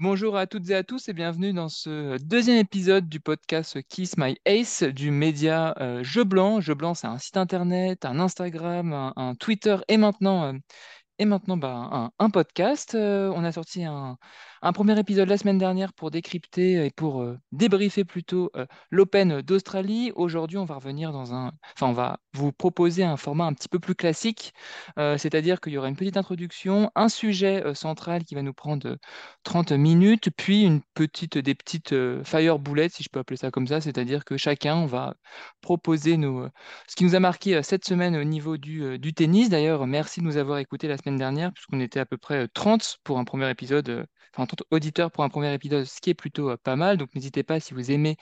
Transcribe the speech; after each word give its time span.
Bonjour 0.00 0.38
à 0.38 0.46
toutes 0.46 0.70
et 0.70 0.74
à 0.74 0.82
tous 0.82 1.10
et 1.10 1.12
bienvenue 1.12 1.52
dans 1.52 1.68
ce 1.68 2.16
deuxième 2.24 2.56
épisode 2.56 3.06
du 3.06 3.20
podcast 3.20 3.82
Kiss 3.86 4.16
My 4.16 4.34
Ace 4.46 4.82
du 4.82 5.10
média 5.10 5.74
euh, 5.78 6.02
Jeu 6.02 6.24
Blanc. 6.24 6.62
Jeu 6.62 6.72
Blanc, 6.72 6.94
c'est 6.94 7.06
un 7.06 7.18
site 7.18 7.36
internet, 7.36 8.06
un 8.06 8.18
Instagram, 8.18 9.12
un, 9.14 9.34
Twitter 9.34 9.76
et 9.88 9.98
maintenant 9.98 10.54
euh, 10.54 11.56
bah, 11.56 11.90
un, 11.92 12.10
un 12.18 12.30
podcast. 12.30 12.94
Euh, 12.94 13.30
on 13.36 13.44
a 13.44 13.52
sorti 13.52 13.84
un, 13.84 14.16
un 14.62 14.72
premier 14.72 14.98
épisode 14.98 15.28
la 15.28 15.38
semaine 15.38 15.58
dernière 15.58 15.92
pour 15.92 16.10
décrypter 16.10 16.84
et 16.84 16.90
pour 16.90 17.22
euh, 17.22 17.38
débriefer 17.52 18.04
plutôt 18.04 18.50
euh, 18.56 18.66
l'Open 18.90 19.40
d'Australie. 19.42 20.12
Aujourd'hui, 20.14 20.58
on 20.58 20.64
va 20.64 20.74
revenir 20.74 21.12
dans 21.12 21.34
un... 21.34 21.52
Enfin, 21.74 21.88
on 21.88 21.92
va 21.92 22.18
vous 22.34 22.52
proposer 22.52 23.02
un 23.04 23.16
format 23.16 23.44
un 23.44 23.52
petit 23.54 23.68
peu 23.68 23.78
plus 23.78 23.94
classique, 23.94 24.52
euh, 24.98 25.18
c'est-à-dire 25.18 25.60
qu'il 25.60 25.72
y 25.72 25.78
aura 25.78 25.88
une 25.88 25.96
petite 25.96 26.16
introduction, 26.16 26.90
un 26.94 27.08
sujet 27.08 27.74
central 27.74 28.24
qui 28.24 28.34
va 28.34 28.42
nous 28.42 28.52
prendre 28.52 28.86
euh, 28.86 28.96
30 29.44 29.72
minutes, 29.72 30.30
puis 30.36 30.62
une 30.62 30.80
petite, 30.94 31.38
des 31.38 31.54
petites 31.54 31.94
fire 32.24 32.58
bullets, 32.58 32.88
si 32.90 33.02
je 33.02 33.08
peux 33.10 33.20
appeler 33.20 33.36
ça 33.36 33.50
comme 33.50 33.66
ça, 33.66 33.80
c'est-à-dire 33.80 34.24
que 34.24 34.36
chacun, 34.36 34.76
on 34.76 34.86
va 34.86 35.14
proposer 35.60 36.16
nos, 36.16 36.46
ce 36.88 36.96
qui 36.96 37.04
nous 37.04 37.14
a 37.14 37.20
marqué 37.20 37.62
cette 37.62 37.84
semaine 37.84 38.16
au 38.16 38.24
niveau 38.24 38.56
du, 38.56 39.14
tennis. 39.14 39.48
D'ailleurs, 39.48 39.86
merci 39.86 40.20
de 40.20 40.24
nous 40.24 40.36
avoir 40.36 40.58
écoutés 40.58 40.88
la 40.88 40.96
semaine 40.96 41.16
dernière, 41.16 41.52
puisqu'on 41.52 41.80
était 41.80 42.00
à 42.00 42.06
peu 42.06 42.16
près 42.16 42.44
euh, 42.44 42.48
30 42.52 42.98
pour 43.04 43.18
un 43.18 43.24
premier 43.24 43.50
épisode, 43.50 44.06
30 44.50 44.64
auditeurs 44.70 45.10
pour 45.10 45.24
un 45.24 45.28
premier 45.28 45.52
épisode, 45.54 45.84
ce 45.84 46.00
qui 46.00 46.10
est 46.10 46.14
plutôt 46.14 46.50
euh, 46.50 46.56
pas 46.56 46.76
mal. 46.76 46.96
Donc 46.96 47.14
n'hésitez 47.14 47.42
pas, 47.42 47.60
si 47.60 47.74
vous 47.74 47.90
aimez 47.90 48.16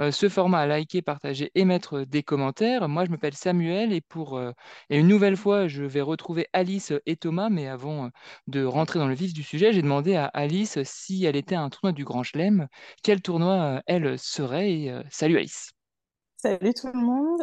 euh, 0.00 0.10
ce 0.10 0.28
format, 0.28 0.60
à 0.60 0.66
liker, 0.66 1.02
partager 1.02 1.50
et 1.54 1.64
mettre 1.64 2.02
des 2.02 2.22
commentaires. 2.22 2.88
Moi, 2.88 3.04
je 3.06 3.10
m'appelle 3.10 3.34
Samuel 3.34 3.92
et 3.92 4.00
pour 4.00 4.36
euh, 4.36 4.52
et 4.90 4.98
une 4.98 5.08
nouvelle 5.08 5.36
fois, 5.36 5.68
je 5.68 5.84
vais 5.84 6.02
retrouver 6.02 6.46
Alice 6.52 6.92
et 7.06 7.16
Thomas. 7.16 7.48
Mais 7.48 7.66
avant 7.66 8.10
de 8.46 8.64
rentrer 8.64 8.98
dans 8.98 9.08
le 9.08 9.14
vif 9.14 9.32
du 9.32 9.42
sujet, 9.42 9.72
j'ai 9.72 9.82
demandé 9.82 10.16
à 10.16 10.26
Alice 10.26 10.82
si 10.84 11.24
elle 11.24 11.36
était 11.36 11.54
un 11.54 11.70
tournoi 11.70 11.92
du 11.92 12.04
Grand 12.04 12.22
Chelem, 12.22 12.68
quel 13.02 13.22
tournoi 13.22 13.82
elle 13.86 14.18
serait. 14.18 14.72
Et, 14.72 15.00
salut 15.08 15.38
Alice. 15.38 15.70
Salut 16.36 16.74
tout 16.74 16.88
le 16.88 17.00
monde. 17.00 17.40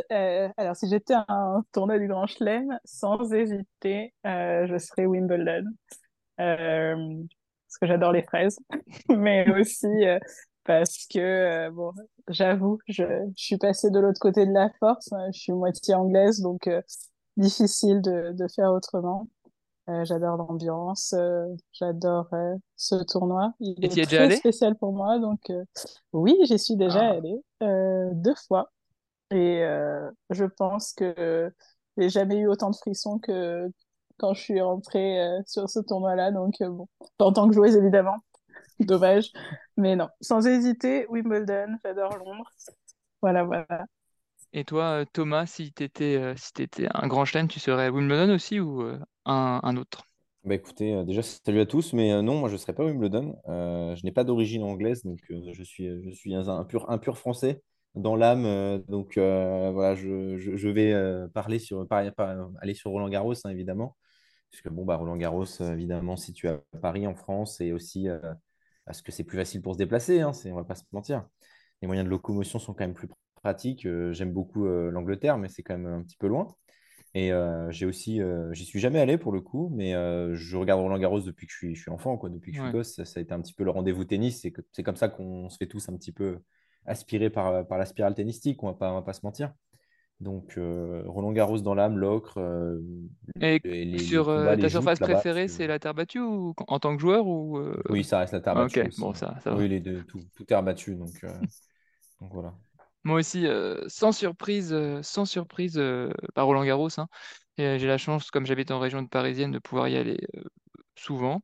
Alors, 0.57 0.75
si 0.75 0.87
j'étais 0.89 1.13
un 1.13 1.63
tournoi 1.71 1.99
du 1.99 2.07
Grand 2.07 2.27
Chelem, 2.27 2.79
sans 2.85 3.33
hésiter, 3.33 4.13
je 4.23 4.77
serais 4.77 5.05
Wimbledon. 5.05 5.63
Parce 7.67 7.77
que 7.81 7.87
j'adore 7.87 8.11
les 8.11 8.23
fraises, 8.23 8.57
mais 9.09 9.49
aussi 9.59 9.87
euh, 9.87 10.19
parce 10.63 11.05
que, 11.07 11.19
euh, 11.19 11.71
bon, 11.71 11.91
j'avoue, 12.29 12.79
je, 12.87 13.03
je 13.03 13.43
suis 13.43 13.57
passée 13.57 13.89
de 13.91 13.99
l'autre 13.99 14.19
côté 14.19 14.45
de 14.45 14.51
la 14.53 14.69
force. 14.79 15.11
hein. 15.13 15.27
Je 15.33 15.39
suis 15.39 15.53
moitié 15.53 15.95
anglaise, 15.95 16.41
donc 16.41 16.67
euh, 16.67 16.81
difficile 17.37 18.01
de, 18.01 18.31
de 18.33 18.47
faire 18.55 18.71
autrement. 18.73 19.27
J'adore 20.03 20.37
l'ambiance, 20.37 21.15
j'adore 21.73 22.27
ce 22.75 22.95
tournoi. 23.05 23.53
Il 23.59 23.83
Et 23.83 23.89
est 23.89 23.89
tu 23.89 23.99
y 23.99 24.01
es 24.01 24.05
déjà 24.05 24.23
très 24.25 24.25
allé? 24.25 24.41
spécial 24.41 24.75
pour 24.75 24.93
moi, 24.93 25.19
donc 25.19 25.51
oui, 26.13 26.35
j'y 26.43 26.59
suis 26.59 26.75
déjà 26.75 26.99
Ah. 26.99 27.11
allée 27.11 27.41
deux 27.61 28.35
fois. 28.47 28.71
Et 29.31 29.61
je 30.31 30.45
pense 30.45 30.93
que 30.93 31.51
j'ai 31.97 32.09
jamais 32.09 32.37
eu 32.37 32.47
autant 32.47 32.69
de 32.71 32.75
frissons 32.75 33.19
que 33.19 33.71
quand 34.19 34.33
je 34.33 34.41
suis 34.41 34.61
rentrée 34.61 35.21
euh, 35.21 35.41
sur 35.47 35.69
ce 35.69 35.79
tournoi-là. 35.79 36.31
Donc, 36.31 36.55
euh, 36.61 36.69
bon, 36.69 36.87
pas 37.17 37.25
en 37.25 37.33
tant 37.33 37.47
que 37.49 37.55
joueuse, 37.55 37.75
évidemment. 37.75 38.17
Dommage. 38.79 39.31
Mais 39.77 39.95
non, 39.95 40.09
sans 40.21 40.47
hésiter, 40.47 41.07
Wimbledon, 41.09 41.77
j'adore 41.83 42.17
Londres. 42.17 42.51
Voilà, 43.21 43.43
voilà. 43.45 43.67
Et 44.51 44.65
toi, 44.65 45.01
euh, 45.01 45.05
Thomas, 45.13 45.45
si 45.45 45.71
tu 45.71 45.83
étais, 45.83 46.33
si 46.35 46.51
t'étais 46.53 46.87
un 46.93 47.07
Grand 47.07 47.23
Chelem, 47.25 47.47
tu 47.47 47.59
serais 47.61 47.87
Wimbledon 47.89 48.33
aussi 48.33 48.59
ou 48.59 48.81
euh, 48.81 48.99
un, 49.25 49.59
un 49.63 49.77
autre? 49.77 50.03
Bah 50.43 50.55
écoutez, 50.55 51.03
déjà 51.03 51.21
salut 51.23 51.59
à 51.59 51.65
tous, 51.65 51.91
mais 51.93 52.21
non, 52.21 52.39
moi 52.39 52.47
je 52.47 52.53
ne 52.53 52.57
serais 52.57 52.73
pas 52.73 52.85
Wimbledon. 52.85 53.37
Euh, 53.49 53.95
je 53.95 54.05
n'ai 54.05 54.11
pas 54.13 54.23
d'origine 54.23 54.63
anglaise, 54.63 55.03
donc 55.03 55.19
euh, 55.29 55.41
je 55.51 55.63
suis, 55.63 55.89
je 56.03 56.09
suis 56.11 56.33
un, 56.35 56.47
un 56.47 56.63
pur, 56.63 56.89
un 56.89 56.97
pur 56.97 57.17
français 57.17 57.61
dans 57.95 58.15
l'âme. 58.15 58.45
euh, 58.45 58.77
donc 58.87 59.17
euh, 59.17 59.71
voilà, 59.73 59.95
je, 59.95 60.37
je- 60.37 60.55
je 60.55 60.69
vais 60.69 60.93
euh, 60.93 61.27
parler 61.27 61.59
sur, 61.59 61.85
par- 61.87 62.09
par- 62.13 62.49
aller 62.61 62.73
sur 62.75 62.91
Roland 62.91 63.09
Garros, 63.09 63.33
hein, 63.43 63.49
évidemment, 63.49 63.97
puisque 64.51 64.69
bon, 64.69 64.85
bah, 64.85 64.95
Roland 64.95 65.17
Garros, 65.17 65.45
euh, 65.61 65.73
évidemment, 65.73 66.17
situé 66.17 66.49
à 66.49 66.61
Paris, 66.81 67.07
en 67.07 67.15
France, 67.15 67.61
et 67.61 67.73
aussi 67.73 68.09
euh, 68.09 68.19
parce 68.85 69.01
que 69.01 69.11
c'est 69.11 69.23
plus 69.23 69.37
facile 69.37 69.61
pour 69.61 69.73
se 69.73 69.77
déplacer, 69.77 70.21
hein, 70.21 70.31
on 70.45 70.55
va 70.55 70.63
pas 70.63 70.75
se 70.75 70.83
mentir. 70.91 71.27
Les 71.81 71.87
moyens 71.87 72.05
de 72.05 72.09
locomotion 72.09 72.59
sont 72.59 72.73
quand 72.73 72.85
même 72.85 72.93
plus 72.93 73.09
pratiques. 73.35 73.85
Euh, 73.85 74.13
j'aime 74.13 74.31
beaucoup 74.33 74.65
euh, 74.65 74.91
l'Angleterre, 74.91 75.37
mais 75.37 75.49
c'est 75.49 75.63
quand 75.63 75.77
même 75.77 75.91
un 75.93 76.03
petit 76.03 76.17
peu 76.17 76.27
loin. 76.27 76.47
Et 77.13 77.31
euh, 77.31 77.71
j'ai 77.71 77.85
aussi, 77.85 78.21
euh, 78.21 78.53
j'y 78.53 78.65
suis 78.65 78.79
jamais 78.79 78.99
allé 78.99 79.17
pour 79.17 79.31
le 79.31 79.41
coup, 79.41 79.69
mais 79.73 79.95
euh, 79.95 80.35
je 80.35 80.57
regarde 80.57 80.81
Roland 80.81 80.99
Garros 80.99 81.21
depuis 81.21 81.47
que 81.47 81.53
je 81.53 81.57
suis, 81.57 81.75
je 81.75 81.81
suis 81.81 81.91
enfant, 81.91 82.17
quoi, 82.17 82.29
depuis 82.29 82.51
que 82.51 82.57
je 82.57 82.63
suis 82.63 82.71
gosse. 82.71 82.95
Ça, 82.95 83.05
ça 83.05 83.19
a 83.19 83.23
été 83.23 83.33
un 83.33 83.41
petit 83.41 83.53
peu 83.53 83.63
le 83.63 83.71
rendez-vous 83.71 84.05
tennis. 84.05 84.45
C'est 84.71 84.83
comme 84.83 84.95
ça 84.95 85.09
qu'on 85.09 85.49
se 85.49 85.57
fait 85.57 85.67
tous 85.67 85.89
un 85.89 85.97
petit 85.97 86.11
peu 86.11 86.39
aspirer 86.85 87.29
par, 87.29 87.67
par 87.67 87.77
la 87.77 87.85
spirale 87.85 88.15
tennistique, 88.15 88.63
on 88.63 88.69
on 88.69 88.93
va 88.93 89.01
pas 89.01 89.13
se 89.13 89.21
mentir. 89.23 89.53
Donc 90.19 90.57
euh, 90.57 91.03
Roland 91.05 91.31
Garros 91.31 91.59
dans 91.59 91.75
l'âme, 91.75 91.97
l'ocre, 91.97 92.37
euh, 92.39 92.81
Et 93.41 93.61
les, 93.63 93.85
les- 93.85 94.07
les 94.07 94.23
sur 94.23 94.29
euh, 94.29 94.47
combats, 94.47 94.57
ta 94.57 94.69
surface 94.69 94.99
préférée, 94.99 95.47
c'est 95.47 95.67
la 95.67 95.79
terre 95.79 95.93
battue 95.93 96.19
ou 96.19 96.53
en 96.67 96.79
tant 96.79 96.95
que 96.95 97.01
joueur 97.01 97.27
ou 97.27 97.57
euh, 97.57 97.81
Oui, 97.89 98.03
ça 98.03 98.19
reste 98.19 98.33
la 98.33 98.41
terre 98.41 98.55
ah, 98.55 98.67
battue 98.67 98.93
bon, 98.97 99.13
ça, 99.13 99.39
ça. 99.43 99.55
Oui, 99.55 99.67
les 99.69 99.79
deux, 99.79 100.03
tout, 100.03 100.27
tout 100.35 100.43
terre 100.45 100.63
battue. 100.63 100.95
Donc, 100.95 101.23
donc 102.21 102.31
voilà. 102.33 102.55
Moi 103.03 103.19
aussi, 103.19 103.45
sans 103.87 104.11
surprise, 104.11 104.75
sans 105.01 105.25
surprise, 105.25 105.81
par 106.35 106.45
Roland 106.45 106.65
Garros, 106.65 106.89
hein. 106.99 107.07
J'ai 107.57 107.87
la 107.87 107.97
chance, 107.97 108.29
comme 108.31 108.45
j'habite 108.45 108.69
en 108.71 108.79
région 108.79 109.05
parisienne, 109.07 109.51
de 109.51 109.59
pouvoir 109.59 109.87
y 109.87 109.95
aller 109.97 110.19
souvent. 110.95 111.41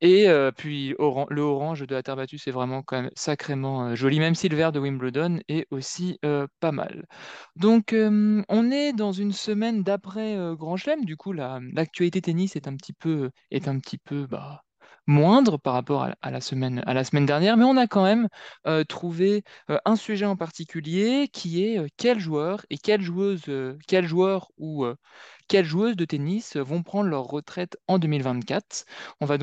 Et 0.00 0.26
puis 0.56 0.90
le 0.98 1.40
orange 1.42 1.80
de 1.86 1.94
la 1.94 2.02
terre 2.02 2.16
battue, 2.16 2.38
c'est 2.38 2.50
vraiment 2.50 2.82
quand 2.82 3.02
même 3.02 3.10
sacrément 3.14 3.94
joli, 3.94 4.18
même 4.20 4.34
si 4.34 4.48
le 4.48 4.56
vert 4.56 4.72
de 4.72 4.78
Wimbledon 4.80 5.38
est 5.48 5.66
aussi 5.70 6.18
pas 6.60 6.72
mal. 6.72 7.06
Donc 7.56 7.94
on 7.94 8.70
est 8.70 8.92
dans 8.92 9.12
une 9.12 9.32
semaine 9.32 9.82
d'après 9.82 10.36
Grand 10.56 10.76
Chelem, 10.76 11.04
du 11.04 11.16
coup 11.16 11.32
la- 11.32 11.60
l'actualité 11.72 12.20
tennis 12.22 12.56
est 12.56 12.68
un 12.68 12.76
petit 12.76 12.92
peu, 12.92 13.30
est 13.50 13.68
un 13.68 13.78
petit 13.78 13.98
peu 13.98 14.26
bah, 14.26 14.62
moindre 15.06 15.56
par 15.58 15.74
rapport 15.74 16.08
à, 16.20 16.30
la 16.30 16.40
semaine, 16.40 16.82
dernière, 17.26 17.56
mais 17.56 17.64
on 17.64 17.76
a 17.76 17.86
quand 17.86 18.04
même 18.04 18.28
euh, 18.66 18.84
trouvé 18.84 19.44
euh, 19.70 19.78
un 19.84 19.96
sujet 19.96 20.26
en 20.26 20.36
particulier 20.36 21.28
qui 21.32 21.64
est 21.64 21.78
euh, 21.78 21.86
quel 21.96 22.18
joueur 22.18 22.66
et 22.70 22.78
quelle 22.78 23.02
joueuse, 23.02 23.44
euh, 23.48 23.78
quel 23.86 24.06
joueur 24.06 24.50
ou 24.58 24.84
quelle 25.48 25.64
joueuse 25.64 25.96
de 25.96 26.04
tennis 26.04 26.56
vont 26.56 26.82
prendre 26.82 27.08
leur 27.08 27.24
retraite 27.24 27.76
en 27.88 27.98
2024. 27.98 28.84
On 29.20 29.26
va 29.26 29.38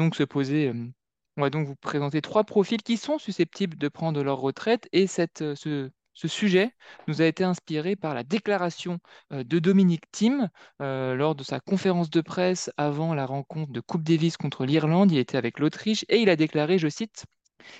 donc 1.50 1.68
vous 1.68 1.76
présenter 1.76 2.22
trois 2.22 2.44
profils 2.44 2.82
qui 2.82 2.98
sont 2.98 3.18
susceptibles 3.18 3.78
de 3.78 3.88
prendre 3.88 4.22
leur 4.24 4.40
retraite 4.40 4.88
et 4.92 5.08
cette, 5.08 5.56
ce, 5.56 5.90
ce 6.14 6.28
sujet 6.28 6.72
nous 7.08 7.22
a 7.22 7.26
été 7.26 7.44
inspiré 7.44 7.96
par 7.96 8.14
la 8.14 8.24
déclaration 8.24 9.00
euh, 9.32 9.44
de 9.44 9.60
Dominic 9.60 10.10
Thiem 10.12 10.50
euh, 10.82 11.16
lors 11.16 11.36
de 11.36 11.44
sa 11.44 11.60
conférence 11.60 12.10
de 12.10 12.22
presse 12.22 12.72
avant 12.78 13.14
la 13.14 13.26
rencontre 13.26 13.72
de 13.72 13.80
Coupe 13.80 14.04
Davis 14.04 14.38
contre 14.38 14.66
l'Irlande. 14.66 15.12
Il 15.12 15.18
était 15.18 15.38
avec 15.38 15.60
l'Autriche 15.60 16.06
et 16.10 16.20
il 16.20 16.30
a 16.30 16.36
déclaré, 16.36 16.78
je 16.78 16.88
cite, 16.88 17.26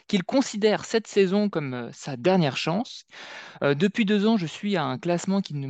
qu'il 0.08 0.24
considère 0.24 0.86
cette 0.86 1.08
saison 1.08 1.50
comme 1.50 1.74
euh, 1.74 1.90
sa 1.92 2.18
dernière 2.18 2.58
chance 2.58 3.06
euh, 3.64 3.76
depuis 3.76 4.06
deux 4.06 4.26
ans, 4.28 4.38
je 4.38 4.46
suis 4.46 4.76
à 4.76 4.84
un 4.84 4.98
classement 4.98 5.42
qui 5.42 5.54
ne 5.56 5.68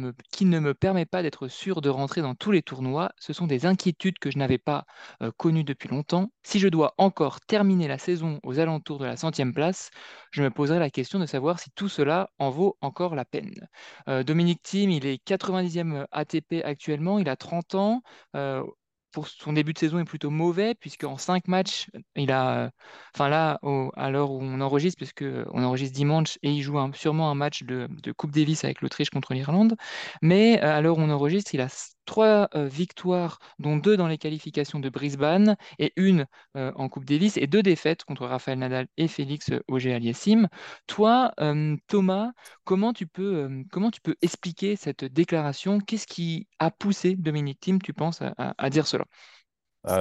me, 0.60 0.74
permet 0.74 1.06
pas 1.06 1.22
d'être 1.22 1.48
sûr 1.48 1.82
de 1.82 1.90
rentrer 1.90 2.22
dans 2.22 2.36
tous 2.36 2.52
les 2.52 2.62
tournois. 2.62 3.12
Ce 3.20 3.34
sont 3.34 3.48
des 3.48 3.66
inquiétudes 3.66 4.20
que 4.20 4.32
je 4.32 4.38
n'avais 4.38 4.58
pas 4.58 4.86
euh, 5.22 5.32
connues 5.38 5.64
depuis 5.64 5.90
longtemps. 5.90 6.32
Si 6.44 6.60
je 6.60 6.68
dois 6.68 6.94
encore 6.98 7.42
terminer 7.42 7.88
la 7.88 7.98
saison 7.98 8.40
aux 8.44 8.60
alentours 8.60 9.00
de 9.00 9.06
la 9.06 9.18
centième 9.18 9.54
place, 9.54 9.92
je 10.32 10.42
me 10.42 10.50
poserai 10.50 10.80
la 10.80 10.90
question 10.90 11.20
de 11.20 11.26
savoir 11.26 11.60
si 11.60 11.70
tout 11.72 11.90
cela 11.90 12.30
en 12.40 12.50
vaut 12.50 12.78
encore 12.82 13.16
la 13.16 13.26
peine. 13.26 13.54
Dominique 14.26 14.62
Thiem, 14.64 14.90
il 14.90 15.06
est 15.06 15.24
90e 15.26 16.06
ATP 16.12 16.64
actuellement, 16.64 17.20
il 17.20 17.30
a 17.30 17.36
30 17.36 17.76
ans. 17.76 18.02
Pour 19.14 19.28
son 19.28 19.54
début 19.54 19.74
de 19.74 19.78
saison 19.80 20.00
est 20.00 20.06
plutôt 20.06 20.32
mauvais 20.32 20.76
puisqu'en 20.76 21.18
cinq 21.18 21.48
matchs, 21.48 21.90
il 22.16 22.32
a, 22.32 22.72
enfin 23.16 23.30
là, 23.30 23.60
à 23.96 24.10
l'heure 24.10 24.32
où 24.32 24.42
on 24.42 24.60
enregistre, 24.60 24.98
puisque 24.98 25.22
euh, 25.22 25.46
on 25.54 25.64
enregistre 25.64 25.96
dimanche 25.96 26.38
et 26.44 26.52
il 26.52 26.62
joue 26.64 26.78
sûrement 26.96 27.30
un 27.30 27.36
match 27.36 27.64
de, 27.64 27.88
de 27.90 28.12
Coupe 28.12 28.32
Davis 28.32 28.64
avec 28.64 28.82
l'Autriche 28.82 29.12
contre 29.12 29.34
l'Irlande, 29.34 29.76
mais 30.22 30.62
euh, 30.64 30.78
à 30.78 30.82
l'heure 30.82 30.98
où 30.98 31.02
on 31.02 31.10
enregistre, 31.12 31.54
il 31.54 31.62
a 31.62 31.70
trois 32.06 32.50
victoires, 32.54 33.40
dont 33.60 33.78
deux 33.78 33.98
dans 33.98 34.08
les 34.08 34.18
qualifications 34.18 34.80
de 34.80 34.90
Brisbane 34.90 35.56
et 35.80 35.94
une 35.96 36.26
en 36.56 36.90
Coupe 36.90 37.06
Davis 37.06 37.38
et 37.38 37.48
deux 37.48 37.64
défaites 37.64 38.04
contre 38.04 38.26
Rafael 38.26 38.60
Nadal 38.60 38.88
et 38.98 39.08
Félix 39.08 39.52
Auger-Aliassime. 39.68 40.48
Toi, 40.88 41.34
Thomas, 41.88 42.32
comment 42.64 42.94
tu 42.94 43.08
peux, 43.08 43.64
comment 43.72 43.92
tu 43.92 44.02
peux 44.02 44.16
expliquer 44.22 44.76
cette 44.76 45.06
déclaration? 45.06 45.80
Qu'est-ce 45.80 46.08
qui 46.08 46.48
a 46.60 46.72
poussé 46.72 47.16
Dominique 47.16 47.60
Thiem, 47.60 47.82
tu 47.82 47.94
penses, 47.94 48.22
à, 48.38 48.70
dire 48.70 48.88
cela? 48.88 49.06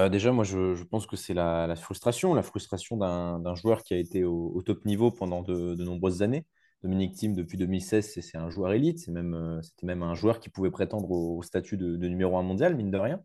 Déjà, 0.08 0.32
moi, 0.32 0.44
je, 0.44 0.82
pense 0.84 1.06
que 1.06 1.16
c'est 1.16 1.34
la, 1.34 1.74
frustration, 1.76 2.34
la 2.34 2.42
frustration 2.42 2.96
d'un 2.96 3.54
joueur 3.54 3.82
qui 3.82 3.94
a 3.94 3.98
été 3.98 4.24
au, 4.24 4.62
top 4.64 4.84
niveau 4.84 5.10
pendant 5.10 5.42
de 5.42 5.82
nombreuses 5.84 6.22
années. 6.22 6.44
Dominique 6.82 7.14
Thiem, 7.14 7.34
depuis 7.34 7.58
2016, 7.58 8.18
c'est 8.20 8.36
un 8.36 8.50
joueur 8.50 8.72
élite. 8.72 9.08
Euh, 9.08 9.62
c'était 9.62 9.86
même 9.86 10.02
un 10.02 10.14
joueur 10.14 10.40
qui 10.40 10.48
pouvait 10.48 10.70
prétendre 10.70 11.10
au, 11.12 11.42
statut 11.42 11.76
de, 11.76 12.08
numéro 12.08 12.36
un 12.36 12.42
mondial, 12.42 12.74
mine 12.74 12.90
de 12.90 12.98
rien. 12.98 13.22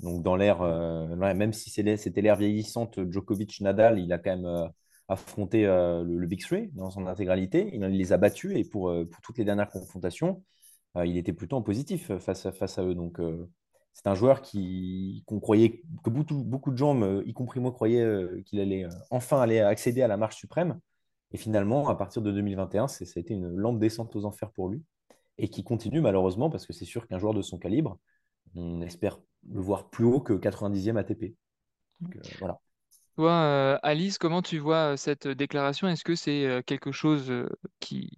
Donc, 0.00 0.22
dans 0.22 0.36
l'ère, 0.36 0.62
euh, 0.62 1.16
même 1.16 1.52
si 1.52 1.70
c'était 1.70 2.20
l'ère 2.20 2.36
vieillissante, 2.36 3.00
Djokovic-Nadal, 3.10 3.98
il 3.98 4.12
a 4.12 4.18
quand 4.18 4.30
même 4.36 4.44
euh, 4.46 4.68
affronter 5.08 5.64
le, 5.64 6.26
Big 6.26 6.40
Three 6.42 6.68
dans 6.74 6.90
son 6.90 7.06
intégralité. 7.06 7.70
Il 7.74 7.82
les 7.82 8.12
a 8.12 8.18
battus 8.18 8.52
et 8.56 8.64
pour, 8.64 8.94
toutes 9.22 9.38
les 9.38 9.44
dernières 9.44 9.70
confrontations, 9.70 10.44
il 10.96 11.16
était 11.16 11.32
plutôt 11.32 11.56
en 11.56 11.62
positif 11.62 12.16
face 12.18 12.46
à, 12.46 12.84
eux. 12.84 12.94
Donc, 12.94 13.18
c'est 13.92 14.06
un 14.06 14.14
joueur 14.14 14.42
qu'on 14.42 15.40
croyait, 15.40 15.82
que 16.04 16.10
beaucoup, 16.10 16.44
beaucoup 16.44 16.70
de 16.70 16.76
gens, 16.76 17.20
y 17.22 17.32
compris 17.32 17.60
moi, 17.60 17.72
croyaient 17.72 18.06
qu'il 18.44 18.60
allait 18.60 18.86
enfin 19.10 19.40
aller 19.40 19.60
accéder 19.60 20.02
à 20.02 20.08
la 20.08 20.16
marche 20.16 20.36
suprême. 20.36 20.78
Et 21.32 21.36
finalement, 21.36 21.88
à 21.88 21.94
partir 21.94 22.22
de 22.22 22.32
2021, 22.32 22.88
ça 22.88 23.04
a 23.04 23.20
été 23.20 23.34
une 23.34 23.48
lente 23.48 23.78
descente 23.78 24.14
aux 24.16 24.24
enfers 24.24 24.50
pour 24.50 24.68
lui 24.68 24.82
et 25.38 25.48
qui 25.48 25.64
continue 25.64 26.00
malheureusement 26.00 26.50
parce 26.50 26.66
que 26.66 26.72
c'est 26.72 26.84
sûr 26.84 27.06
qu'un 27.06 27.18
joueur 27.18 27.34
de 27.34 27.42
son 27.42 27.58
calibre, 27.58 27.98
on 28.54 28.82
espère 28.82 29.18
le 29.48 29.60
voir 29.60 29.88
plus 29.88 30.04
haut 30.04 30.20
que 30.20 30.34
90e 30.34 30.96
ATP. 30.96 31.34
Euh, 32.02 32.20
voilà. 32.38 32.58
Toi, 33.16 33.32
euh, 33.32 33.78
Alice, 33.82 34.18
comment 34.18 34.42
tu 34.42 34.58
vois 34.58 34.92
euh, 34.92 34.96
cette 34.96 35.28
déclaration? 35.28 35.88
Est-ce 35.88 36.04
que 36.04 36.14
c'est 36.14 36.62
quelque 36.66 36.92
chose 36.92 37.32
qui, 37.78 38.10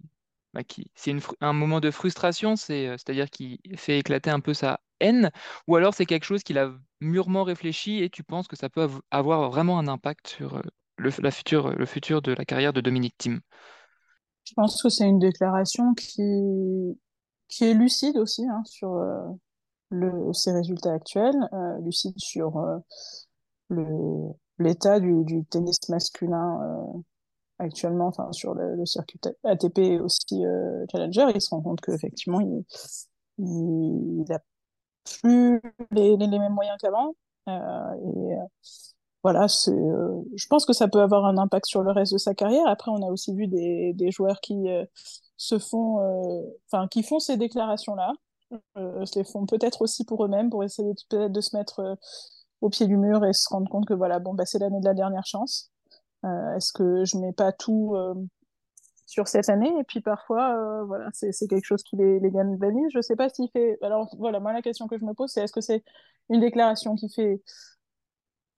bah, 0.53 0.63
qui 0.63 0.91
c'est 0.95 1.15
un 1.39 1.53
moment 1.53 1.79
de 1.79 1.91
frustration, 1.91 2.55
c'est, 2.55 2.87
c'est-à-dire 2.89 3.29
qui 3.29 3.61
fait 3.75 3.99
éclater 3.99 4.29
un 4.29 4.39
peu 4.39 4.53
sa 4.53 4.81
haine, 4.99 5.31
ou 5.67 5.75
alors 5.75 5.93
c'est 5.93 6.05
quelque 6.05 6.25
chose 6.25 6.43
qu'il 6.43 6.57
a 6.57 6.73
mûrement 6.99 7.43
réfléchi 7.43 8.03
et 8.03 8.09
tu 8.09 8.23
penses 8.23 8.47
que 8.47 8.55
ça 8.55 8.69
peut 8.69 8.89
avoir 9.11 9.49
vraiment 9.49 9.79
un 9.79 9.87
impact 9.87 10.27
sur 10.27 10.61
le, 10.97 11.09
la 11.21 11.31
future, 11.31 11.71
le 11.71 11.85
futur 11.85 12.21
de 12.21 12.33
la 12.33 12.45
carrière 12.45 12.73
de 12.73 12.81
Dominique 12.81 13.17
Thiem 13.17 13.41
Je 14.45 14.53
pense 14.55 14.81
que 14.81 14.89
c'est 14.89 15.05
une 15.05 15.19
déclaration 15.19 15.93
qui, 15.93 16.97
qui 17.47 17.65
est 17.65 17.73
lucide 17.73 18.17
aussi 18.17 18.45
hein, 18.47 18.63
sur 18.65 18.93
euh, 18.93 19.21
le, 19.89 20.33
ses 20.33 20.51
résultats 20.51 20.93
actuels, 20.93 21.35
euh, 21.53 21.79
lucide 21.81 22.17
sur 22.17 22.57
euh, 22.57 22.79
l'état 24.59 24.99
du, 24.99 25.23
du, 25.23 25.45
tennis 25.45 25.77
masculin 25.89 26.59
actuellement, 27.59 28.07
enfin 28.07 28.31
sur 28.31 28.53
le, 28.53 28.85
circuit 28.85 29.19
ATP 29.43 29.77
et 29.79 29.99
aussi 29.99 30.43
Challenger. 30.91 31.27
Il 31.33 31.41
se 31.41 31.49
rend 31.49 31.61
compte 31.61 31.81
qu'effectivement, 31.81 32.39
il, 32.39 32.63
il, 33.39 34.25
a 34.31 34.39
plus 35.21 35.61
les, 35.91 36.17
les, 36.17 36.27
les 36.27 36.39
mêmes 36.39 36.53
moyens 36.53 36.77
qu'avant. 36.79 37.15
et 37.47 38.35
voilà, 39.23 39.47
c'est, 39.47 39.71
je 39.71 40.47
pense 40.47 40.65
que 40.65 40.73
ça 40.73 40.87
peut 40.87 41.01
avoir 41.01 41.25
un 41.25 41.37
impact 41.37 41.65
sur 41.65 41.81
le 41.81 41.91
reste 41.91 42.13
de 42.13 42.17
sa 42.17 42.33
carrière. 42.33 42.67
Après, 42.67 42.91
on 42.91 43.01
a 43.01 43.09
aussi 43.09 43.33
vu 43.33 43.47
des, 43.47 43.93
des 43.93 44.11
joueurs 44.11 44.41
qui 44.41 44.67
se 45.37 45.59
font, 45.59 45.99
euh, 45.99 46.41
enfin, 46.71 46.87
qui 46.87 47.03
font 47.03 47.19
ces 47.19 47.37
déclarations-là, 47.37 48.13
euh, 48.77 49.05
se 49.05 49.19
les 49.19 49.25
font 49.25 49.45
peut-être 49.45 49.81
aussi 49.81 50.05
pour 50.05 50.23
eux-mêmes, 50.25 50.49
pour 50.49 50.63
essayer 50.63 50.93
peut-être 51.09 51.31
de 51.31 51.41
se 51.41 51.55
mettre 51.55 51.79
euh, 51.79 51.95
au 52.61 52.69
pied 52.69 52.87
du 52.87 52.97
mur 52.97 53.25
et 53.25 53.33
se 53.33 53.49
rendre 53.49 53.69
compte 53.69 53.85
que 53.85 53.93
voilà, 53.93 54.19
bon, 54.19 54.33
bah, 54.33 54.45
c'est 54.45 54.59
l'année 54.59 54.79
de 54.79 54.85
la 54.85 54.93
dernière 54.93 55.25
chance. 55.25 55.69
Est-ce 56.55 56.71
que 56.71 57.03
je 57.03 57.17
mets 57.17 57.33
pas 57.33 57.51
tout 57.51 57.97
sur 59.05 59.27
cette 59.27 59.49
année? 59.49 59.73
Et 59.77 59.83
puis 59.83 59.99
parfois 59.99 60.85
voilà 60.85 61.09
c'est 61.11 61.47
quelque 61.49 61.65
chose 61.65 61.83
qui 61.83 61.97
les, 61.97 62.21
les 62.21 62.31
galvanise 62.31 62.87
je 62.93 63.01
sais 63.01 63.17
pas 63.17 63.27
s'il 63.27 63.49
fait 63.51 63.77
alors 63.81 64.07
voilà 64.17 64.39
moi 64.39 64.53
la 64.53 64.61
question 64.61 64.87
que 64.87 64.97
je 64.97 65.03
me 65.03 65.13
pose 65.13 65.31
c'est 65.33 65.43
est-ce 65.43 65.51
que 65.51 65.59
c'est 65.59 65.83
une 66.29 66.39
déclaration 66.39 66.95
qui 66.95 67.09
fait 67.09 67.41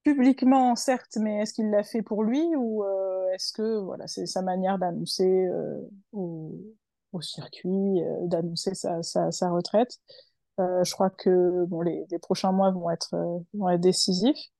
publiquement, 0.06 0.76
certes, 0.76 1.18
mais 1.20 1.42
est-ce 1.42 1.54
qu'il 1.54 1.72
l'a 1.72 1.84
fait 1.84 2.04
pour 2.04 2.24
lui 2.24 2.40
ou 2.56 2.84
euh, 2.84 3.28
est-ce 3.34 3.52
que 3.52 3.80
voilà, 3.80 4.06
c'est 4.08 4.28
sa 4.28 4.44
manière 4.44 4.78
d'annoncer 4.78 5.48
euh, 5.48 5.82
au, 6.14 6.56
au, 7.12 7.22
circuit, 7.22 8.04
euh, 8.04 8.28
d'annoncer 8.28 8.76
sa, 8.76 9.02
sa, 9.02 9.32
sa, 9.32 9.50
retraite 9.50 10.00
Je 10.60 10.94
crois 10.94 11.10
que 11.10 11.66
bon, 11.66 11.82
les, 11.82 12.06
les, 12.12 12.20
prochains 12.20 12.52
mois 12.52 12.70
vont 12.70 12.92
être, 12.92 13.16
vont 13.56 13.68
être 13.68 13.82
décisifs 13.82 14.52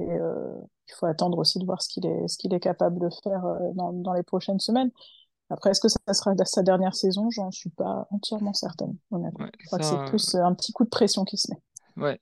et 0.00 0.08
il 0.08 0.94
faut 0.94 1.06
attendre 1.06 1.38
aussi 1.38 1.60
de 1.60 1.64
voir 1.64 1.80
ce 1.82 1.88
qu'il 1.88 2.04
est, 2.06 2.26
ce 2.26 2.36
qu'il 2.36 2.52
est 2.52 2.60
capable 2.60 2.98
de 2.98 3.08
faire 3.22 3.42
dans, 3.74 3.92
dans 3.92 4.12
les 4.12 4.24
prochaines 4.24 4.58
semaines. 4.58 4.90
Après, 5.50 5.70
est-ce 5.70 5.80
que 5.80 5.88
ça 5.88 5.98
sera 6.14 6.34
sa 6.44 6.62
dernière 6.62 6.94
saison? 6.94 7.30
J'en 7.30 7.50
suis 7.50 7.70
pas 7.70 8.08
entièrement 8.10 8.54
certaine, 8.54 8.96
honnêtement. 9.10 9.46
je 9.58 9.66
crois 9.66 9.78
que 9.78 9.84
c'est 9.84 10.04
plus 10.06 10.34
un 10.34 10.54
petit 10.54 10.72
coup 10.72 10.84
de 10.84 10.88
pression 10.88 11.24
qui 11.24 11.36
se 11.36 11.50
met. 11.50 11.58
Ouais. 12.00 12.18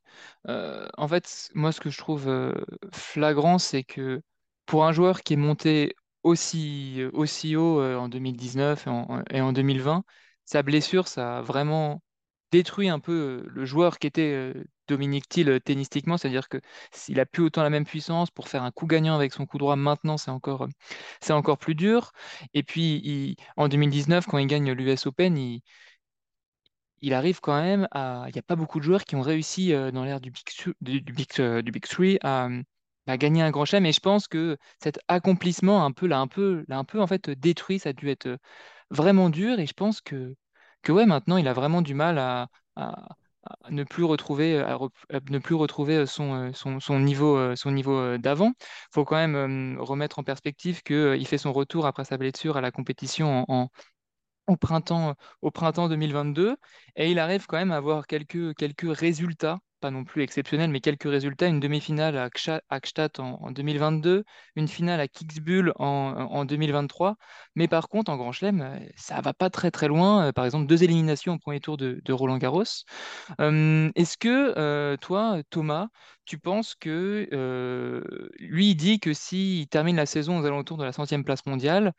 Euh, 0.49 0.89
en 0.97 1.07
fait, 1.09 1.51
moi, 1.55 1.71
ce 1.73 1.81
que 1.81 1.91
je 1.91 1.99
trouve 1.99 2.29
euh, 2.29 2.53
flagrant, 2.93 3.59
c'est 3.59 3.85
que 3.85 4.23
pour 4.67 4.85
un 4.85 4.93
joueur 4.93 5.23
qui 5.23 5.35
est 5.35 5.37
monté 5.37 5.95
aussi, 6.25 7.01
aussi 7.13 7.55
haut 7.57 7.81
euh, 7.81 7.97
en 7.97 8.09
2019 8.09 8.87
et 8.87 8.91
en, 8.91 9.23
et 9.31 9.41
en 9.41 9.53
2020, 9.53 10.05
sa 10.45 10.63
blessure, 10.65 11.07
ça 11.09 11.39
a 11.39 11.43
vraiment 11.43 12.03
détruit 12.51 12.89
un 12.89 12.99
peu 12.99 13.45
le 13.49 13.65
joueur 13.67 13.99
qui 13.99 14.07
était 14.09 14.55
Dominique 14.89 15.29
Thiel 15.29 15.61
tennistiquement, 15.61 16.17
c'est-à-dire 16.17 16.49
que 16.49 16.59
s'il 16.93 17.21
a 17.21 17.27
plus 17.27 17.43
autant 17.45 17.63
la 17.63 17.71
même 17.71 17.85
puissance 17.85 18.31
pour 18.31 18.49
faire 18.49 18.63
un 18.65 18.71
coup 18.73 18.87
gagnant 18.87 19.15
avec 19.15 19.33
son 19.35 19.47
coup 19.47 19.59
droit 19.59 19.77
maintenant, 19.77 20.17
c'est 20.17 20.31
encore, 20.31 20.67
c'est 21.21 21.33
encore 21.35 21.59
plus 21.59 21.75
dur. 21.75 22.13
Et 22.55 22.63
puis, 22.63 23.37
en 23.57 23.69
2019, 23.69 24.27
quand 24.27 24.39
il 24.39 24.47
gagne 24.47 24.73
l'US 24.73 25.07
Open, 25.07 25.37
il 25.37 25.63
il 27.03 27.15
arrive 27.15 27.41
quand 27.41 27.61
même 27.61 27.89
à. 27.91 28.25
Il 28.29 28.33
n'y 28.33 28.39
a 28.39 28.43
pas 28.43 28.57
beaucoup 28.57 28.79
de 28.79 28.85
joueurs 28.85 29.05
qui 29.05 29.17
ont 29.17 29.23
réussi 29.23 29.73
dans 29.93 30.05
l'ère 30.05 30.21
du 30.21 30.31
Big, 30.31 30.45
du, 30.81 31.01
Big, 31.01 31.41
du 31.41 31.73
Big 31.73 31.87
Three 31.87 32.19
à, 32.23 32.49
gagner 33.17 33.43
un 33.43 33.51
grand 33.51 33.65
chelem. 33.65 33.87
Et 33.87 33.93
je 33.93 34.01
pense 34.01 34.29
que 34.29 34.57
cet 34.83 35.01
accomplissement 35.09 35.85
un 35.85 35.93
peu, 35.93 36.07
l'a 36.07 36.19
un 36.21 36.27
peu, 36.27 36.65
un 36.69 36.85
peu 36.85 37.01
en 37.01 37.07
fait 37.07 37.31
détruit. 37.31 37.79
Ça 37.79 37.91
a 37.91 37.93
dû 37.93 38.11
être 38.11 38.39
vraiment 38.91 39.31
dur. 39.31 39.59
Et 39.59 39.67
je 39.67 39.75
pense 39.75 40.01
que, 40.01 40.35
que 40.83 40.93
ouais, 40.93 41.07
maintenant, 41.07 41.37
il 41.37 41.49
a 41.49 41.53
vraiment 41.53 41.83
du 41.83 41.95
mal 41.95 42.19
à, 42.19 42.49
ne 43.71 43.85
plus 43.85 44.05
retrouver, 44.05 44.59
à 44.59 44.79
ne 45.31 45.39
plus 45.39 45.55
retrouver 45.55 46.07
son, 46.07 46.53
son, 46.53 46.81
son 46.81 47.01
niveau, 47.01 47.57
son 47.57 47.71
niveau 47.71 48.19
d'avant. 48.19 48.53
Il 48.59 48.95
faut 48.95 49.05
quand 49.05 49.17
même 49.17 49.79
remettre 49.81 50.19
en 50.19 50.23
perspective 50.25 50.83
qu'il 50.83 51.27
fait 51.27 51.39
son 51.39 51.53
retour 51.53 51.87
après 51.87 52.05
sa 52.05 52.19
blessure 52.19 52.57
à 52.57 52.61
la 52.61 52.71
compétition 52.71 53.45
en, 53.49 53.71
au 54.49 54.57
printemps, 54.57 55.15
au 55.43 55.51
printemps 55.51 55.89
2022 55.89 56.57
et 56.97 57.11
il 57.11 57.19
arrive 57.19 57.47
quand 57.47 57.57
même 57.59 57.73
à 57.73 57.77
avoir 57.77 58.07
quelques, 58.07 58.55
quelques 58.57 58.97
résultats, 58.97 59.61
pas 59.81 59.91
non 59.91 60.05
plus 60.05 60.23
exceptionnels, 60.23 60.71
mais 60.71 60.81
quelques 60.81 61.05
résultats. 61.09 61.47
Une 61.47 61.61
demi-finale 61.61 62.17
à 62.19 62.29
Kstatt 62.81 63.21
en, 63.21 63.51
2022, 63.53 64.25
une 64.57 64.69
finale 64.69 65.01
à 65.01 65.09
Kitzbühel 65.09 65.73
en, 65.77 66.45
2023. 66.45 67.17
Mais 67.55 67.69
par 67.69 67.89
contre, 67.89 68.11
en 68.11 68.17
Grand 68.17 68.33
Chelem, 68.33 68.61
euh, 68.63 68.79
ça 68.97 69.21
va 69.21 69.33
pas 69.33 69.51
très 69.51 69.71
très 69.71 69.89
loin. 69.89 70.27
Euh, 70.27 70.33
par 70.33 70.45
exemple, 70.45 70.67
deux 70.67 70.83
éliminations 70.83 71.35
au 71.35 71.39
premier 71.39 71.61
tour 71.61 71.77
de, 71.77 72.03
Roland 72.13 72.39
Garros. 72.39 72.65
Est-ce 73.39 74.17
que 74.19 74.55
euh, 74.59 74.97
toi, 74.97 75.41
Thomas, 75.51 75.89
tu 76.25 76.39
penses 76.39 76.75
que 76.75 77.29
lui, 78.41 78.71
il 78.71 78.75
dit 78.75 79.01
que 79.01 79.13
s'il 79.13 79.69
termine 79.69 79.97
la 79.97 80.07
saison 80.07 80.39
aux 80.41 80.45
alentours 80.45 80.79
de 80.79 80.85
la 80.85 80.93
centième 80.93 81.25
place 81.25 81.47
mondiale, 81.47 81.93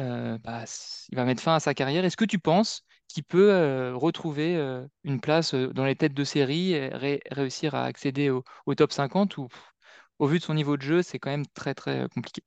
euh, 0.00 0.36
bah, 0.38 0.64
il 1.10 1.16
va 1.16 1.24
mettre 1.24 1.42
fin 1.42 1.54
à 1.54 1.60
sa 1.60 1.74
carrière. 1.74 2.04
Est-ce 2.04 2.16
que 2.16 2.24
tu 2.24 2.38
penses 2.38 2.82
qu'il 3.08 3.24
peut 3.24 3.52
euh, 3.52 3.94
retrouver 3.94 4.56
euh, 4.56 4.86
une 5.04 5.20
place 5.20 5.54
dans 5.54 5.84
les 5.84 5.96
têtes 5.96 6.14
de 6.14 6.24
série 6.24 6.72
et 6.72 6.88
réussir 7.30 7.74
à 7.74 7.84
accéder 7.84 8.30
au, 8.30 8.74
top 8.74 8.92
50 8.92 9.38
ou 9.38 9.48
au 10.18 10.26
vu 10.26 10.38
de 10.38 10.44
son 10.44 10.54
niveau 10.54 10.76
de 10.76 10.82
jeu, 10.82 11.02
c'est 11.02 11.18
quand 11.18 11.30
même 11.30 11.46
très 11.54 11.74
très 11.74 12.08
compliqué? 12.14 12.42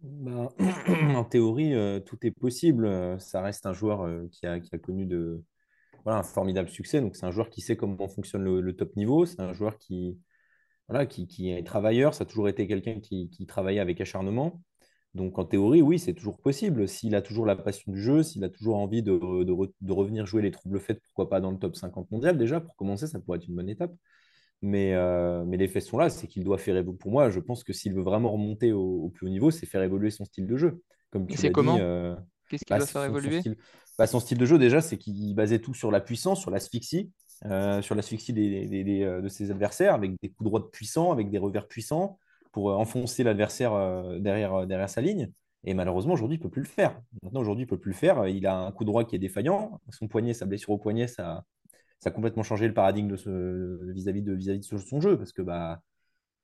Bah, 0.00 0.48
En 1.14 1.24
théorie, 1.24 1.74
tout 2.04 2.18
est 2.22 2.30
possible. 2.30 3.20
Ça 3.20 3.42
reste 3.42 3.66
un 3.66 3.72
joueur 3.72 4.08
qui 4.30 4.46
a, 4.46 4.60
connu 4.82 5.06
de, 5.06 5.42
un 6.06 6.22
formidable 6.22 6.68
succès. 6.68 7.02
C'est 7.12 7.26
un 7.26 7.30
joueur 7.30 7.50
qui 7.50 7.60
sait 7.60 7.76
comment 7.76 8.08
fonctionne 8.08 8.44
le, 8.44 8.76
top 8.76 8.96
niveau. 8.96 9.26
C'est 9.26 9.40
un 9.40 9.52
joueur 9.52 9.76
qui, 9.78 10.18
est 10.90 11.66
travailleur. 11.66 12.14
Ça 12.14 12.22
a 12.22 12.26
toujours 12.26 12.48
été 12.48 12.66
quelqu'un 12.66 13.00
qui 13.00 13.46
travaillait 13.46 13.80
avec 13.80 14.00
acharnement. 14.00 14.62
Donc 15.14 15.38
en 15.38 15.44
théorie, 15.44 15.82
oui, 15.82 15.98
c'est 15.98 16.14
toujours 16.14 16.38
possible. 16.38 16.88
S'il 16.88 17.14
a 17.14 17.20
toujours 17.20 17.44
la 17.44 17.56
passion 17.56 17.92
du 17.92 18.00
jeu, 18.00 18.22
s'il 18.22 18.42
a 18.44 18.48
toujours 18.48 18.76
envie 18.76 19.02
de, 19.02 19.12
revenir 19.92 20.26
jouer 20.26 20.40
les 20.40 20.50
troubles 20.50 20.80
faits, 20.80 21.00
pourquoi 21.02 21.28
pas 21.28 21.40
dans 21.40 21.50
le 21.50 21.58
top 21.58 21.76
50 21.76 22.10
mondial 22.10 22.38
déjà, 22.38 22.60
pour 22.60 22.74
commencer, 22.76 23.06
ça 23.06 23.20
pourrait 23.20 23.38
être 23.38 23.46
une 23.46 23.56
bonne 23.56 23.68
étape. 23.68 23.92
Mais, 24.62 24.94
euh, 24.94 25.44
mais 25.44 25.56
les 25.56 25.68
faits 25.68 25.82
sont 25.82 25.98
là, 25.98 26.08
c'est 26.08 26.28
qu'il 26.28 26.44
doit 26.44 26.56
faire 26.56 26.76
évoluer. 26.76 26.96
Pour 26.96 27.10
moi, 27.10 27.30
je 27.30 27.40
pense 27.40 27.64
que 27.64 27.72
s'il 27.72 27.94
veut 27.94 28.02
vraiment 28.02 28.30
remonter 28.30 28.72
au, 28.72 29.10
plus 29.10 29.26
haut 29.26 29.30
niveau, 29.30 29.50
c'est 29.50 29.66
faire 29.66 29.82
évoluer 29.82 30.10
son 30.10 30.24
style 30.24 30.46
de 30.46 30.56
jeu. 30.56 30.82
Comme 31.10 31.28
c'est 31.30 31.50
comment? 31.50 31.76
euh, 31.78 32.14
Qu'est-ce 32.48 32.64
qu'il 32.64 32.74
bah, 32.74 32.78
doit 32.78 32.86
faire 32.86 33.04
évoluer? 33.04 33.32
son 33.32 33.40
style, 33.40 33.56
bah, 33.98 34.06
son 34.06 34.20
style 34.20 34.38
de 34.38 34.46
jeu, 34.46 34.58
déjà, 34.58 34.80
c'est 34.80 34.96
qu'il 34.96 35.34
basait 35.34 35.58
tout 35.58 35.74
sur 35.74 35.90
la 35.90 36.00
puissance, 36.00 36.40
sur 36.40 36.50
l'asphyxie, 36.50 37.10
euh, 37.44 37.82
sur 37.82 37.94
l'asphyxie 37.94 38.32
de 38.32 39.28
ses 39.28 39.50
adversaires, 39.50 39.94
avec 39.94 40.12
des 40.22 40.30
coups 40.30 40.48
droits 40.48 40.70
puissants, 40.70 41.12
avec 41.12 41.28
des 41.28 41.38
revers 41.38 41.66
puissants 41.66 42.18
pour 42.52 42.70
euh, 42.70 42.74
enfoncer 42.74 43.24
l'adversaire 43.24 43.72
euh, 43.72 44.18
derrière, 44.18 44.54
euh, 44.54 44.66
derrière 44.66 44.88
sa 44.90 45.00
ligne. 45.00 45.32
Et 45.64 45.74
malheureusement, 45.74 46.14
aujourd'hui, 46.14 46.36
il 46.36 46.40
ne 46.40 46.44
peut 46.44 46.50
plus 46.50 46.62
le 46.62 46.68
faire. 46.68 47.00
Maintenant, 47.22 47.40
aujourd'hui, 47.40 47.62
il 47.62 47.66
ne 47.66 47.70
peut 47.70 47.78
plus 47.78 47.92
le 47.92 47.96
faire. 47.96 48.26
Il 48.28 48.46
a 48.46 48.56
un 48.56 48.72
coup 48.72 48.84
droit 48.84 49.04
qui 49.04 49.16
est 49.16 49.20
défaillant. 49.20 49.80
Son 49.90 50.08
poignet, 50.08 50.34
sa 50.34 50.44
blessure 50.44 50.70
au 50.70 50.78
poignet, 50.78 51.06
ça, 51.06 51.44
ça 52.00 52.10
a 52.10 52.12
complètement 52.12 52.42
changé 52.42 52.66
le 52.66 52.74
paradigme 52.74 53.14
vis-à-vis 53.14 54.22
de, 54.22 54.32
vis 54.32 54.48
-vis 54.48 54.72
de 54.72 54.78
son 54.78 55.00
jeu. 55.00 55.16
Parce 55.16 55.32
que 55.32 55.40
bah, 55.40 55.80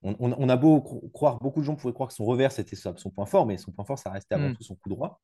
on, 0.03 0.15
on, 0.21 0.49
a 0.49 0.57
beau 0.57 0.81
croire, 1.13 1.41
beaucoup 1.41 1.59
de 1.59 1.65
gens 1.65 1.75
pourraient 1.75 1.93
croire 1.93 2.11
que 2.11 2.15
son 2.15 2.25
revers, 2.25 2.53
c'était 2.53 2.77
son 2.77 3.11
point 3.11 3.27
fort, 3.27 3.45
mais 3.45 3.57
son 3.57 3.73
point 3.73 3.85
fort, 3.85 3.99
ça 3.99 4.11
restait 4.11 4.37
avant 4.37 4.51
mm. 4.51 4.55
tout 4.55 4.63
son 4.63 4.77
coup 4.77 4.89
droit. 4.89 5.21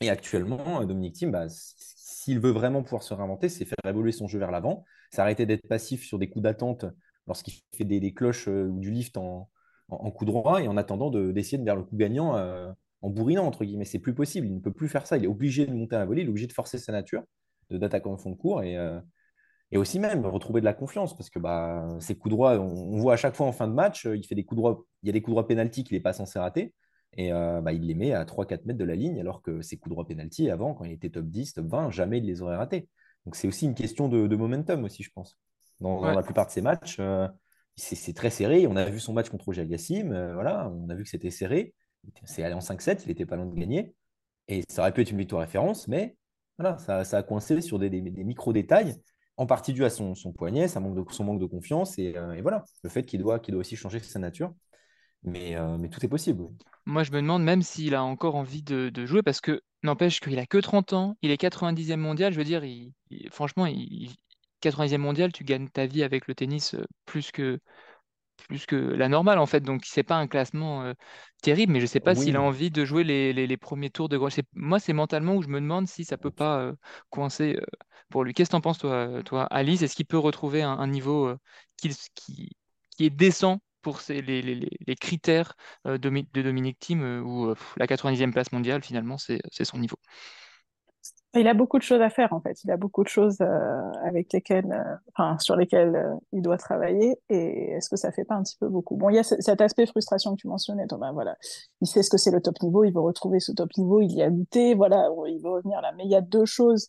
Et 0.00 0.08
actuellement, 0.08 0.82
Dominique 0.86 1.16
Thiem, 1.16 1.30
bah, 1.30 1.44
s'il 1.48 2.40
veut 2.40 2.52
vraiment 2.52 2.82
pouvoir 2.82 3.02
se 3.02 3.12
réinventer, 3.12 3.50
c'est 3.50 3.66
faire 3.66 3.76
évoluer 3.86 4.12
son 4.12 4.28
jeu 4.28 4.38
vers 4.38 4.50
l'avant. 4.50 4.86
C'est 5.10 5.20
arrêter 5.20 5.44
d'être 5.44 5.68
passif 5.68 6.06
sur 6.06 6.18
des 6.18 6.30
coups 6.30 6.42
d'attente 6.42 6.86
lorsqu'il 7.26 7.52
fait 7.76 7.84
des, 7.84 8.00
des 8.00 8.14
cloches 8.14 8.48
ou 8.48 8.78
du 8.80 8.90
lift 8.90 9.18
en, 9.18 9.50
en, 9.88 10.10
coup 10.10 10.24
droit 10.24 10.62
et 10.62 10.68
en 10.68 10.76
attendant 10.76 11.10
d'essayer 11.10 11.58
de, 11.58 11.64
faire 11.64 11.76
le 11.76 11.82
coup 11.82 11.96
gagnant 11.96 12.36
euh, 12.36 12.70
en 13.02 13.10
bourrinant, 13.10 13.46
entre 13.46 13.64
guillemets. 13.64 13.84
C'est 13.84 13.98
plus 13.98 14.14
possible. 14.14 14.46
Il 14.46 14.54
ne 14.54 14.60
peut 14.60 14.72
plus 14.72 14.88
faire 14.88 15.06
ça. 15.06 15.16
Il 15.16 15.24
est 15.24 15.28
obligé 15.28 15.66
de 15.66 15.72
monter 15.72 15.96
à 15.96 16.00
la 16.00 16.06
volée, 16.06 16.22
il 16.22 16.26
est 16.26 16.30
obligé 16.30 16.46
de 16.46 16.52
forcer 16.52 16.78
sa 16.78 16.92
nature 16.92 17.22
d'attaquant 17.70 18.12
en 18.12 18.16
fond 18.16 18.30
de 18.30 18.36
cours 18.36 18.62
et, 18.62 18.76
euh, 18.76 19.00
et 19.72 19.78
aussi 19.78 19.98
même 19.98 20.24
retrouver 20.24 20.60
de 20.60 20.64
la 20.64 20.72
confiance 20.72 21.16
parce 21.16 21.30
que 21.30 21.40
bah, 21.40 21.88
ses 21.98 22.16
coups 22.16 22.30
droits, 22.30 22.58
on, 22.60 22.98
voit 22.98 23.14
à 23.14 23.16
chaque 23.16 23.34
fois 23.34 23.46
en 23.46 23.52
fin 23.52 23.66
de 23.66 23.72
match, 23.72 24.04
il 24.04 24.24
fait 24.24 24.36
des 24.36 24.44
coups 24.44 24.58
droits, 24.58 24.84
il 25.02 25.06
y 25.06 25.10
a 25.10 25.12
des 25.12 25.20
coups 25.20 25.32
droits 25.32 25.48
pénalty 25.48 25.82
qu'il 25.82 25.96
n'est 25.96 26.02
pas 26.02 26.12
censé 26.12 26.38
rater. 26.38 26.74
Et 27.18 27.30
bah, 27.30 27.72
il 27.72 27.86
les 27.86 27.94
met 27.94 28.12
à 28.12 28.24
3-4 28.24 28.66
mètres 28.66 28.78
de 28.78 28.84
la 28.84 28.94
ligne, 28.94 29.18
alors 29.18 29.40
que 29.40 29.62
ses 29.62 29.78
coups 29.78 29.90
droits 29.90 30.06
pénalty, 30.06 30.50
avant, 30.50 30.74
quand 30.74 30.84
il 30.84 30.92
était 30.92 31.08
top 31.08 31.24
10, 31.26 31.54
top 31.54 31.66
20, 31.66 31.90
jamais 31.90 32.18
il 32.18 32.26
les 32.26 32.42
aurait 32.42 32.56
ratés. 32.56 32.88
Donc 33.24 33.34
c'est 33.34 33.48
aussi 33.48 33.64
une 33.66 33.74
question 33.74 34.08
de, 34.08 34.36
momentum 34.36 34.84
aussi, 34.84 35.02
je 35.02 35.10
pense. 35.12 35.38
Dans, 35.80 36.00
la 36.00 36.22
plupart 36.22 36.46
de 36.46 36.52
ses 36.52 36.62
matchs, 36.62 36.96
euh, 37.00 37.28
c'est 37.76 38.14
très 38.14 38.30
serré. 38.30 38.66
On 38.66 38.76
a 38.76 38.84
vu 38.86 39.00
son 39.00 39.12
match 39.12 39.28
contre 39.28 39.46
Roger 39.46 39.66
Gassim, 39.66 40.12
euh, 40.12 40.34
voilà, 40.34 40.70
on 40.70 40.88
a 40.88 40.94
vu 40.94 41.04
que 41.04 41.08
c'était 41.08 41.30
serré. 41.30 41.74
C'est 42.24 42.42
allé 42.42 42.54
en 42.54 42.60
5-7, 42.60 43.02
il 43.04 43.08
n'était 43.08 43.26
pas 43.26 43.36
loin 43.36 43.46
de 43.46 43.54
gagner. 43.54 43.94
Et 44.48 44.62
ça 44.68 44.82
aurait 44.82 44.92
pu 44.92 45.02
être 45.02 45.10
une 45.10 45.18
victoire 45.18 45.40
référence, 45.40 45.88
mais 45.88 46.16
voilà, 46.58 46.78
ça, 46.78 47.00
a 47.00 47.22
coincé 47.22 47.60
sur 47.60 47.78
des, 47.78 47.90
micro-détails, 47.90 48.94
en 49.36 49.46
partie 49.46 49.72
dû 49.72 49.84
à 49.84 49.90
son, 49.90 50.14
poignet, 50.34 50.68
son 50.68 50.80
manque 50.80 51.40
de 51.40 51.46
confiance, 51.46 51.96
euh, 51.98 52.32
et, 52.32 52.40
voilà, 52.40 52.64
le 52.82 52.88
fait 52.88 53.04
qu'il 53.04 53.20
doit, 53.20 53.40
doit 53.40 53.60
aussi 53.60 53.76
changer 53.76 53.98
sa 54.00 54.18
nature. 54.18 54.54
Mais, 55.24 55.56
mais 55.78 55.88
tout 55.88 56.04
est 56.04 56.08
possible. 56.08 56.44
Moi, 56.84 57.02
je 57.02 57.10
me 57.10 57.20
demande 57.20 57.42
même 57.42 57.62
s'il 57.62 57.96
a 57.96 58.04
encore 58.04 58.36
envie 58.36 58.62
de, 58.62 58.92
jouer 59.06 59.22
parce 59.24 59.40
que 59.40 59.60
n'empêche 59.82 60.20
qu'il 60.20 60.38
a 60.38 60.46
que 60.46 60.58
30 60.58 60.92
ans, 60.92 61.16
il 61.20 61.32
est 61.32 61.40
90e 61.40 61.96
mondial. 61.96 62.32
Je 62.32 62.38
veux 62.38 62.44
dire, 62.44 62.62
franchement, 63.32 63.66
il, 63.66 64.14
90e 64.70 64.98
mondial, 65.00 65.32
tu 65.32 65.44
gagnes 65.44 65.68
ta 65.68 65.86
vie 65.86 66.02
avec 66.02 66.26
le 66.26 66.34
tennis 66.34 66.74
euh, 66.74 66.84
plus 67.04 67.30
que, 67.30 67.58
plus 68.48 68.66
que 68.66 68.76
la 68.76 69.08
normale 69.08 69.38
en 69.38 69.46
fait. 69.46 69.60
Donc 69.60 69.84
c'est 69.84 70.02
pas 70.02 70.16
un 70.16 70.26
classement 70.26 70.82
euh, 70.84 70.94
terrible, 71.42 71.72
mais 71.72 71.80
je 71.80 71.86
sais 71.86 72.00
pas 72.00 72.14
s'il 72.14 72.36
a 72.36 72.42
envie 72.42 72.70
de 72.70 72.84
jouer 72.84 73.04
les, 73.04 73.56
premiers 73.56 73.90
tours 73.90 74.08
de 74.08 74.16
Grand 74.16 74.28
Moi, 74.54 74.78
c'est 74.78 74.92
mentalement 74.92 75.34
où 75.34 75.42
je 75.42 75.48
me 75.48 75.60
demande 75.60 75.88
si 75.88 76.04
ça 76.04 76.16
peut 76.16 76.30
pas 76.30 76.60
euh, 76.60 76.72
coincer 77.10 77.58
pour 78.10 78.24
lui. 78.24 78.34
Qu'est-ce 78.34 78.50
que 78.50 78.52
tu 78.52 78.56
en 78.56 78.60
penses, 78.60 78.78
toi, 78.78 79.22
toi 79.24 79.44
Alice? 79.44 79.82
Est-ce 79.82 79.96
qu'il 79.96 80.06
peut 80.06 80.18
retrouver 80.18 80.62
un, 80.62 80.86
niveau 80.86 81.34
qui, 81.76 81.90
qui, 82.14 82.50
est 83.00 83.10
décent 83.10 83.58
pour 83.82 84.00
les, 84.08 84.96
critères 85.00 85.54
de, 85.84 85.96
de 85.96 86.42
Dominique 86.42 86.78
Thiem, 86.78 87.22
où 87.24 87.54
la 87.76 87.86
90e 87.86 88.32
place 88.32 88.52
mondiale, 88.52 88.82
finalement, 88.82 89.18
c'est 89.18 89.40
son 89.64 89.78
niveau? 89.78 89.98
Il 91.34 91.48
a 91.48 91.54
beaucoup 91.54 91.78
de 91.78 91.82
choses 91.82 92.00
à 92.00 92.08
faire 92.08 92.32
en 92.32 92.40
fait. 92.40 92.64
Il 92.64 92.70
a 92.70 92.78
beaucoup 92.78 93.02
de 93.02 93.08
choses 93.08 93.42
avec 94.02 94.32
lesquelles, 94.32 95.00
enfin, 95.12 95.38
sur 95.38 95.54
lesquelles 95.54 96.16
il 96.32 96.40
doit 96.40 96.56
travailler. 96.56 97.18
Et 97.28 97.72
est-ce 97.72 97.90
que 97.90 97.96
ça 97.96 98.10
fait 98.10 98.24
pas 98.24 98.36
un 98.36 98.42
petit 98.42 98.56
peu 98.58 98.68
beaucoup? 98.68 98.96
Bon, 98.96 99.10
il 99.10 99.16
y 99.16 99.18
a 99.18 99.22
cet 99.22 99.60
aspect 99.60 99.84
frustration 99.86 100.34
que 100.34 100.40
tu 100.40 100.48
mentionnais, 100.48 100.86
Thomas. 100.86 101.12
Voilà, 101.12 101.36
il 101.82 101.86
sait 101.86 102.02
ce 102.02 102.08
que 102.08 102.16
c'est 102.16 102.30
le 102.30 102.40
top 102.40 102.62
niveau. 102.62 102.84
Il 102.84 102.94
veut 102.94 103.00
retrouver 103.00 103.40
ce 103.40 103.52
top 103.52 103.70
niveau. 103.76 104.00
Il 104.00 104.12
y 104.12 104.22
a 104.22 104.30
goûté. 104.30 104.74
Voilà, 104.74 105.10
il 105.26 105.38
veut 105.42 105.50
revenir 105.50 105.82
là. 105.82 105.92
Mais 105.96 106.04
il 106.04 106.10
y 106.10 106.16
a 106.16 106.22
deux 106.22 106.46
choses 106.46 106.88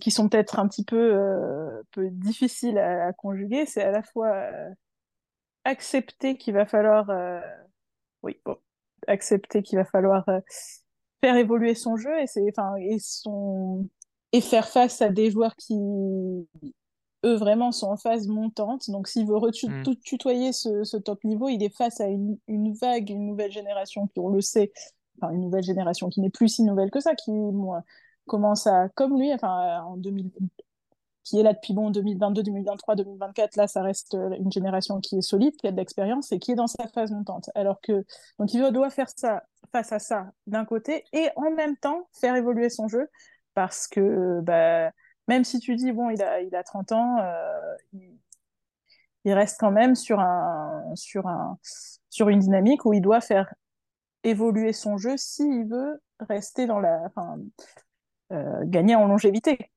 qui, 0.00 0.10
sont 0.10 0.28
peut-être 0.28 0.58
un 0.58 0.68
petit 0.68 0.84
peu, 0.84 1.18
peu 1.92 2.10
difficiles 2.10 2.78
à, 2.78 3.06
à 3.06 3.12
conjuguer. 3.14 3.64
C'est 3.64 3.82
à 3.82 3.90
la 3.90 4.02
fois 4.02 4.50
accepter 5.64 6.36
qu'il 6.36 6.54
va 6.54 6.66
falloir, 6.66 7.10
euh, 7.10 7.40
oui, 8.22 8.40
accepter 9.06 9.62
qu'il 9.62 9.78
va 9.78 9.84
falloir 9.84 10.28
euh, 10.28 10.40
faire 11.24 11.36
évoluer 11.36 11.74
son 11.74 11.96
jeu 11.96 12.20
et 12.20 12.26
c'est, 12.26 12.44
enfin, 12.50 12.74
et 12.76 12.98
son 12.98 13.88
et 14.32 14.40
faire 14.40 14.68
face 14.68 15.00
à 15.00 15.08
des 15.08 15.30
joueurs 15.30 15.54
qui 15.56 15.74
eux 17.24 17.36
vraiment 17.36 17.72
sont 17.72 17.86
en 17.86 17.96
phase 17.96 18.26
montante. 18.26 18.90
Donc 18.90 19.08
s'il 19.08 19.26
veut 19.26 19.38
mm. 19.38 19.96
tutoyer 20.02 20.52
ce, 20.52 20.96
top 20.98 21.24
niveau, 21.24 21.48
il 21.48 21.62
est 21.62 21.74
face 21.74 22.00
à 22.00 22.08
une, 22.08 22.38
vague, 22.74 23.10
une 23.10 23.26
nouvelle 23.26 23.52
génération 23.52 24.06
qui, 24.08 24.20
on 24.20 24.28
le 24.28 24.40
sait, 24.40 24.72
enfin 25.16 25.32
une 25.32 25.40
nouvelle 25.40 25.62
génération 25.62 26.08
qui 26.08 26.20
n'est 26.20 26.30
plus 26.30 26.48
si 26.48 26.62
nouvelle 26.62 26.90
que 26.90 27.00
ça, 27.00 27.14
qui 27.14 27.30
commence 28.26 28.66
à, 28.66 28.88
comme 28.90 29.18
lui, 29.18 29.32
enfin 29.32 29.82
en 29.82 29.96
2000, 29.96 30.30
qui 31.24 31.40
est 31.40 31.42
là 31.42 31.54
depuis 31.54 31.72
bon 31.72 31.90
2022, 31.90 32.42
2023, 32.42 32.96
2024. 32.96 33.56
Là, 33.56 33.66
ça 33.66 33.82
reste 33.82 34.14
euh, 34.14 34.36
une 34.38 34.52
génération 34.52 35.00
qui 35.00 35.18
est 35.18 35.22
solide, 35.22 35.56
qui 35.56 35.66
a 35.66 35.72
de 35.72 35.76
l'expérience 35.76 36.30
et 36.32 36.38
qui 36.38 36.52
est 36.52 36.54
dans 36.54 36.66
sa 36.66 36.86
phase 36.88 37.10
montante. 37.10 37.50
Alors 37.54 37.80
que 37.80 38.04
donc 38.38 38.52
il 38.52 38.70
doit 38.70 38.90
faire 38.90 39.08
ça 39.16 39.42
face 39.72 39.92
à 39.92 39.98
ça 39.98 40.30
d'un 40.46 40.64
côté 40.64 41.04
et 41.12 41.28
en 41.36 41.50
même 41.50 41.76
temps 41.76 42.08
faire 42.12 42.36
évoluer 42.36 42.68
son 42.68 42.88
jeu 42.88 43.08
parce 43.54 43.88
que 43.88 44.40
bah, 44.42 44.90
même 45.28 45.44
si 45.44 45.58
tu 45.58 45.74
dis 45.76 45.92
bon 45.92 46.10
il 46.10 46.22
a 46.22 46.40
il 46.42 46.54
a 46.54 46.62
30 46.62 46.92
ans, 46.92 47.18
euh, 47.20 47.76
il, 49.24 49.32
reste 49.32 49.58
quand 49.58 49.70
même 49.70 49.94
sur 49.94 50.20
un 50.20 50.82
sur 50.94 51.26
un 51.26 51.58
sur 52.10 52.28
une 52.28 52.40
dynamique 52.40 52.84
où 52.84 52.92
il 52.92 53.00
doit 53.00 53.20
faire 53.22 53.54
évoluer 54.22 54.72
son 54.72 54.98
jeu 54.98 55.16
s'il 55.16 55.66
veut 55.66 56.02
rester 56.20 56.66
dans 56.66 56.80
la 56.80 57.02
enfin, 57.06 57.38
euh, 58.32 58.60
gagner 58.64 58.94
en 58.94 59.06
longévité 59.06 59.70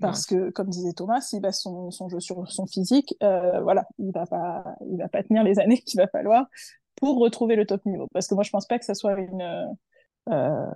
parce 0.00 0.26
que, 0.26 0.50
comme 0.50 0.68
disait 0.68 0.92
Thomas, 0.92 1.20
s'il 1.20 1.40
base 1.40 1.60
son, 1.60 1.90
son, 1.90 2.08
jeu 2.08 2.20
sur 2.20 2.50
son 2.50 2.66
physique, 2.66 3.14
euh, 3.22 3.60
voilà, 3.60 3.86
il 3.98 4.12
va 4.12 4.26
pas, 4.26 4.64
il 4.90 4.98
va 4.98 5.08
pas 5.08 5.22
tenir 5.22 5.42
les 5.42 5.58
années 5.58 5.78
qu'il 5.78 6.00
va 6.00 6.06
falloir 6.08 6.46
pour 6.96 7.18
retrouver 7.18 7.56
le 7.56 7.66
top 7.66 7.84
niveau. 7.86 8.08
Parce 8.12 8.26
que 8.26 8.34
moi, 8.34 8.44
je 8.44 8.50
pense 8.50 8.66
pas 8.66 8.78
que 8.78 8.84
ça 8.84 8.94
soit 8.94 9.18
une. 9.18 9.68
Euh, 10.30 10.66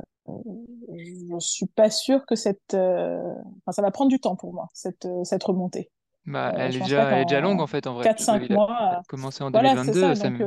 je 0.94 1.36
suis 1.38 1.66
pas 1.66 1.90
sûre 1.90 2.24
que 2.26 2.36
cette. 2.36 2.74
Euh, 2.74 3.34
enfin, 3.60 3.72
ça 3.72 3.82
va 3.82 3.90
prendre 3.90 4.10
du 4.10 4.20
temps 4.20 4.36
pour 4.36 4.52
moi, 4.52 4.68
cette, 4.72 5.08
cette 5.24 5.42
remontée. 5.42 5.90
Bah, 6.24 6.52
elle, 6.56 6.76
est 6.76 6.80
déjà, 6.80 7.10
elle 7.10 7.22
est 7.22 7.24
déjà 7.24 7.40
longue 7.40 7.60
en 7.60 7.66
fait, 7.66 7.86
en 7.86 7.94
vrai. 7.94 8.08
4-5 8.08 8.52
mois. 8.52 9.02
Commencé 9.08 9.42
en 9.42 9.50
2022, 9.50 9.98
voilà, 9.98 10.14
ça, 10.14 10.22
ça 10.22 10.30
donc, 10.30 10.40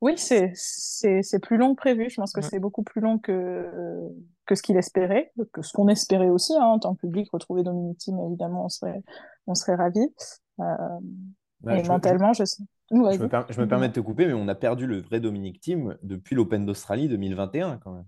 oui, 0.00 0.14
c'est 0.16 1.38
plus 1.42 1.56
long 1.56 1.74
que 1.74 1.80
prévu. 1.80 2.08
Je 2.08 2.16
pense 2.16 2.32
que 2.32 2.40
c'est 2.40 2.58
beaucoup 2.58 2.82
plus 2.82 3.00
long 3.00 3.18
que, 3.18 3.68
que 4.50 4.56
ce 4.56 4.62
qu'il 4.62 4.76
espérait, 4.76 5.32
que 5.52 5.62
ce 5.62 5.72
qu'on 5.72 5.86
espérait 5.86 6.28
aussi 6.28 6.52
hein, 6.56 6.64
en 6.64 6.80
tant 6.80 6.96
que 6.96 7.02
public. 7.02 7.30
Retrouver 7.32 7.62
Dominique 7.62 7.98
Thiem, 7.98 8.18
évidemment, 8.26 8.64
on 8.64 8.68
serait, 8.68 9.00
on 9.46 9.54
serait 9.54 9.76
ravis. 9.76 10.12
Euh, 10.58 10.64
et 11.70 11.84
mentalement, 11.84 12.32
je, 12.32 12.44
sais. 12.44 12.64
je, 12.90 12.96
me, 12.96 13.28
je 13.48 13.60
me 13.60 13.68
permets 13.68 13.86
de 13.86 13.92
te 13.92 14.00
couper, 14.00 14.26
mais 14.26 14.32
on 14.32 14.48
a 14.48 14.56
perdu 14.56 14.88
le 14.88 15.00
vrai 15.00 15.20
Dominique 15.20 15.60
Thiem 15.60 15.96
depuis 16.02 16.34
l'Open 16.34 16.66
d'Australie 16.66 17.08
2021, 17.08 17.78
quand 17.78 17.92
même, 17.92 18.06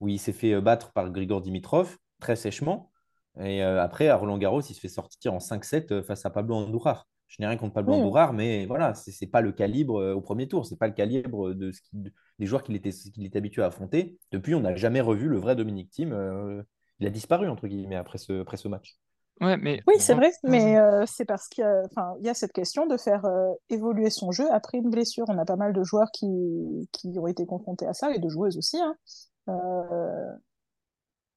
où 0.00 0.08
il 0.08 0.18
s'est 0.18 0.32
fait 0.32 0.54
euh, 0.54 0.62
battre 0.62 0.92
par 0.92 1.10
Grigor 1.10 1.42
Dimitrov 1.42 1.98
très 2.20 2.36
sèchement. 2.36 2.90
Et 3.38 3.62
euh, 3.62 3.82
après, 3.82 4.08
à 4.08 4.16
Roland 4.16 4.38
Garros, 4.38 4.62
il 4.62 4.74
se 4.74 4.80
fait 4.80 4.88
sortir 4.88 5.34
en 5.34 5.38
5-7 5.38 6.02
face 6.04 6.24
à 6.24 6.30
Pablo 6.30 6.54
Andújar. 6.54 7.06
Je 7.28 7.42
n'ai 7.42 7.48
rien 7.48 7.56
contre 7.56 7.74
Pablo 7.74 7.94
oui. 7.94 8.22
mais 8.34 8.66
voilà, 8.66 8.94
ce 8.94 9.10
n'est 9.10 9.30
pas 9.30 9.40
le 9.40 9.52
calibre 9.52 10.00
euh, 10.00 10.14
au 10.14 10.20
premier 10.20 10.46
tour, 10.46 10.64
ce 10.64 10.72
n'est 10.72 10.78
pas 10.78 10.86
le 10.86 10.92
calibre 10.92 11.52
de 11.52 11.72
ce 11.72 11.80
des 11.92 12.46
joueurs 12.46 12.62
qu'il 12.62 12.76
était, 12.76 12.90
était, 12.90 13.38
habitué 13.38 13.62
à 13.62 13.66
affronter. 13.66 14.18
Depuis, 14.30 14.54
on 14.54 14.60
n'a 14.60 14.76
jamais 14.76 15.00
revu 15.00 15.28
le 15.28 15.38
vrai 15.38 15.56
Dominique 15.56 15.90
Thiem. 15.90 16.12
Euh, 16.12 16.62
il 17.00 17.06
a 17.06 17.10
disparu, 17.10 17.48
entre 17.48 17.66
guillemets, 17.66 17.96
après 17.96 18.18
ce, 18.18 18.42
après 18.42 18.58
ce 18.58 18.68
match. 18.68 18.98
Ouais, 19.40 19.56
mais... 19.56 19.82
Oui, 19.86 19.94
c'est 19.98 20.14
vrai, 20.14 20.30
mais 20.44 20.78
euh, 20.78 21.04
c'est 21.06 21.24
parce 21.24 21.48
qu'il 21.48 21.64
y, 21.64 22.24
y, 22.24 22.28
a 22.28 22.34
cette 22.34 22.52
question 22.52 22.86
de 22.86 22.96
faire 22.96 23.26
évoluer 23.68 24.08
son 24.10 24.32
jeu 24.32 24.46
après 24.50 24.78
une 24.78 24.90
blessure. 24.90 25.24
On 25.28 25.38
a 25.38 25.44
pas 25.44 25.56
mal 25.56 25.72
de 25.72 25.82
joueurs 25.82 26.10
qui, 26.12 26.88
qui 26.92 27.18
ont 27.18 27.26
été 27.26 27.44
confrontés 27.44 27.86
à 27.86 27.92
ça, 27.92 28.14
et 28.14 28.18
de 28.18 28.28
joueuses 28.28 28.56
aussi. 28.56 28.78
Hein. 28.78 28.96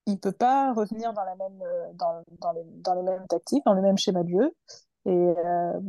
il 0.06 0.12
ne 0.12 0.18
peut 0.18 0.32
pas 0.32 0.72
revenir 0.72 1.12
dans, 1.14 1.24
la 1.24 1.36
même, 1.36 1.62
dans, 1.94 2.22
dans, 2.40 2.52
les, 2.52 2.64
dans 2.66 2.94
les 2.94 3.02
mêmes 3.02 3.26
tactiques, 3.26 3.64
dans 3.64 3.74
le 3.74 3.82
même 3.82 3.98
schéma 3.98 4.22
de 4.22 4.30
jeu. 4.30 4.50
Et, 5.06 5.10
euh, 5.10 5.80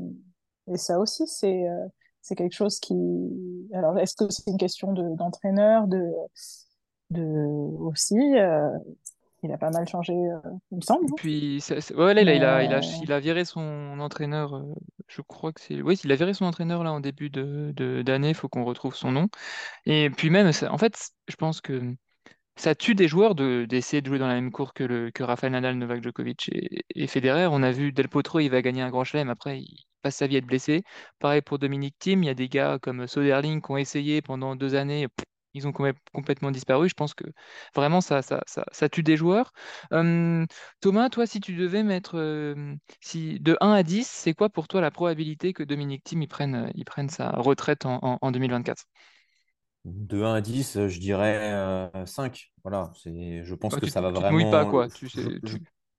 et 0.67 0.77
ça 0.77 0.99
aussi, 0.99 1.27
c'est 1.27 1.67
euh, 1.67 1.87
c'est 2.21 2.35
quelque 2.35 2.53
chose 2.53 2.79
qui. 2.79 2.95
Alors, 3.73 3.97
est-ce 3.97 4.15
que 4.15 4.29
c'est 4.29 4.49
une 4.49 4.57
question 4.57 4.93
d'entraîneur, 4.93 5.87
de, 5.87 6.11
de, 7.09 7.21
aussi 7.79 8.15
euh, 8.15 8.69
Il 9.43 9.51
a 9.51 9.57
pas 9.57 9.71
mal 9.71 9.87
changé, 9.87 10.13
il 10.13 10.77
me 10.77 10.81
semble. 10.81 11.07
Puis, 11.17 11.63
ouais, 11.97 12.13
là, 12.13 12.21
il, 12.21 12.29
a, 12.29 12.35
il, 12.35 12.43
a, 12.43 12.63
il, 12.63 12.73
a, 12.73 12.79
il 13.03 13.11
a 13.11 13.19
viré 13.19 13.43
son 13.43 13.99
entraîneur. 13.99 14.63
je 15.07 15.21
crois 15.21 15.51
que 15.51 15.61
c'est. 15.61 15.81
Oui, 15.81 15.99
il 16.03 16.11
a 16.11 16.15
viré 16.15 16.33
son 16.33 16.45
entraîneur 16.45 16.83
là 16.83 16.93
en 16.93 16.99
début 16.99 17.29
d'année. 17.29 17.73
De, 17.73 18.27
il 18.27 18.35
faut 18.35 18.49
qu'on 18.49 18.63
retrouve 18.65 18.95
son 18.95 19.11
nom. 19.11 19.27
Et 19.85 20.09
puis 20.09 20.29
même, 20.29 20.51
en 20.69 20.77
fait, 20.77 21.11
je 21.27 21.35
pense 21.35 21.59
que 21.59 21.95
ça 22.55 22.75
tue 22.75 22.95
des 22.95 23.07
joueurs 23.07 23.35
de, 23.35 23.65
d'essayer 23.67 24.01
de 24.01 24.07
jouer 24.07 24.19
dans 24.19 24.27
la 24.27 24.35
même 24.35 24.51
cour 24.51 24.73
que, 24.73 24.83
le, 24.83 25.11
que 25.11 25.23
Rafael 25.23 25.51
Nadal, 25.51 25.77
Novak 25.77 26.03
Djokovic 26.03 26.49
et, 26.95 27.07
Federer. 27.07 27.47
On 27.47 27.63
a 27.63 27.71
vu 27.71 27.91
Del 27.91 28.09
Potro, 28.09 28.39
il 28.39 28.49
va 28.49 28.61
gagner 28.61 28.81
un 28.81 28.89
grand 28.89 29.03
chelem, 29.03 29.29
après 29.29 29.61
il 29.61 29.85
passe 30.01 30.17
sa 30.17 30.27
vie 30.27 30.35
à 30.35 30.39
être 30.39 30.45
blessé. 30.45 30.83
Pareil 31.19 31.41
pour 31.41 31.59
Dominique 31.59 31.95
Thiem, 31.99 32.23
il 32.23 32.27
y 32.27 32.29
a 32.29 32.33
des 32.33 32.49
gars 32.49 32.79
comme 32.81 33.07
Soderling 33.07 33.61
qui 33.61 33.71
ont 33.71 33.77
essayé 33.77 34.21
pendant 34.21 34.55
deux 34.55 34.75
années, 34.75 35.07
ils 35.53 35.67
ont 35.67 35.73
complètement 36.13 36.51
disparu. 36.51 36.89
Je 36.89 36.93
pense 36.93 37.13
que 37.13 37.25
vraiment 37.75 38.01
ça, 38.01 38.21
ça, 38.21 38.41
ça, 38.45 38.89
tue 38.89 39.03
des 39.03 39.17
joueurs. 39.17 39.51
Hum, 39.91 40.45
Thomas, 40.81 41.09
toi, 41.09 41.25
si 41.25 41.39
tu 41.39 41.55
devais 41.55 41.83
mettre 41.83 42.17
hum, 42.17 42.77
si, 42.99 43.39
de 43.39 43.57
1 43.61 43.71
à 43.73 43.83
10, 43.83 44.07
c'est 44.07 44.33
quoi 44.33 44.49
pour 44.49 44.67
toi 44.67 44.81
la 44.81 44.91
probabilité 44.91 45.53
que 45.53 45.63
Dominique 45.63 46.03
Thiem 46.03 46.27
prenne, 46.27 46.71
prenne 46.85 47.09
sa 47.09 47.31
retraite 47.31 47.85
en, 47.85 48.17
en 48.21 48.31
2024 48.31 48.85
de 49.85 50.21
1 50.23 50.33
à 50.35 50.41
10, 50.41 50.87
je 50.87 50.99
dirais 50.99 51.89
5. 52.05 52.33
Euh, 52.33 52.59
voilà, 52.63 52.91
c'est, 52.95 53.43
je 53.43 53.55
pense 53.55 53.75
que 53.75 53.89
ça 53.89 54.01
va 54.01 54.11
tu 54.11 54.19
vraiment. 54.19 54.51
pas, 54.51 54.65
quoi. 54.65 54.87
Tu 54.89 55.09
sais, 55.09 55.21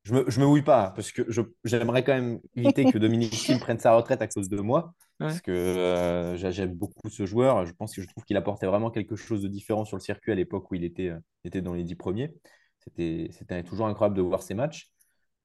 je 0.05 0.15
me, 0.15 0.25
je 0.29 0.41
me 0.41 0.47
mouille 0.47 0.63
pas, 0.63 0.91
parce 0.97 1.13
que 1.13 1.23
je- 1.29 1.43
j'aimerais 1.65 2.03
quand 2.03 2.13
même 2.15 2.41
éviter 2.57 2.85
que 2.91 2.99
Dominique 2.99 3.31
Thiem 3.33 3.61
prenne 3.61 3.79
sa 3.79 3.95
retraite 3.95 4.21
à 4.21 4.27
cause 4.27 4.49
de 4.49 4.61
moi, 4.61 4.95
Ouais. 5.21 5.29
parce 5.29 5.41
que 5.41 5.53
euh, 5.53 6.37
j'a- 6.37 6.51
j'aime 6.51 6.75
beaucoup 6.75 7.09
ce 7.09 7.25
joueur. 7.25 7.67
Je 7.67 7.73
pense 7.73 7.95
que 7.95 8.03
je 8.03 8.09
trouve 8.09 8.25
qu'il 8.25 8.37
apportait 8.37 8.67
vraiment 8.67 8.91
quelque 8.91 9.15
chose 9.15 9.43
de 9.43 9.49
différent 9.49 9.85
sur 9.85 9.97
le 9.97 10.03
circuit 10.03 10.33
à 10.33 10.35
l'époque 10.35 10.69
où 10.71 10.75
il 10.75 10.83
était, 10.85 11.11
euh, 11.11 11.19
était 11.45 11.61
dans 11.63 11.75
les 11.75 11.85
dix 11.85 11.95
premiers. 11.95 12.35
C'était, 12.81 13.29
c'était 13.31 13.63
toujours 13.63 13.87
incroyable 13.87 14.17
de 14.17 14.23
voir 14.23 14.43
ses 14.43 14.55
matchs. 14.55 14.91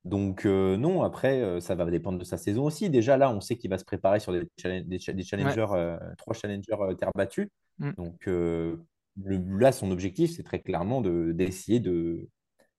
Donc 0.06 0.46
euh, 0.46 0.75
non, 0.77 1.03
après, 1.03 1.41
euh, 1.41 1.60
ça 1.60 1.75
va 1.75 1.86
dépendre 1.86 2.17
de 2.17 2.24
sa 2.24 2.38
saison 2.38 2.63
aussi. 2.63 2.89
Déjà 2.89 3.15
là, 3.17 3.29
on 3.29 3.41
sait 3.41 3.58
qu'il 3.58 3.70
va 3.70 3.77
se 3.77 3.86
préparer 3.86 4.20
sur 4.20 4.32
des, 4.32 4.41
challenge- 4.58 4.86
des, 4.86 4.98
cha- 5.00 5.13
des 5.13 5.22
Ouais. 5.22 5.24
challengers, 5.27 5.67
euh, 5.74 5.98
trois 6.17 6.34
challengers 6.34 6.96
terre 6.98 7.12
battue. 7.13 7.51
Mm. 7.79 7.91
Donc 7.98 8.27
euh, 8.27 8.77
le- 9.24 9.60
là, 9.60 9.72
son 9.72 9.91
objectif, 9.91 10.36
c'est 10.36 10.43
très 10.43 10.60
clairement 10.62 11.01
de, 11.01 11.31
d'essayer 11.31 11.79
de, 11.79 12.29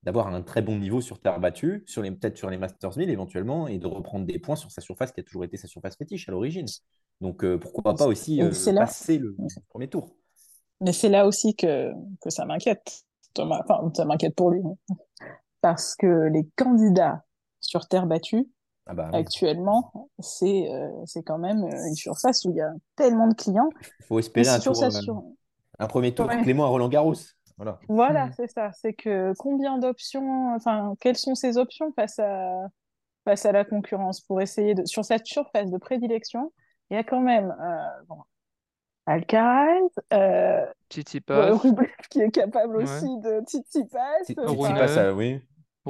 d'avoir 0.02 0.28
un 0.28 0.42
très 0.42 0.62
bon 0.62 0.78
niveau 0.78 1.00
sur 1.00 1.20
terre 1.20 1.40
battue, 1.40 1.82
sur 1.86 2.02
les, 2.02 2.10
peut-être 2.10 2.36
sur 2.36 2.50
les 2.50 2.58
Masters 2.58 2.96
1000 2.96 3.10
éventuellement, 3.10 3.68
et 3.68 3.78
de 3.78 3.86
reprendre 3.86 4.26
des 4.26 4.38
points 4.38 4.56
sur 4.56 4.70
sa 4.70 4.80
surface 4.80 5.12
qui 5.12 5.20
a 5.20 5.22
toujours 5.24 5.44
été 5.44 5.56
sa 5.56 5.68
surface 5.68 5.96
fétiche 5.96 6.28
à 6.28 6.32
l'origine. 6.32 6.66
Donc 7.20 7.44
euh, 7.44 7.58
pourquoi 7.58 7.96
pas 7.96 8.06
aussi 8.06 8.40
euh, 8.42 8.50
là, 8.72 8.80
passer 8.82 9.18
le 9.18 9.36
premier 9.68 9.88
tour. 9.88 10.14
mais 10.80 10.92
c'est 10.92 11.08
là 11.08 11.26
aussi 11.26 11.56
que, 11.56 11.90
que 12.20 12.30
ça 12.30 12.44
m'inquiète, 12.44 13.04
Thomas. 13.34 13.60
Enfin, 13.64 13.90
ça 13.94 14.04
m'inquiète 14.04 14.34
pour 14.34 14.50
lui. 14.50 14.60
hein. 14.64 14.76
Parce 15.60 15.96
que 15.96 16.28
les 16.32 16.48
candidats 16.56 17.24
sur 17.60 17.88
terre 17.88 18.06
battue, 18.06 18.48
Ah 18.90 18.94
bah 18.94 19.10
oui. 19.12 19.18
actuellement, 19.18 19.92
c'est 20.18 20.68
euh, 20.72 20.90
c'est 21.04 21.22
quand 21.22 21.38
même 21.38 21.62
euh, 21.64 21.86
une 21.88 21.94
surface 21.94 22.44
où 22.46 22.50
il 22.50 22.56
y 22.56 22.60
a 22.62 22.72
tellement 22.96 23.28
de 23.28 23.34
clients. 23.34 23.68
Il 24.00 24.06
faut 24.06 24.18
espérer 24.18 24.48
un 24.48 24.58
tour, 24.58 24.82
euh, 24.82 24.90
sur... 24.90 25.22
un 25.78 25.86
premier 25.86 26.14
tour 26.14 26.26
Ouais. 26.26 26.40
Clément 26.42 26.64
à 26.64 26.68
Roland 26.68 26.88
Garros. 26.88 27.14
Voilà. 27.58 27.78
Voilà, 27.88 28.26
Mm. 28.26 28.32
c'est 28.36 28.46
ça. 28.50 28.70
C'est 28.72 28.94
que 28.94 29.34
combien 29.38 29.78
d'options, 29.78 30.54
enfin, 30.54 30.94
quelles 31.00 31.16
sont 31.18 31.34
ses 31.34 31.58
options 31.58 31.92
face 31.92 32.18
à, 32.18 32.66
face 33.24 33.44
à 33.46 33.52
la 33.52 33.64
concurrence 33.64 34.20
pour 34.22 34.40
essayer 34.40 34.74
de, 34.74 34.84
sur 34.86 35.04
cette 35.04 35.26
surface 35.26 35.70
de 35.70 35.76
prédilection, 35.78 36.52
il 36.90 36.94
y 36.94 36.96
a 36.98 37.04
quand 37.04 37.20
même, 37.20 37.54
euh, 37.60 38.02
bon, 38.08 38.16
Alcaraz, 39.06 39.80
euh, 40.12 40.64
Tsitsipas, 40.90 41.56
Rublev 41.56 41.88
qui 42.10 42.20
est 42.20 42.30
capable 42.30 42.76
Ouais. 42.76 42.84
aussi 42.84 43.18
de 43.20 43.40
Tsitsipas, 43.46 43.98
Si, 44.24 44.34
enfin, 44.38 44.48
si, 44.48 44.56
Rune. 44.56 44.66
si, 44.66 44.72
pas 44.74 44.88
ça, 44.88 45.14
oui. 45.14 45.40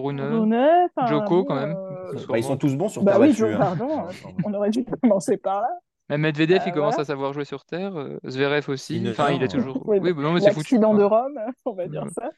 Rune, 0.02 0.20
Rune, 0.20 0.54
enfin, 0.96 1.06
Joko 1.06 1.44
quand 1.44 1.54
même. 1.54 1.76
euh, 1.76 2.12
Bah, 2.28 2.38
ils 2.38 2.44
sont 2.44 2.56
tous 2.56 2.76
bons 2.76 2.88
sur 2.88 3.02
bah 3.02 3.12
terre 3.12 3.20
oui, 3.20 3.28
battue. 3.28 3.38
Joe, 3.38 3.54
hein. 3.54 3.58
pardon, 3.58 3.88
euh, 4.06 4.10
Enfin, 4.10 4.30
on 4.44 4.54
aurait 4.54 4.70
dû 4.70 4.84
commencer 5.02 5.36
par 5.36 5.60
là. 5.62 5.68
Même 6.08 6.22
Medvedev, 6.22 6.62
il 6.64 6.70
Euh, 6.70 6.72
commence 6.72 6.94
voilà. 6.94 7.02
à 7.02 7.04
savoir 7.04 7.32
jouer 7.32 7.44
sur 7.44 7.64
terre. 7.64 7.96
euh, 7.96 8.18
Zverev 8.26 8.68
aussi. 8.70 8.94
Sinner, 8.94 9.10
Enfin, 9.10 9.30
il 9.32 9.42
est 9.42 9.44
euh, 9.46 9.48
toujours. 9.48 9.82
Oui, 9.86 9.98
Oui, 10.02 10.12
bah 10.12 10.22
non, 10.22 10.32
mais 10.32 10.40
c'est 10.40 10.52
foutu. 10.52 10.78
De 10.78 10.84
Rome, 11.04 11.38
on 11.66 11.72
va 11.74 11.86
dire 11.88 12.04
Ouais. 12.04 12.10
ça. 12.10 12.30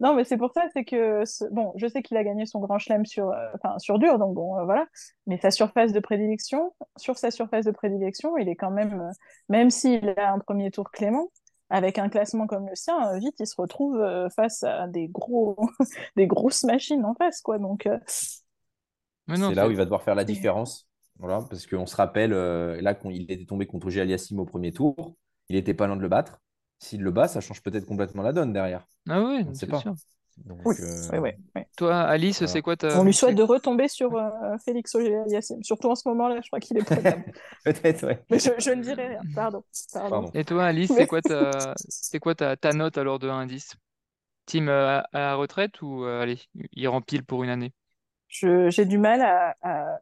Non, 0.00 0.14
mais 0.14 0.24
c'est 0.24 0.36
pour 0.36 0.52
ça, 0.52 0.64
c'est 0.74 0.84
que 0.84 1.22
bon, 1.52 1.72
je 1.76 1.86
sais 1.86 2.02
qu'il 2.02 2.16
a 2.16 2.24
gagné 2.24 2.46
son 2.46 2.60
grand 2.60 2.78
chelem 2.78 3.06
sur, 3.06 3.28
euh, 3.30 3.36
enfin, 3.54 3.78
sur 3.78 3.98
dur, 3.98 4.18
donc 4.18 4.34
bon, 4.34 4.58
euh, 4.58 4.64
voilà. 4.64 4.86
Mais 5.26 5.38
sa 5.38 5.50
surface 5.52 5.92
de 5.92 6.00
prédilection, 6.00 6.74
sur 6.96 7.16
sa 7.18 7.30
surface 7.30 7.64
de 7.66 7.70
prédilection, 7.70 8.36
il 8.36 8.48
est 8.48 8.56
quand 8.56 8.70
même, 8.72 9.00
euh, 9.00 9.12
même 9.48 9.70
s'il 9.70 10.14
a 10.16 10.32
un 10.32 10.38
premier 10.40 10.70
tour 10.72 10.90
clément, 10.90 11.28
avec 11.72 11.98
un 11.98 12.08
classement 12.10 12.46
comme 12.46 12.68
le 12.68 12.76
sien, 12.76 13.14
euh, 13.14 13.18
vite, 13.18 13.36
il 13.40 13.46
se 13.48 13.56
retrouve 13.60 13.96
euh, 14.00 14.30
face 14.30 14.62
à 14.64 14.88
des 14.88 15.08
gros, 15.08 15.56
des 16.16 16.28
grosses 16.28 16.64
machines 16.64 17.04
en 17.04 17.14
face, 17.14 17.42
quoi. 17.42 17.58
Donc, 17.58 17.86
euh, 17.86 17.98
Mais 19.26 19.38
non, 19.38 19.52
c'est 19.52 19.54
là 19.54 19.68
où 19.68 19.70
il 19.70 19.76
va 19.76 19.84
devoir 19.84 20.02
faire 20.02 20.14
la 20.14 20.24
différence. 20.24 20.88
Voilà, 21.18 21.40
parce 21.48 21.66
qu'on 21.66 21.86
se 21.86 21.96
rappelle, 21.96 22.32
euh, 22.32 22.80
là, 22.80 22.94
quand 22.94 23.10
il 23.10 23.30
était 23.30 23.44
tombé 23.44 23.66
contre 23.66 23.88
Aliassim 23.98 24.38
au 24.38 24.44
premier 24.44 24.72
tour, 24.72 25.16
il 25.48 25.56
était 25.56 25.74
pas 25.74 25.86
loin 25.86 25.96
de 25.96 26.02
le 26.02 26.08
battre. 26.08 26.40
S'il 26.78 27.02
le 27.02 27.10
bat, 27.10 27.28
ça 27.28 27.40
change 27.40 27.62
peut-être 27.62 27.86
complètement 27.86 28.22
la 28.22 28.32
donne 28.32 28.52
derrière. 28.52 28.86
Ah 29.08 29.22
oui, 29.22 29.46
On 29.46 29.50
ne 29.50 29.54
sait 29.54 29.66
c'est 29.66 29.68
pas. 29.68 29.78
sûr. 29.78 29.94
Donc, 30.38 30.58
oui, 30.64 30.74
euh, 30.80 31.08
oui, 31.12 31.18
oui, 31.18 31.30
oui. 31.56 31.62
Toi, 31.76 32.00
Alice, 32.00 32.38
Voilà. 32.38 32.52
c'est 32.52 32.62
quoi 32.62 32.76
ta. 32.76 33.00
On 33.00 33.04
lui 33.04 33.12
souhaite 33.14 33.36
de 33.36 33.42
retomber 33.42 33.88
sur 33.88 34.16
euh, 34.16 34.30
Félix 34.64 34.94
Auger-Aliassime. 34.94 35.62
Surtout 35.62 35.88
en 35.90 35.94
ce 35.94 36.08
moment-là, 36.08 36.40
je 36.42 36.48
crois 36.48 36.58
qu'il 36.60 36.78
est 36.78 36.84
prenable. 36.84 37.24
peut-être, 37.64 38.06
ouais. 38.06 38.22
Mais 38.30 38.38
je, 38.38 38.50
je 38.58 38.70
ne 38.70 38.82
dirai 38.82 39.08
rien. 39.08 39.20
Pardon. 39.34 39.62
Pardon. 39.92 40.10
Pardon. 40.22 40.30
Et 40.34 40.44
toi, 40.44 40.64
Alice, 40.64 40.90
Mais- 40.90 40.96
c'est 40.96 41.06
quoi 41.06 41.22
ta, 41.22 41.74
c'est 41.76 42.18
quoi 42.18 42.34
ta, 42.34 42.56
ta 42.56 42.72
note 42.72 42.98
alors 42.98 43.18
de 43.18 43.28
1 43.28 43.40
à 43.40 43.46
10? 43.46 43.74
Team 44.46 44.68
euh, 44.68 44.98
à, 44.98 45.00
à 45.12 45.18
la 45.20 45.34
retraite 45.36 45.80
ou 45.82 46.04
euh, 46.04 46.22
allez, 46.22 46.38
il 46.72 46.88
rempile 46.88 47.24
pour 47.24 47.44
une 47.44 47.50
année? 47.50 47.72
Je- 48.28 48.70
j'ai 48.70 48.86
du 48.86 48.98
mal 48.98 49.20
à, 49.22 49.54
à- 49.62 49.98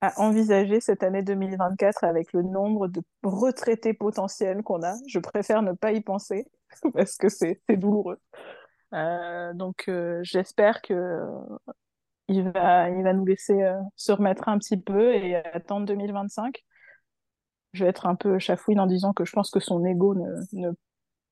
à 0.00 0.20
envisager 0.20 0.80
cette 0.80 1.02
année 1.02 1.22
2024 1.22 2.04
avec 2.04 2.32
le 2.32 2.42
nombre 2.42 2.88
de 2.88 3.00
retraités 3.22 3.94
potentiels 3.94 4.62
qu'on 4.62 4.82
a. 4.82 4.94
Je 5.06 5.18
préfère 5.18 5.62
ne 5.62 5.72
pas 5.72 5.92
y 5.92 6.00
penser 6.00 6.46
parce 6.94 7.16
que 7.16 7.28
c'est 7.28 7.60
c'est 7.68 7.76
douloureux. 7.76 8.18
Euh, 8.94 9.52
donc 9.54 9.84
euh, 9.88 10.20
j'espère 10.22 10.80
que 10.82 10.94
euh, 10.94 11.26
il 12.28 12.48
va, 12.50 12.88
il 12.90 13.02
va 13.02 13.12
nous 13.12 13.24
laisser 13.24 13.60
se 13.96 14.12
remettre 14.12 14.48
un 14.48 14.58
petit 14.58 14.78
peu 14.78 15.14
et 15.14 15.36
attendre 15.36 15.86
2025. 15.86 16.64
Je 17.72 17.84
vais 17.84 17.90
être 17.90 18.06
un 18.06 18.14
peu 18.14 18.38
chafouine 18.38 18.80
en 18.80 18.86
disant 18.86 19.12
que 19.12 19.24
je 19.24 19.32
pense 19.32 19.50
que 19.50 19.60
son 19.60 19.84
ego 19.84 20.14
ne, 20.14 20.30
ne 20.52 20.70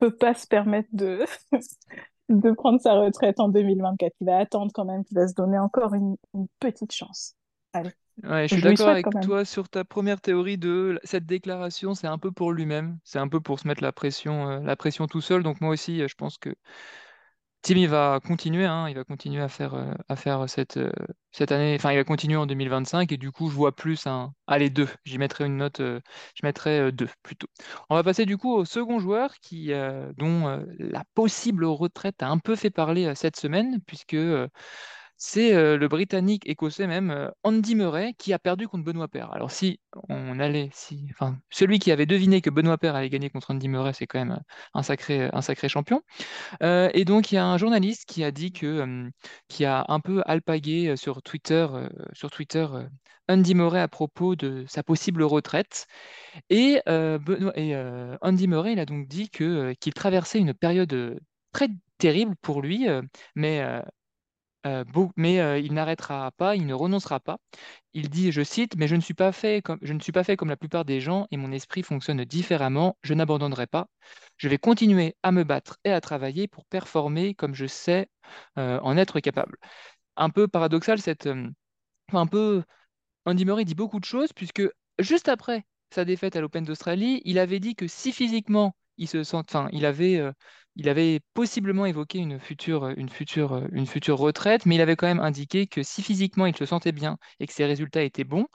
peut 0.00 0.14
pas 0.14 0.34
se 0.34 0.46
permettre 0.46 0.88
de, 0.92 1.24
de 2.28 2.50
prendre 2.52 2.80
sa 2.80 2.94
retraite 2.94 3.40
en 3.40 3.48
2024. 3.48 4.12
Il 4.20 4.26
va 4.26 4.38
attendre 4.38 4.70
quand 4.74 4.84
même, 4.84 5.04
qu'il 5.04 5.16
va 5.16 5.26
se 5.28 5.34
donner 5.34 5.58
encore 5.58 5.94
une, 5.94 6.16
une 6.34 6.46
petite 6.60 6.92
chance. 6.92 7.36
Allez. 7.72 7.92
Ouais, 8.24 8.46
je 8.46 8.54
suis 8.54 8.62
d'accord 8.62 8.88
avec 8.88 9.06
toi 9.22 9.44
sur 9.44 9.70
ta 9.70 9.84
première 9.84 10.20
théorie 10.20 10.58
de 10.58 11.00
cette 11.02 11.24
déclaration, 11.24 11.94
c'est 11.94 12.06
un 12.06 12.18
peu 12.18 12.30
pour 12.30 12.52
lui-même, 12.52 12.98
c'est 13.04 13.18
un 13.18 13.28
peu 13.28 13.40
pour 13.40 13.58
se 13.58 13.66
mettre 13.66 13.82
la 13.82 13.92
pression, 13.92 14.50
euh, 14.50 14.60
la 14.60 14.76
pression 14.76 15.06
tout 15.06 15.22
seul. 15.22 15.42
Donc 15.42 15.62
moi 15.62 15.70
aussi, 15.70 16.06
je 16.06 16.14
pense 16.14 16.36
que 16.36 16.54
Tim, 17.62 17.76
il 17.76 17.88
va 17.88 18.18
continuer, 18.24 18.64
hein, 18.66 18.88
il 18.88 18.96
va 18.96 19.04
continuer 19.04 19.40
à 19.40 19.48
faire, 19.48 19.74
euh, 19.74 19.94
à 20.08 20.16
faire 20.16 20.48
cette, 20.48 20.78
euh, 20.78 20.90
cette 21.30 21.52
année, 21.52 21.76
enfin, 21.76 21.92
il 21.92 21.96
va 21.96 22.02
continuer 22.02 22.36
en 22.36 22.44
2025 22.44 23.12
et 23.12 23.16
du 23.16 23.30
coup, 23.30 23.48
je 23.50 23.54
vois 23.54 23.70
plus 23.74 24.04
un. 24.08 24.34
Allez, 24.48 24.68
deux. 24.68 24.88
J'y 25.04 25.16
mettrai 25.18 25.46
une 25.46 25.58
note, 25.58 25.78
euh, 25.78 26.00
je 26.34 26.44
mettrai 26.44 26.90
deux 26.90 27.08
plutôt. 27.22 27.46
On 27.88 27.94
va 27.94 28.02
passer 28.02 28.26
du 28.26 28.36
coup 28.36 28.52
au 28.52 28.64
second 28.64 28.98
joueur 28.98 29.34
qui, 29.40 29.70
dont 30.16 30.64
la 30.78 31.04
possible 31.14 31.64
retraite 31.64 32.22
a 32.22 32.28
un 32.28 32.38
peu 32.38 32.56
fait 32.56 32.70
parler 32.70 33.14
cette 33.14 33.36
semaine, 33.36 33.80
puisque 33.86 34.16
c'est 35.24 35.54
euh, 35.54 35.78
le 35.78 35.86
Britannique 35.86 36.48
écossais 36.48 36.88
même, 36.88 37.12
euh, 37.12 37.30
Andy 37.44 37.76
Murray, 37.76 38.12
qui 38.18 38.32
a 38.32 38.40
perdu 38.40 38.66
contre 38.66 38.82
Benoît 38.82 39.06
Paire. 39.06 39.32
Alors 39.32 39.52
si 39.52 39.78
on 40.08 40.40
allait, 40.40 40.68
si, 40.72 41.06
celui 41.48 41.78
qui 41.78 41.92
avait 41.92 42.06
deviné 42.06 42.40
que 42.40 42.50
Benoît 42.50 42.76
Paire 42.76 42.96
allait 42.96 43.08
gagner 43.08 43.30
contre 43.30 43.52
Andy 43.52 43.68
Murray, 43.68 43.92
c'est 43.92 44.08
quand 44.08 44.18
même 44.18 44.32
euh, 44.32 44.54
un 44.74 44.82
sacré, 44.82 45.30
un 45.32 45.40
sacré 45.40 45.68
champion. 45.68 46.02
Et 46.60 47.04
donc, 47.04 47.30
il 47.30 47.36
y 47.36 47.38
a 47.38 47.46
un 47.46 47.56
journaliste 47.56 48.04
qui 48.04 48.24
a 48.24 48.32
dit 48.32 48.52
que, 48.52 49.08
qui 49.46 49.64
a 49.64 49.84
un 49.86 50.00
peu 50.00 50.22
alpagué 50.26 50.96
sur 50.96 51.22
Twitter, 51.22 51.68
sur 52.14 52.30
Twitter 52.30 52.66
Andy 53.28 53.54
Murray 53.54 53.80
à 53.80 53.88
propos 53.88 54.34
de 54.34 54.64
sa 54.66 54.82
possible 54.82 55.22
retraite. 55.22 55.86
Et, 56.50 56.80
et 56.86 57.76
Andy 58.22 58.48
Murray, 58.48 58.72
il 58.72 58.80
a 58.80 58.86
donc 58.86 59.06
dit 59.06 59.30
que, 59.30 59.72
qu'il 59.78 59.94
traversait 59.94 60.40
une 60.40 60.54
période 60.54 61.20
très 61.52 61.68
terrible 61.98 62.34
pour 62.42 62.60
lui, 62.60 62.86
mais, 63.36 63.62
euh, 64.66 64.84
mais 65.16 65.40
euh, 65.40 65.58
il 65.58 65.74
n'arrêtera 65.74 66.30
pas, 66.32 66.56
il 66.56 66.66
ne 66.66 66.74
renoncera 66.74 67.20
pas. 67.20 67.38
Il 67.94 68.10
dit, 68.10 68.32
je 68.32 68.42
cite, 68.42 68.76
Mais 68.76 68.88
je 68.88 68.94
ne 68.96 69.00
suis 69.00 69.14
pas 69.14 69.32
fait 69.32 69.62
comme, 69.62 69.78
la 69.82 70.56
plupart 70.56 70.84
des 70.84 71.00
gens 71.00 71.26
et 71.30 71.36
mon 71.36 71.52
esprit 71.52 71.82
fonctionne 71.82 72.24
différemment. 72.24 72.96
Je 73.02 73.14
n'abandonnerai 73.14 73.66
pas. 73.66 73.88
Je 74.36 74.48
vais 74.48 74.58
continuer 74.58 75.16
à 75.22 75.32
me 75.32 75.44
battre 75.44 75.78
et 75.84 75.92
à 75.92 76.00
travailler 76.00 76.48
pour 76.48 76.64
performer 76.66 77.34
comme 77.34 77.54
je 77.54 77.66
sais 77.66 78.08
euh, 78.58 78.78
en 78.80 78.96
être 78.96 79.20
capable. 79.20 79.56
Un 80.16 80.30
peu 80.30 80.48
paradoxal, 80.48 81.00
cette, 81.00 81.28
un 82.12 82.26
peu 82.26 82.62
Andy 83.26 83.44
Murray 83.44 83.64
dit 83.64 83.74
beaucoup 83.74 84.00
de 84.00 84.04
choses, 84.04 84.32
puisque 84.32 84.62
juste 84.98 85.28
après 85.28 85.64
sa 85.90 86.04
défaite 86.04 86.36
à 86.36 86.40
l'Open 86.40 86.64
d'Australie, 86.64 87.22
il 87.24 87.38
avait 87.38 87.60
dit 87.60 87.74
que 87.74 87.86
si 87.88 88.12
physiquement 88.12 88.76
il 88.98 89.08
se 89.08 89.22
sent, 89.24 89.42
il 89.72 89.86
avait, 89.86 90.22
il 90.76 90.88
avait 90.88 91.20
possiblement 91.34 91.86
évoqué 91.86 92.20
euh, 92.20 92.94
une 92.96 93.86
future 93.86 94.18
retraite, 94.18 94.66
mais 94.66 94.76
il 94.76 94.80
avait 94.80 94.96
quand 94.96 95.06
même 95.06 95.20
indiqué 95.20 95.66
que 95.66 95.82
si 95.82 96.02
physiquement 96.02 96.46
il 96.46 96.56
se 96.56 96.64
sentait 96.64 96.92
bien 96.92 97.18
et 97.40 97.46
que 97.46 97.52
ses 97.52 97.64
résultats 97.64 98.02
étaient 98.02 98.24
bons 98.24 98.46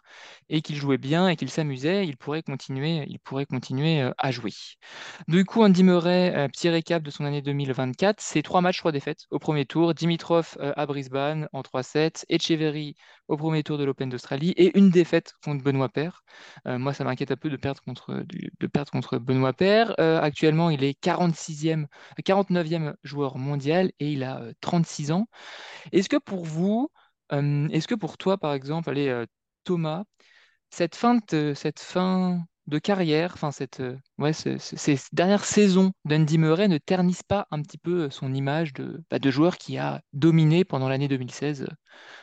et 0.49 0.61
qu'il 0.61 0.75
jouait 0.75 0.97
bien 0.97 1.27
et 1.29 1.35
qu'il 1.35 1.49
s'amusait, 1.49 2.05
il 2.07 2.17
pourrait 2.17 2.43
continuer, 2.43 3.05
il 3.07 3.19
pourrait 3.19 3.45
continuer 3.45 4.01
euh, 4.01 4.11
à 4.17 4.31
jouer. 4.31 4.51
Du 5.27 5.45
coup, 5.45 5.63
Andy 5.63 5.83
Murray, 5.83 6.33
euh, 6.35 6.47
petit 6.47 6.69
récap 6.69 7.03
de 7.03 7.11
son 7.11 7.25
année 7.25 7.41
2024, 7.41 8.19
c'est 8.19 8.41
trois 8.41 8.61
matchs, 8.61 8.79
trois 8.79 8.91
défaites 8.91 9.25
au 9.31 9.39
premier 9.39 9.65
tour. 9.65 9.93
Dimitrov 9.93 10.57
à 10.59 10.85
Brisbane 10.85 11.47
en 11.53 11.61
3-7, 11.61 12.25
Echeverry 12.29 12.95
au 13.27 13.37
premier 13.37 13.63
tour 13.63 13.77
de 13.77 13.83
l'Open 13.83 14.09
d'Australie 14.09 14.51
et 14.51 14.77
une 14.77 14.89
défaite 14.89 15.33
contre 15.43 15.63
Benoît 15.63 15.89
Paire. 15.89 16.23
Euh, 16.67 16.77
moi, 16.77 16.93
ça 16.93 17.03
m'inquiète 17.03 17.31
un 17.31 17.35
peu 17.35 17.49
de 17.49 17.57
perdre 17.57 17.81
contre, 17.81 18.23
de 18.25 18.67
perdre 18.67 19.19
Benoît 19.19 19.53
Paire. 19.53 19.93
Actuellement, 19.97 20.69
il 20.69 20.83
est 20.83 20.99
46e, 21.01 21.87
49e 22.23 22.95
joueur 23.03 23.37
mondial 23.37 23.91
et 23.99 24.11
il 24.11 24.23
a 24.23 24.39
euh, 24.41 24.53
36 24.61 25.11
ans. 25.11 25.27
Est-ce 25.91 26.09
que 26.09 26.17
pour 26.17 26.45
vous, 26.45 26.89
euh, 27.33 27.67
est-ce 27.69 27.87
que 27.87 27.95
pour 27.95 28.17
toi, 28.17 28.37
par 28.37 28.53
exemple, 28.53 28.89
allez, 28.89 29.09
euh, 29.09 29.25
Thomas, 29.63 30.03
cette 30.71 30.95
fin 30.95 31.19
de, 31.31 31.53
cette 31.55 31.79
fin 31.79 32.43
de 32.67 32.79
carrière, 32.79 33.31
enfin 33.33 33.51
cette, 33.51 33.79
euh, 33.79 33.97
ouais, 34.17 34.33
ce- 34.33 34.57
ce- 34.57 34.75
ces 34.77 34.97
dernières 35.13 35.45
saisons 35.45 35.91
d'Andy 36.05 36.37
Murray 36.37 36.67
ne 36.67 36.77
ternissent 36.77 37.23
pas 37.23 37.47
un 37.51 37.61
petit 37.61 37.77
peu 37.77 38.09
son 38.09 38.33
image 38.33 38.73
de, 38.73 39.01
bah, 39.09 39.19
de 39.19 39.31
joueur 39.31 39.57
qui 39.57 39.77
a 39.77 40.01
dominé 40.13 40.65
pendant 40.65 40.89
l'année 40.89 41.07
2016 41.07 41.63
euh, 41.63 41.67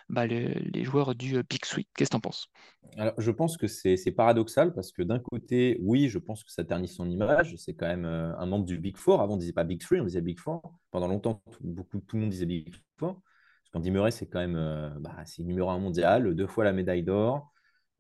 bah, 0.08 0.26
le- 0.26 0.48
les 0.72 0.84
joueurs 0.84 1.14
du 1.14 1.36
euh, 1.38 1.42
Big 1.48 1.64
Sweet. 1.64 1.88
Qu'est-ce 1.96 2.10
que 2.10 2.14
t'en 2.16 2.20
penses? 2.20 2.48
Alors, 2.96 3.14
je 3.18 3.30
pense 3.30 3.56
que 3.56 3.66
c'est 3.66 3.96
paradoxal 4.12 4.72
parce 4.74 4.92
que 4.92 5.02
d'un 5.02 5.18
côté, 5.18 5.78
oui, 5.80 6.08
je 6.08 6.18
pense 6.18 6.44
que 6.44 6.52
ça 6.52 6.64
ternit 6.64 6.88
son 6.88 7.08
image. 7.10 7.56
C'est 7.56 7.74
quand 7.74 7.86
même 7.86 8.04
euh, 8.04 8.36
un 8.38 8.46
membre 8.46 8.64
du 8.64 8.78
Big 8.78 8.96
Four. 8.96 9.20
Avant, 9.20 9.34
on 9.34 9.36
disait 9.36 9.52
pas 9.52 9.64
Big 9.64 9.80
Three, 9.80 10.00
on 10.00 10.04
disait 10.04 10.20
Big 10.20 10.38
Four. 10.38 10.62
Pendant 10.90 11.08
longtemps, 11.08 11.42
tout, 11.50 11.58
beaucoup, 11.62 12.00
tout 12.00 12.16
le 12.16 12.22
monde 12.22 12.30
disait 12.30 12.46
Big 12.46 12.72
Four. 12.98 13.14
Parce 13.14 13.70
qu'Andy 13.72 13.90
Murray, 13.90 14.10
c'est 14.10 14.26
quand 14.28 14.38
même 14.38 14.56
euh, 14.56 14.90
bah, 15.00 15.16
numéro 15.38 15.70
un 15.70 15.78
mondial, 15.78 16.34
deux 16.34 16.46
fois 16.46 16.62
la 16.64 16.72
médaille 16.72 17.02
d'or, 17.02 17.52
euh, 17.53 17.53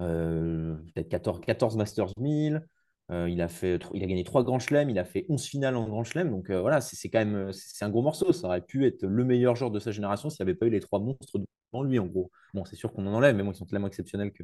peut-être 0.04 1.08
14, 1.08 1.40
14 1.40 1.76
Masters 1.76 2.12
1000. 2.18 2.66
Euh, 3.10 3.28
il 3.28 3.42
a 3.42 3.48
fait, 3.48 3.78
il 3.92 4.02
a 4.02 4.06
gagné 4.06 4.24
trois 4.24 4.42
grands 4.44 4.58
chelems, 4.58 4.88
il 4.88 4.98
a 4.98 5.04
fait 5.04 5.26
11 5.28 5.44
finales 5.44 5.76
en 5.76 5.86
grand 5.88 6.04
chelem. 6.04 6.30
Donc 6.30 6.48
euh, 6.50 6.60
voilà, 6.60 6.80
c'est 6.80 7.08
quand 7.10 7.18
même 7.18 7.34
euh, 7.34 7.52
un 7.82 7.90
gros 7.90 8.02
morceau. 8.02 8.32
Ça 8.32 8.46
aurait 8.46 8.62
pu 8.62 8.86
être 8.86 9.04
le 9.04 9.24
meilleur 9.24 9.56
joueur 9.56 9.70
de 9.70 9.78
sa 9.78 9.90
génération 9.92 10.30
s'il 10.30 10.44
n'y 10.44 10.50
avait 10.50 10.58
pas 10.58 10.66
eu 10.66 10.70
les 10.70 10.80
trois 10.80 11.00
monstres 11.00 11.38
devant 11.38 11.82
lui, 11.82 11.98
en 11.98 12.06
gros. 12.06 12.30
Bon, 12.54 12.64
c'est 12.64 12.76
sûr 12.76 12.92
qu'on 12.92 13.06
en 13.06 13.14
enlève, 13.14 13.36
mais 13.36 13.42
bon, 13.42 13.52
ils 13.52 13.56
sont 13.56 13.66
tellement 13.66 13.88
exceptionnels 13.88 14.32
que, 14.32 14.42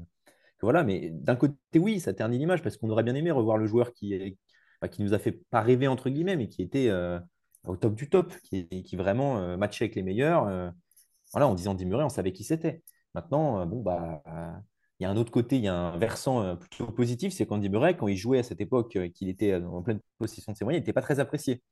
voilà. 0.62 0.84
Mais 0.84 1.10
d'un 1.10 1.36
côté, 1.36 1.56
oui, 1.78 2.00
ça 2.00 2.12
ternit 2.12 2.38
l'image 2.38 2.62
parce 2.62 2.76
qu'on 2.76 2.90
aurait 2.90 3.02
bien 3.04 3.14
aimé 3.14 3.30
revoir 3.30 3.56
le 3.58 3.66
joueur 3.66 3.92
qui, 3.92 4.36
bah, 4.82 4.88
qui 4.88 5.02
nous 5.02 5.14
a 5.14 5.18
fait 5.18 5.32
pas 5.50 5.62
rêver, 5.62 5.88
entre 5.88 6.10
guillemets, 6.10 6.36
mais 6.36 6.48
qui 6.48 6.62
était 6.62 6.88
euh, 6.88 7.18
au 7.64 7.76
top 7.76 7.94
du 7.94 8.08
top, 8.10 8.34
qui, 8.42 8.66
qui 8.82 8.96
vraiment 8.96 9.38
euh, 9.38 9.56
matchait 9.56 9.84
avec 9.84 9.94
les 9.96 10.02
meilleurs. 10.02 10.46
euh, 10.48 10.70
voilà, 11.32 11.48
en 11.48 11.54
disant 11.54 11.74
Murray, 11.76 12.04
on 12.04 12.08
savait 12.08 12.32
qui 12.32 12.44
c'était. 12.44 12.82
Maintenant, 13.14 13.60
euh, 13.60 13.64
bon, 13.66 13.82
bah, 13.82 14.22
euh, 14.26 14.52
il 15.00 15.04
y 15.04 15.06
a 15.06 15.10
un 15.10 15.16
autre 15.16 15.32
côté, 15.32 15.56
il 15.56 15.62
y 15.64 15.68
a 15.68 15.74
un 15.74 15.96
versant 15.96 16.42
euh, 16.42 16.54
plutôt 16.54 16.86
positif, 16.86 17.32
c'est 17.32 17.46
qu'Andy 17.46 17.68
Murray, 17.70 17.96
quand 17.96 18.06
il 18.06 18.16
jouait 18.16 18.38
à 18.38 18.42
cette 18.42 18.60
époque, 18.60 18.94
euh, 18.96 19.08
qu'il 19.08 19.28
était 19.30 19.52
euh, 19.52 19.66
en 19.66 19.82
pleine 19.82 19.98
possession 20.18 20.52
de 20.52 20.56
ses 20.58 20.64
moyens, 20.64 20.80
il 20.80 20.82
n'était 20.82 20.92
pas 20.92 21.00
très 21.02 21.18
apprécié. 21.20 21.62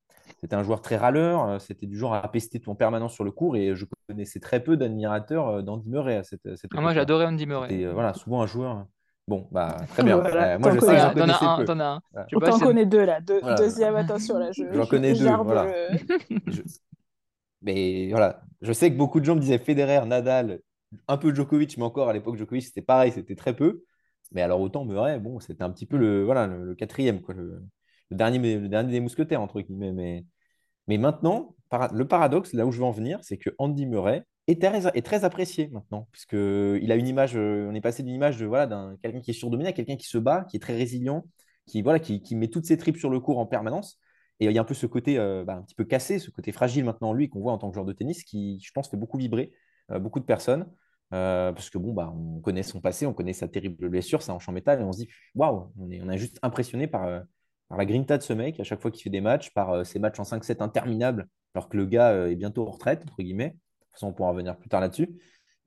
C'était 0.40 0.56
un 0.56 0.62
joueur 0.62 0.80
très 0.82 0.96
râleur, 0.96 1.60
c'était 1.60 1.86
du 1.86 1.96
genre 1.96 2.14
à 2.14 2.30
pester 2.30 2.58
tout 2.60 2.70
en 2.70 2.74
permanence 2.74 3.14
sur 3.14 3.24
le 3.24 3.30
court, 3.30 3.56
et 3.56 3.74
je 3.74 3.86
connaissais 4.08 4.40
très 4.40 4.60
peu 4.62 4.76
d'admirateurs 4.76 5.62
d'Andy 5.62 5.88
Murray 5.88 6.16
à 6.16 6.22
cette, 6.24 6.44
à 6.46 6.56
cette 6.56 6.70
Ah, 6.76 6.80
moi, 6.80 6.92
j'adorais 6.92 7.26
Andy 7.26 7.46
Murray. 7.46 7.68
C'était 7.70 7.86
voilà, 7.86 8.12
souvent 8.14 8.42
un 8.42 8.46
joueur. 8.46 8.86
Bon, 9.26 9.46
bah, 9.52 9.76
très 9.90 10.02
bien. 10.02 10.16
Voilà, 10.18 10.54
Euh, 10.54 10.58
moi, 10.58 10.70
je 10.74 10.80
sais 10.80 10.86
connais 10.86 10.96
que 10.98 11.02
j'en 11.02 11.12
connaissais 11.14 11.44
un, 11.44 11.56
peu. 11.58 11.64
t'en 11.66 11.80
as 11.80 11.84
un. 11.86 12.00
Voilà. 12.12 12.26
Tu 12.28 12.36
t'en 12.38 12.58
connaît 12.58 12.86
deux 12.86 13.04
là. 13.04 13.20
Deux- 13.20 13.40
Voilà. 13.40 13.56
Deuxième, 13.56 13.96
attention 13.96 14.38
là. 14.38 14.52
Je, 14.52 14.62
J'en 14.72 14.84
je- 14.84 14.88
connais 14.90 15.12
deux, 15.12 15.24
j'arbre 15.24 15.44
voilà. 15.44 15.64
le- 15.66 16.38
Je- 16.46 16.62
Mais 17.62 18.08
voilà, 18.10 18.42
je 18.62 18.72
sais 18.72 18.90
que 18.90 18.96
beaucoup 18.96 19.20
de 19.20 19.24
gens 19.24 19.34
me 19.34 19.40
disaient 19.40 19.58
Federer, 19.58 20.06
Nadal, 20.06 20.60
un 21.08 21.16
peu 21.18 21.34
Djokovic, 21.34 21.76
mais 21.76 21.84
encore 21.84 22.08
à 22.08 22.12
l'époque, 22.12 22.36
Djokovic, 22.36 22.64
c'était 22.64 22.82
pareil, 22.82 23.12
c'était 23.12 23.36
très 23.36 23.54
peu. 23.54 23.84
Mais 24.32 24.42
alors 24.42 24.60
autant 24.60 24.84
Murray, 24.84 25.18
bon, 25.20 25.40
c'était 25.40 25.62
un 25.62 25.70
petit 25.70 25.86
peu 25.86 25.96
le, 25.96 26.24
voilà, 26.24 26.46
le, 26.46 26.74
quatrième, 26.74 27.22
quoi, 27.22 27.34
le, 27.34 27.62
dernier, 28.10 28.56
le 28.56 28.68
dernier 28.68 28.92
des 28.92 29.00
mousquetaires, 29.00 29.40
entre 29.40 29.60
guillemets. 29.60 29.92
Mais, 29.92 30.26
mais 30.86 30.98
maintenant, 30.98 31.56
le 31.92 32.06
paradoxe, 32.06 32.52
là 32.54 32.66
où 32.66 32.72
je 32.72 32.78
veux 32.78 32.84
en 32.84 32.90
venir, 32.90 33.18
c'est 33.22 33.38
que 33.38 33.50
Andy 33.58 33.86
Murray 33.86 34.24
est 34.46 34.60
très, 34.60 34.86
est 34.86 35.02
très 35.02 35.24
apprécié 35.24 35.68
maintenant, 35.68 36.08
puisqu'il 36.12 36.92
a 36.92 36.96
une 36.96 37.06
image, 37.06 37.36
euh, 37.36 37.68
on 37.70 37.74
est 37.74 37.80
passé 37.80 38.02
d'une 38.02 38.14
image 38.14 38.38
de 38.38 38.46
voilà, 38.46 38.66
d'un 38.66 38.96
quelqu'un 39.02 39.20
qui 39.20 39.30
est 39.30 39.34
surdominé 39.34 39.70
à 39.70 39.72
quelqu'un 39.72 39.96
qui 39.96 40.06
se 40.08 40.18
bat, 40.18 40.44
qui 40.50 40.56
est 40.56 40.60
très 40.60 40.76
résilient, 40.76 41.24
qui, 41.66 41.82
voilà, 41.82 41.98
qui, 41.98 42.22
qui 42.22 42.36
met 42.36 42.48
toutes 42.48 42.64
ses 42.66 42.76
tripes 42.78 42.96
sur 42.96 43.10
le 43.10 43.20
court 43.20 43.38
en 43.38 43.46
permanence. 43.46 43.98
Et 44.40 44.46
il 44.46 44.52
y 44.52 44.58
a 44.58 44.60
un 44.60 44.64
peu 44.64 44.74
ce 44.74 44.86
côté 44.86 45.18
euh, 45.18 45.44
bah, 45.44 45.56
un 45.56 45.62
petit 45.62 45.74
peu 45.74 45.84
cassé, 45.84 46.18
ce 46.18 46.30
côté 46.30 46.52
fragile 46.52 46.84
maintenant 46.84 47.10
en 47.10 47.12
lui 47.12 47.28
qu'on 47.28 47.40
voit 47.40 47.52
en 47.52 47.58
tant 47.58 47.68
que 47.68 47.74
joueur 47.74 47.86
de 47.86 47.92
tennis, 47.92 48.24
qui, 48.24 48.60
je 48.64 48.70
pense, 48.72 48.88
fait 48.88 48.96
beaucoup 48.96 49.18
vibrer 49.18 49.52
beaucoup 49.90 50.20
de 50.20 50.24
personnes. 50.24 50.66
Euh, 51.14 51.52
parce 51.52 51.70
que 51.70 51.78
bon, 51.78 51.92
bah, 51.94 52.12
on 52.14 52.40
connaît 52.40 52.62
son 52.62 52.80
passé, 52.80 53.06
on 53.06 53.14
connaît 53.14 53.32
sa 53.32 53.48
terrible 53.48 53.88
blessure, 53.88 54.20
un 54.28 54.38
champ 54.38 54.52
métal, 54.52 54.80
et 54.80 54.84
on 54.84 54.92
se 54.92 54.98
dit, 54.98 55.08
waouh, 55.34 55.72
on 55.78 55.90
est, 55.90 56.02
on 56.02 56.10
est 56.10 56.18
juste 56.18 56.38
impressionné 56.42 56.86
par, 56.86 57.04
euh, 57.04 57.20
par 57.68 57.78
la 57.78 57.86
grinta 57.86 58.18
de 58.18 58.22
ce 58.22 58.32
mec 58.32 58.60
à 58.60 58.64
chaque 58.64 58.80
fois 58.80 58.90
qu'il 58.90 59.02
fait 59.02 59.10
des 59.10 59.20
matchs, 59.20 59.50
par 59.54 59.70
euh, 59.70 59.84
ses 59.84 59.98
matchs 59.98 60.20
en 60.20 60.24
5-7 60.24 60.62
interminables, 60.62 61.26
alors 61.54 61.68
que 61.68 61.76
le 61.76 61.86
gars 61.86 62.10
euh, 62.10 62.30
est 62.30 62.36
bientôt 62.36 62.66
en 62.66 62.70
retraite, 62.70 63.02
entre 63.02 63.22
guillemets. 63.22 63.50
De 63.50 63.54
toute 63.54 63.92
façon, 63.92 64.08
on 64.08 64.12
pourra 64.12 64.30
revenir 64.30 64.56
plus 64.56 64.68
tard 64.68 64.80
là-dessus. 64.80 65.08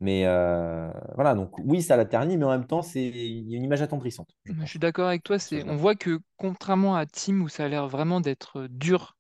Mais 0.02 0.26
euh, 0.26 0.90
voilà, 1.14 1.36
donc 1.36 1.56
oui, 1.60 1.84
ça 1.84 1.96
l'a 1.96 2.06
terni, 2.06 2.36
mais 2.36 2.46
en 2.46 2.50
même 2.50 2.66
temps, 2.66 2.82
c'est 2.82 3.04
il 3.04 3.48
y 3.48 3.54
a 3.54 3.58
une 3.58 3.64
image 3.64 3.84
attendrissante, 3.84 4.30
je 4.46 4.54
Je 4.60 4.66
suis 4.66 4.80
d'accord 4.80 5.08
avec 5.08 5.22
toi. 5.22 5.38
C'est, 5.38 5.64
on 5.70 5.76
voit 5.76 5.94
que 5.94 6.20
contrairement 6.38 6.96
à 6.96 7.06
Tim, 7.06 7.42
où 7.42 7.50
ça 7.50 7.66
a 7.66 7.68
l'air 7.68 7.88
vraiment 7.88 8.20
d'être 8.20 8.62
euh, 8.62 8.68
dur 8.68 9.16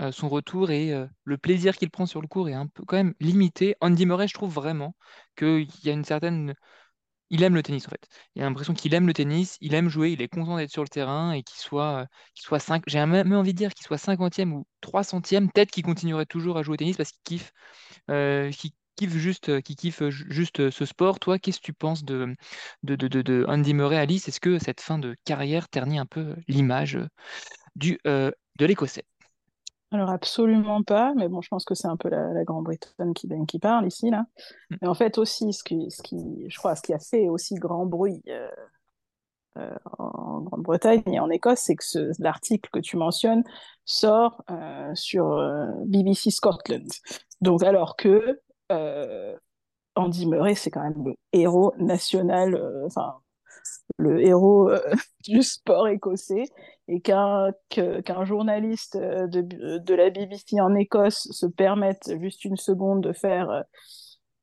euh, 0.00 0.10
son 0.10 0.28
retour 0.30 0.70
et 0.70 0.92
euh, 0.92 1.06
le 1.24 1.36
plaisir 1.36 1.76
qu'il 1.76 1.90
prend 1.90 2.06
sur 2.06 2.22
le 2.22 2.28
court 2.28 2.48
est 2.48 2.54
un 2.54 2.66
peu 2.66 2.82
quand 2.84 2.96
même 2.96 3.14
limité. 3.20 3.76
Andy 3.82 4.06
Murray, 4.06 4.26
je 4.26 4.32
trouve 4.34 4.52
vraiment 4.52 4.94
qu'il 5.36 5.68
y 5.84 5.90
a 5.90 5.92
une 5.92 6.04
certaine... 6.04 6.54
Il 7.30 7.42
aime 7.42 7.54
le 7.54 7.62
tennis 7.62 7.86
en 7.86 7.90
fait. 7.90 8.08
Il 8.34 8.42
a 8.42 8.46
l'impression 8.46 8.74
qu'il 8.74 8.94
aime 8.94 9.06
le 9.06 9.14
tennis, 9.14 9.56
il 9.60 9.74
aime 9.74 9.88
jouer, 9.88 10.12
il 10.12 10.22
est 10.22 10.28
content 10.28 10.56
d'être 10.56 10.70
sur 10.70 10.82
le 10.82 10.88
terrain 10.88 11.32
et 11.32 11.42
qu'il 11.42 11.58
soit, 11.60 12.02
euh, 12.02 12.06
qu'il 12.34 12.44
soit 12.44 12.58
5... 12.58 12.84
J'ai 12.86 13.04
même 13.04 13.32
envie 13.32 13.52
de 13.52 13.58
dire 13.58 13.74
qu'il 13.74 13.86
soit 13.86 13.98
cinquantième 13.98 14.52
ou 14.54 14.66
300e, 14.82 15.50
peut-être 15.50 15.70
qu'il 15.70 15.82
continuerait 15.84 16.26
toujours 16.26 16.58
à 16.58 16.62
jouer 16.62 16.74
au 16.74 16.76
tennis 16.76 16.96
parce 16.96 17.12
qu'il 17.12 17.38
kiffe, 17.38 17.52
qu'il 18.08 18.72
kiffe 19.76 20.08
juste, 20.10 20.70
ce 20.70 20.84
sport. 20.84 21.20
Toi, 21.20 21.38
qu'est-ce 21.38 21.60
que 21.60 21.66
tu 21.66 21.72
penses 21.74 22.04
de, 22.04 22.34
de, 22.82 23.44
Andy 23.48 23.74
Murray, 23.74 23.96
Alice? 23.96 24.28
Est-ce 24.28 24.40
que 24.40 24.58
cette 24.58 24.80
fin 24.80 24.98
de 24.98 25.16
carrière 25.24 25.68
ternit 25.68 25.98
un 25.98 26.06
peu 26.06 26.36
l'image 26.48 26.98
de 27.76 27.98
l'Écossais? 28.58 29.04
Alors 29.92 30.08
absolument 30.10 30.82
pas, 30.82 31.12
mais 31.16 31.28
bon, 31.28 31.42
je 31.42 31.48
pense 31.48 31.64
que 31.66 31.74
c'est 31.74 31.86
un 31.88 31.96
peu 31.98 32.08
la, 32.08 32.32
la 32.32 32.44
Grande-Bretagne 32.44 33.12
qui, 33.12 33.28
qui 33.46 33.58
parle 33.58 33.86
ici 33.86 34.10
là. 34.10 34.24
Mm. 34.70 34.76
Mais 34.82 34.88
en 34.88 34.94
fait 34.94 35.18
aussi, 35.18 35.52
ce 35.52 35.62
qui, 35.62 35.90
ce 35.90 36.02
qui, 36.02 36.46
je 36.48 36.56
crois, 36.58 36.74
ce 36.76 36.82
qui 36.82 36.94
a 36.94 36.98
fait 36.98 37.28
aussi 37.28 37.56
grand 37.56 37.84
bruit 37.84 38.22
euh, 38.28 38.48
euh, 39.58 39.74
en 39.98 40.40
Grande-Bretagne 40.40 41.02
et 41.06 41.20
en 41.20 41.28
Écosse, 41.30 41.60
c'est 41.60 41.76
que 41.76 41.84
ce- 41.84 42.22
l'article 42.22 42.70
que 42.72 42.78
tu 42.80 42.96
mentionnes 42.96 43.44
sort 43.84 44.42
euh, 44.50 44.94
sur 44.94 45.36
BBC 45.86 46.30
Scotland. 46.30 46.88
Donc 47.42 47.62
alors 47.62 47.96
que 47.96 48.40
Andy 49.94 50.26
Murray, 50.26 50.54
c'est 50.54 50.70
quand 50.70 50.82
même 50.82 51.04
le 51.04 51.14
héros 51.32 51.74
national, 51.78 52.60
enfin 52.86 53.21
le 53.98 54.20
héros 54.20 54.68
euh, 54.70 54.80
du 55.24 55.42
sport 55.42 55.88
écossais, 55.88 56.44
et 56.88 57.00
qu'un 57.00 57.52
qu'un 57.68 58.24
journaliste 58.24 58.96
euh, 58.96 59.26
de, 59.26 59.78
de 59.78 59.94
la 59.94 60.10
BBC 60.10 60.60
en 60.60 60.74
Écosse 60.74 61.28
se 61.30 61.46
permette 61.46 62.12
juste 62.20 62.44
une 62.44 62.56
seconde 62.56 63.02
de 63.02 63.12
faire 63.12 63.50
euh, 63.50 63.62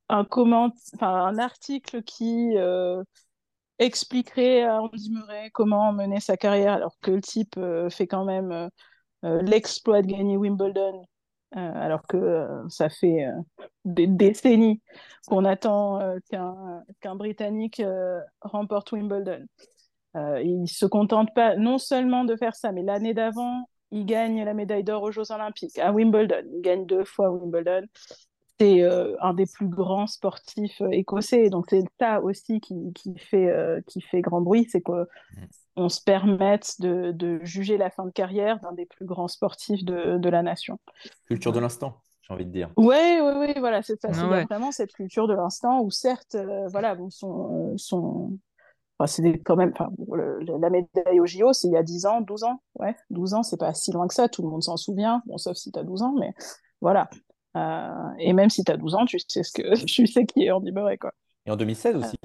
un 0.08 0.24
comment, 0.24 0.72
un 1.00 1.38
article 1.38 2.02
qui 2.02 2.54
expliquerait 3.78 4.64
à 4.64 4.82
Andy 4.82 5.10
Murray 5.12 5.50
comment 5.52 5.92
mener 5.92 6.18
sa 6.18 6.36
carrière, 6.36 6.72
alors 6.72 6.96
que 7.00 7.12
le 7.12 7.20
type 7.20 7.54
fait 7.90 8.08
quand 8.08 8.24
même 8.24 8.68
l'exploit 9.22 10.02
de 10.02 10.08
gagner 10.08 10.36
Wimbledon, 10.36 11.04
alors 11.52 12.06
que 12.06 12.16
euh, 12.16 12.68
ça 12.68 12.88
fait 12.88 13.24
euh, 13.24 13.32
des 13.84 14.06
décennies 14.06 14.80
qu'on 15.26 15.44
attend 15.44 16.00
euh, 16.00 16.18
qu'un 17.00 17.14
Britannique 17.16 17.80
euh, 17.80 18.20
remporte 18.40 18.92
Wimbledon. 18.92 19.44
Euh, 20.16 20.42
il 20.42 20.68
se 20.68 20.86
contente 20.86 21.28
pas 21.34 21.56
non 21.56 21.78
seulement 21.78 22.24
de 22.24 22.36
faire 22.36 22.54
ça, 22.56 22.72
mais 22.72 22.82
l'année 22.82 23.14
d'avant, 23.14 23.68
il 23.90 24.06
gagne 24.06 24.44
la 24.44 24.54
médaille 24.54 24.84
d'or 24.84 25.02
aux 25.02 25.12
Jeux 25.12 25.30
Olympiques 25.30 25.78
à 25.78 25.92
Wimbledon. 25.92 26.42
Il 26.54 26.62
gagne 26.62 26.86
deux 26.86 27.04
fois 27.04 27.30
Wimbledon. 27.30 27.86
C'est 28.60 28.82
euh, 28.82 29.16
un 29.20 29.32
des 29.32 29.46
plus 29.46 29.68
grands 29.68 30.06
sportifs 30.06 30.80
euh, 30.82 30.90
écossais. 30.90 31.48
Donc 31.48 31.66
c'est 31.70 31.82
ça 31.98 32.20
aussi 32.20 32.60
qui, 32.60 32.92
qui 32.94 33.16
fait, 33.18 33.48
euh, 33.48 33.80
qui 33.86 34.02
fait 34.02 34.20
grand 34.20 34.42
bruit, 34.42 34.66
c'est 34.70 34.82
qu'on 34.82 35.06
Mm. 35.76 35.88
se 35.88 36.02
permette 36.02 36.80
de, 36.80 37.12
de 37.12 37.40
juger 37.42 37.78
la 37.78 37.90
fin 37.90 38.04
de 38.04 38.10
carrière 38.10 38.60
d'un 38.60 38.72
des 38.72 38.86
plus 38.86 39.06
grands 39.06 39.28
sportifs 39.28 39.84
de, 39.84 40.18
de 40.18 40.28
la 40.28 40.42
nation. 40.42 40.78
Culture 41.26 41.52
de 41.52 41.60
l'instant, 41.60 42.02
j'ai 42.22 42.34
envie 42.34 42.44
de 42.44 42.50
dire. 42.50 42.70
Oui, 42.76 42.96
oui, 43.22 43.32
oui, 43.36 43.54
voilà, 43.58 43.82
c'est 43.82 44.00
ça. 44.00 44.10
Ah 44.12 44.28
ouais. 44.30 44.44
vraiment 44.44 44.72
cette 44.72 44.92
culture 44.92 45.26
de 45.26 45.34
l'instant 45.34 45.80
où 45.80 45.90
certes, 45.90 46.34
euh, 46.34 46.68
voilà, 46.68 46.94
bon, 46.94 47.08
son, 47.10 47.76
son... 47.78 48.36
Enfin, 48.98 49.06
c'est 49.06 49.38
quand 49.38 49.56
même, 49.56 49.72
enfin, 49.72 49.90
le- 50.12 50.40
la 50.60 50.68
médaille 50.70 51.20
au 51.20 51.26
JO, 51.26 51.52
c'est 51.54 51.68
il 51.68 51.72
y 51.72 51.76
a 51.76 51.82
10 51.82 52.04
ans, 52.04 52.20
12 52.20 52.44
ans. 52.44 52.60
Ouais, 52.78 52.94
12 53.08 53.32
ans, 53.34 53.42
c'est 53.42 53.56
pas 53.58 53.72
si 53.72 53.92
loin 53.92 54.06
que 54.06 54.14
ça, 54.14 54.28
tout 54.28 54.42
le 54.42 54.48
monde 54.48 54.62
s'en 54.62 54.76
souvient, 54.76 55.22
bon, 55.26 55.38
sauf 55.38 55.56
si 55.56 55.72
tu 55.72 55.78
as 55.78 55.84
12 55.84 56.02
ans, 56.02 56.14
mais 56.18 56.34
voilà. 56.82 57.08
Euh, 57.56 58.10
et 58.18 58.32
même 58.32 58.50
si 58.50 58.64
tu 58.64 58.72
as 58.72 58.76
12 58.76 58.94
ans, 58.94 59.04
tu 59.06 59.18
sais 59.18 59.42
ce 59.42 59.52
que 59.52 59.74
tu 59.86 60.06
sais 60.06 60.26
qui 60.26 60.44
est 60.44 60.50
Andy 60.50 60.72
Murray, 60.72 60.98
quoi. 60.98 61.12
Et 61.46 61.50
en 61.50 61.56
2016 61.56 61.96
Euh, 61.96 61.98
aussi. 61.98 62.16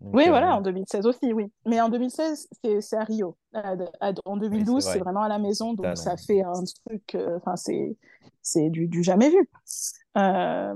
Donc, 0.00 0.14
oui, 0.14 0.24
euh, 0.26 0.28
voilà, 0.28 0.56
en 0.56 0.60
2016 0.60 1.06
aussi, 1.06 1.32
oui. 1.32 1.52
Mais 1.66 1.80
en 1.80 1.88
2016, 1.88 2.48
c'est 2.80 2.96
à 2.96 3.04
Rio. 3.04 3.36
En 4.24 4.38
oui, 4.50 4.64
c'est 4.74 4.74
2012, 4.74 4.84
c'est 4.84 4.98
vrai. 4.98 5.00
vraiment 5.00 5.22
à 5.22 5.28
la 5.28 5.38
maison, 5.38 5.74
donc 5.74 5.96
ça 5.96 6.16
fait 6.16 6.42
un 6.42 6.62
truc, 6.86 7.14
euh, 7.14 7.36
enfin, 7.38 7.56
c'est 7.56 7.96
c'est 8.42 8.70
du, 8.70 8.86
du 8.88 9.02
jamais 9.02 9.30
vu. 9.30 9.50
Euh, 10.18 10.74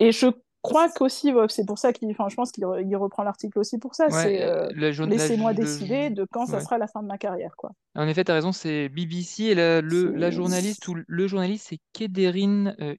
et 0.00 0.12
je 0.12 0.26
crois 0.62 0.88
qu'aussi, 0.90 1.32
c'est 1.48 1.64
pour 1.66 1.78
ça 1.78 1.92
qu'il, 1.92 2.10
enfin, 2.10 2.28
je 2.28 2.34
pense 2.36 2.52
qu'il 2.52 2.64
re- 2.64 2.84
il 2.86 2.96
reprend 2.96 3.22
l'article 3.22 3.58
aussi 3.58 3.78
pour 3.78 3.94
ça, 3.94 4.06
Ouais, 4.06 4.10
c'est 4.10 4.42
euh, 4.42 4.68
laissez-moi 5.06 5.52
le- 5.52 5.56
décider 5.56 6.10
de 6.10 6.26
quand 6.30 6.46
ça 6.46 6.60
sera 6.60 6.78
la 6.78 6.86
fin 6.86 7.02
de 7.02 7.08
ma 7.08 7.18
carrière, 7.18 7.54
quoi. 7.56 7.70
En 7.94 8.06
effet, 8.08 8.24
tu 8.24 8.30
as 8.30 8.34
raison, 8.34 8.52
c'est 8.52 8.88
BBC 8.88 9.44
et 9.44 9.54
la, 9.54 9.80
le, 9.80 10.12
la 10.14 10.30
journaliste 10.30 10.86
ou 10.88 10.96
le 11.06 11.26
journaliste, 11.26 11.66
c'est 11.70 11.78
Kederin 11.92 12.74
euh, 12.80 12.94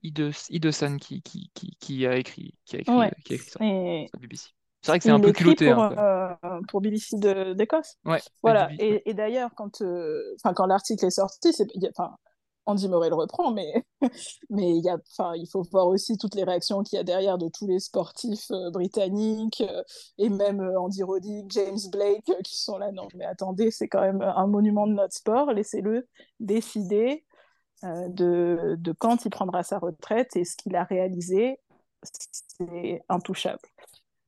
qui, 0.98 1.22
qui, 1.22 1.50
qui, 1.54 1.76
qui 1.80 2.06
a 2.06 2.16
écrit, 2.16 2.54
qui 2.64 2.76
a 2.76 2.80
écrit, 2.80 2.94
Ouais. 2.96 3.10
qui 3.24 3.32
a 3.34 3.36
écrit 3.36 3.50
ça 3.50 3.58
Et, 3.64 4.06
sur 4.10 4.20
BBC. 4.20 4.48
C'est 4.82 4.92
vrai 4.92 4.98
que 4.98 5.04
c'est 5.04 5.10
un 5.10 5.20
peu 5.20 5.32
culotté. 5.32 5.72
pour, 5.72 5.82
hein, 5.82 6.36
euh, 6.42 6.60
pour 6.68 6.80
BBC 6.80 7.16
d'Écosse. 7.18 7.96
Ouais, 8.06 8.20
Voilà. 8.42 8.70
Et, 8.78 9.08
et 9.10 9.14
d'ailleurs, 9.14 9.50
quand, 9.54 9.82
euh, 9.82 10.34
quand 10.56 10.66
l'article 10.66 11.04
est 11.04 11.10
sorti, 11.10 11.52
c'est, 11.52 11.66
il 11.74 11.82
y 11.82 11.86
a- 11.86 11.90
enfin, 11.96 12.16
Andy 12.70 12.88
Murray 12.88 13.08
le 13.08 13.14
reprend, 13.16 13.52
mais, 13.52 13.84
il 14.50 15.46
faut 15.50 15.62
voir 15.70 15.86
aussi 15.88 16.16
toutes 16.16 16.34
les 16.34 16.44
réactions 16.44 16.82
qu'il 16.82 16.96
y 16.96 17.00
a 17.00 17.04
derrière 17.04 17.38
de 17.38 17.48
tous 17.48 17.66
les 17.66 17.78
sportifs 17.80 18.50
euh, 18.50 18.70
britanniques 18.70 19.60
euh, 19.60 19.82
et 20.18 20.28
même 20.28 20.60
euh, 20.60 20.80
Andy 20.80 21.02
Roddick, 21.02 21.50
James 21.50 21.78
Blake 21.90 22.30
qui 22.44 22.58
sont 22.58 22.78
là. 22.78 22.92
Non, 22.92 23.08
mais 23.14 23.24
attendez, 23.24 23.70
c'est 23.70 23.88
quand 23.88 24.00
même 24.00 24.22
un 24.22 24.46
monument 24.46 24.86
de 24.86 24.92
notre 24.94 25.14
sport. 25.14 25.52
Laissez-le 25.52 26.08
décider 26.38 27.24
de, 27.82 28.76
quand 28.98 29.24
il 29.24 29.30
prendra 29.30 29.62
sa 29.62 29.78
retraite 29.78 30.36
et 30.36 30.44
ce 30.44 30.54
qu'il 30.56 30.76
a 30.76 30.84
réalisé, 30.84 31.58
c'est 32.02 33.02
intouchable. 33.08 33.60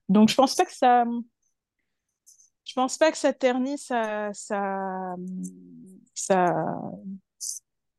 Donc, 0.09 0.31
je 0.31 0.35
pense 0.35 0.55
pas 0.55 0.65
que 0.65 0.73
ça, 0.73 1.05
je 2.65 2.73
pense 2.75 2.97
pas 2.97 3.11
que 3.11 3.19
ça 3.19 3.33
ternit 3.33 3.79
sa, 3.79 4.33
sa, 4.33 5.15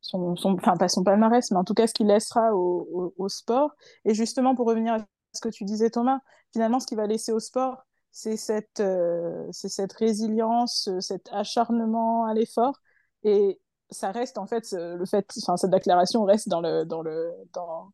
son, 0.04 0.36
son, 0.36 0.52
enfin 0.54 0.76
pas 0.76 0.88
son 0.88 1.02
palmarès, 1.02 1.50
mais 1.50 1.56
en 1.56 1.64
tout 1.64 1.74
cas 1.74 1.86
ce 1.86 1.94
qu'il 1.94 2.08
laissera 2.08 2.54
au, 2.54 3.14
au, 3.16 3.28
sport. 3.28 3.74
Et 4.04 4.14
justement, 4.14 4.54
pour 4.54 4.66
revenir 4.66 4.94
à 4.94 4.98
ce 5.32 5.40
que 5.40 5.48
tu 5.48 5.64
disais, 5.64 5.90
Thomas, 5.90 6.20
finalement, 6.52 6.78
ce 6.78 6.86
qu'il 6.86 6.98
va 6.98 7.06
laisser 7.06 7.32
au 7.32 7.40
sport, 7.40 7.78
c'est 8.12 8.36
cette, 8.36 8.80
euh, 8.80 9.48
cette 9.50 9.94
résilience, 9.94 10.88
euh, 10.88 11.00
cet 11.00 11.30
acharnement 11.32 12.26
à 12.26 12.34
l'effort. 12.34 12.78
Et 13.24 13.58
ça 13.90 14.12
reste 14.12 14.36
en 14.36 14.46
fait 14.46 14.72
euh, 14.74 14.96
le 14.96 15.06
fait, 15.06 15.26
enfin 15.42 15.56
cette 15.56 15.70
déclaration 15.70 16.24
reste 16.24 16.48
dans 16.48 16.60
le 16.60 16.84
dans 16.84 17.02
le 17.02 17.32
dans 17.52 17.90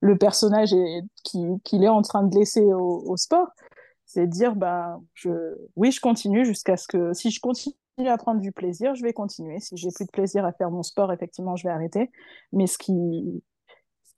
le 0.00 0.16
personnage 0.16 0.72
et 0.72 1.02
qui 1.24 1.44
qu'il 1.64 1.84
est 1.84 1.88
en 1.88 2.02
train 2.02 2.22
de 2.22 2.34
laisser 2.36 2.62
au, 2.72 3.02
au 3.06 3.16
sport, 3.16 3.48
c'est 4.06 4.26
dire 4.26 4.56
ben 4.56 5.02
je 5.14 5.30
oui 5.76 5.90
je 5.92 6.00
continue 6.00 6.44
jusqu'à 6.44 6.76
ce 6.76 6.86
que 6.88 7.12
si 7.14 7.30
je 7.30 7.40
continue 7.40 7.74
à 8.06 8.16
prendre 8.16 8.40
du 8.40 8.52
plaisir, 8.52 8.94
je 8.94 9.02
vais 9.02 9.12
continuer. 9.12 9.58
Si 9.60 9.76
j'ai 9.76 9.90
plus 9.90 10.06
de 10.06 10.10
plaisir 10.10 10.44
à 10.44 10.52
faire 10.52 10.70
mon 10.70 10.82
sport, 10.82 11.12
effectivement, 11.12 11.56
je 11.56 11.66
vais 11.66 11.72
arrêter. 11.72 12.10
Mais 12.52 12.66
ce 12.66 12.78
qui 12.78 13.42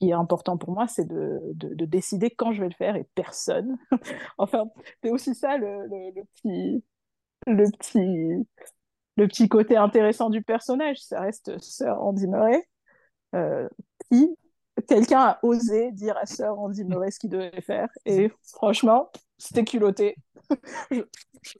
est 0.00 0.12
important 0.12 0.58
pour 0.58 0.72
moi, 0.72 0.86
c'est 0.88 1.06
de, 1.06 1.40
de, 1.54 1.74
de 1.74 1.84
décider 1.84 2.30
quand 2.30 2.52
je 2.52 2.60
vais 2.60 2.68
le 2.68 2.74
faire 2.74 2.96
et 2.96 3.06
personne. 3.14 3.76
enfin, 4.38 4.64
c'est 5.02 5.10
aussi 5.10 5.34
ça 5.34 5.56
le 5.56 5.88
petit 6.34 6.84
le 7.46 7.70
petit 7.70 8.46
le 9.16 9.28
petit 9.28 9.48
côté 9.48 9.76
intéressant 9.76 10.30
du 10.30 10.42
personnage, 10.42 10.98
ça 10.98 11.20
reste 11.20 11.58
Sir 11.60 12.00
Andy 12.00 12.26
Murray, 12.26 12.64
euh, 13.34 13.68
qui 14.08 14.34
quelqu'un 14.88 15.20
a 15.20 15.38
osé 15.42 15.92
dire 15.92 16.16
à 16.16 16.26
Sir 16.26 16.58
Andy 16.58 16.84
Murray 16.84 17.10
ce 17.10 17.18
qu'il 17.18 17.30
devait 17.30 17.60
faire, 17.60 17.88
et 18.06 18.30
franchement, 18.42 19.10
c'était 19.40 19.64
culotté. 19.64 20.16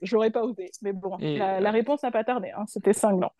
J'aurais 0.01 0.31
pas 0.31 0.43
osé, 0.43 0.71
mais 0.81 0.93
bon, 0.93 1.17
Et, 1.19 1.37
la, 1.37 1.59
la 1.59 1.71
réponse 1.71 2.03
n'a 2.03 2.11
pas 2.11 2.23
tardé, 2.23 2.51
hein, 2.51 2.65
c'était 2.67 2.93
cinglant. 2.93 3.33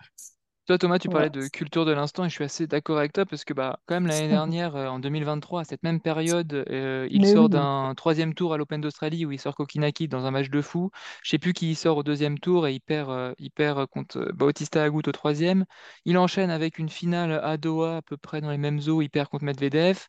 Toi, 0.67 0.77
Thomas, 0.77 0.99
tu 0.99 1.09
parlais 1.09 1.29
de 1.31 1.47
culture 1.47 1.85
de 1.85 1.91
l'instant 1.91 2.23
et 2.23 2.29
je 2.29 2.35
suis 2.35 2.43
assez 2.43 2.67
d'accord 2.67 2.99
avec 2.99 3.13
toi 3.13 3.25
parce 3.25 3.43
que 3.43 3.53
bah, 3.53 3.79
quand 3.87 3.95
même 3.95 4.05
l'année 4.07 4.27
dernière, 4.29 4.75
euh, 4.75 4.87
en 4.87 4.99
2023, 4.99 5.61
à 5.61 5.63
cette 5.63 5.81
même 5.83 5.99
période, 5.99 6.53
euh, 6.69 7.07
il 7.09 7.21
Mais 7.21 7.33
sort 7.33 7.49
oui. 7.49 7.49
d'un 7.49 7.93
troisième 7.97 8.33
tour 8.35 8.53
à 8.53 8.57
l'Open 8.57 8.79
d'Australie 8.79 9.25
où 9.25 9.31
il 9.31 9.39
sort 9.39 9.55
Kokinaki 9.55 10.07
dans 10.07 10.25
un 10.25 10.31
match 10.31 10.49
de 10.49 10.61
fou. 10.61 10.91
Je 11.23 11.31
sais 11.31 11.39
plus 11.39 11.53
qui 11.53 11.71
il 11.71 11.75
sort 11.75 11.97
au 11.97 12.03
deuxième 12.03 12.37
tour 12.39 12.67
et 12.67 12.73
il 12.73 12.79
perd, 12.79 13.09
euh, 13.09 13.33
il 13.39 13.49
perd 13.51 13.87
contre 13.87 14.31
Bautista 14.33 14.83
Agut 14.83 15.01
au 15.07 15.11
troisième. 15.11 15.65
Il 16.05 16.17
enchaîne 16.17 16.51
avec 16.51 16.77
une 16.77 16.89
finale 16.89 17.33
à 17.43 17.57
Doha 17.57 17.97
à 17.97 18.01
peu 18.03 18.15
près 18.15 18.39
dans 18.39 18.51
les 18.51 18.57
mêmes 18.59 18.79
eaux, 18.87 19.01
il 19.01 19.09
perd 19.09 19.29
contre 19.29 19.43
Medvedev. 19.45 20.07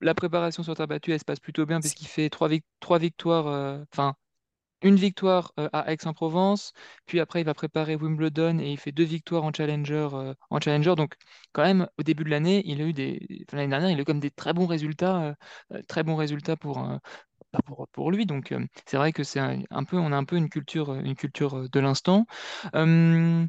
La 0.00 0.14
préparation 0.14 0.62
sur 0.62 0.74
terre 0.76 0.86
battue, 0.88 1.12
elle 1.12 1.18
se 1.20 1.24
passe 1.24 1.40
plutôt 1.40 1.66
bien 1.66 1.80
puisqu'il 1.80 2.06
fait 2.08 2.30
trois, 2.30 2.48
vic- 2.48 2.64
trois 2.80 2.98
victoires, 2.98 3.46
euh, 3.48 3.82
enfin 3.92 4.14
une 4.82 4.96
victoire 4.96 5.52
euh, 5.60 5.68
à 5.72 5.92
Aix-en-Provence, 5.92 6.72
puis 7.06 7.20
après 7.20 7.40
il 7.42 7.44
va 7.44 7.54
préparer 7.54 7.96
Wimbledon 7.96 8.58
et 8.60 8.70
il 8.72 8.78
fait 8.78 8.92
deux 8.92 9.04
victoires 9.04 9.44
en 9.44 9.52
Challenger. 9.52 10.08
euh, 10.14 10.34
en 10.50 10.60
Challenger. 10.60 10.94
Donc 10.96 11.14
quand 11.52 11.64
même, 11.64 11.88
au 11.98 12.02
début 12.04 12.24
de 12.24 12.30
l'année, 12.30 12.62
il 12.66 12.80
a 12.82 12.84
eu 12.86 12.92
des... 12.94 13.46
l'année 13.52 13.68
dernière, 13.68 13.90
il 13.90 13.98
a 13.98 14.02
eu 14.02 14.04
comme 14.04 14.20
des 14.20 14.30
très 14.30 14.52
bons 14.54 14.66
résultats, 14.66 15.36
très 15.88 16.02
bons 16.04 16.16
résultats 16.16 16.56
pour, 16.56 16.78
pour, 17.66 17.88
pour 17.88 18.10
lui. 18.10 18.26
Donc 18.26 18.52
euh, 18.52 18.64
c'est 18.86 18.96
vrai 18.96 19.12
que 19.12 19.24
c'est 19.24 19.40
un, 19.40 19.60
un 19.70 19.84
peu, 19.84 19.96
on 19.98 20.12
a 20.12 20.16
un 20.16 20.24
peu 20.24 20.36
une 20.36 20.48
culture, 20.48 20.94
une 20.94 21.14
culture 21.16 21.56
euh, 21.58 21.68
de 21.68 21.80
l'instant. 21.80 22.26
Euh, 22.74 23.46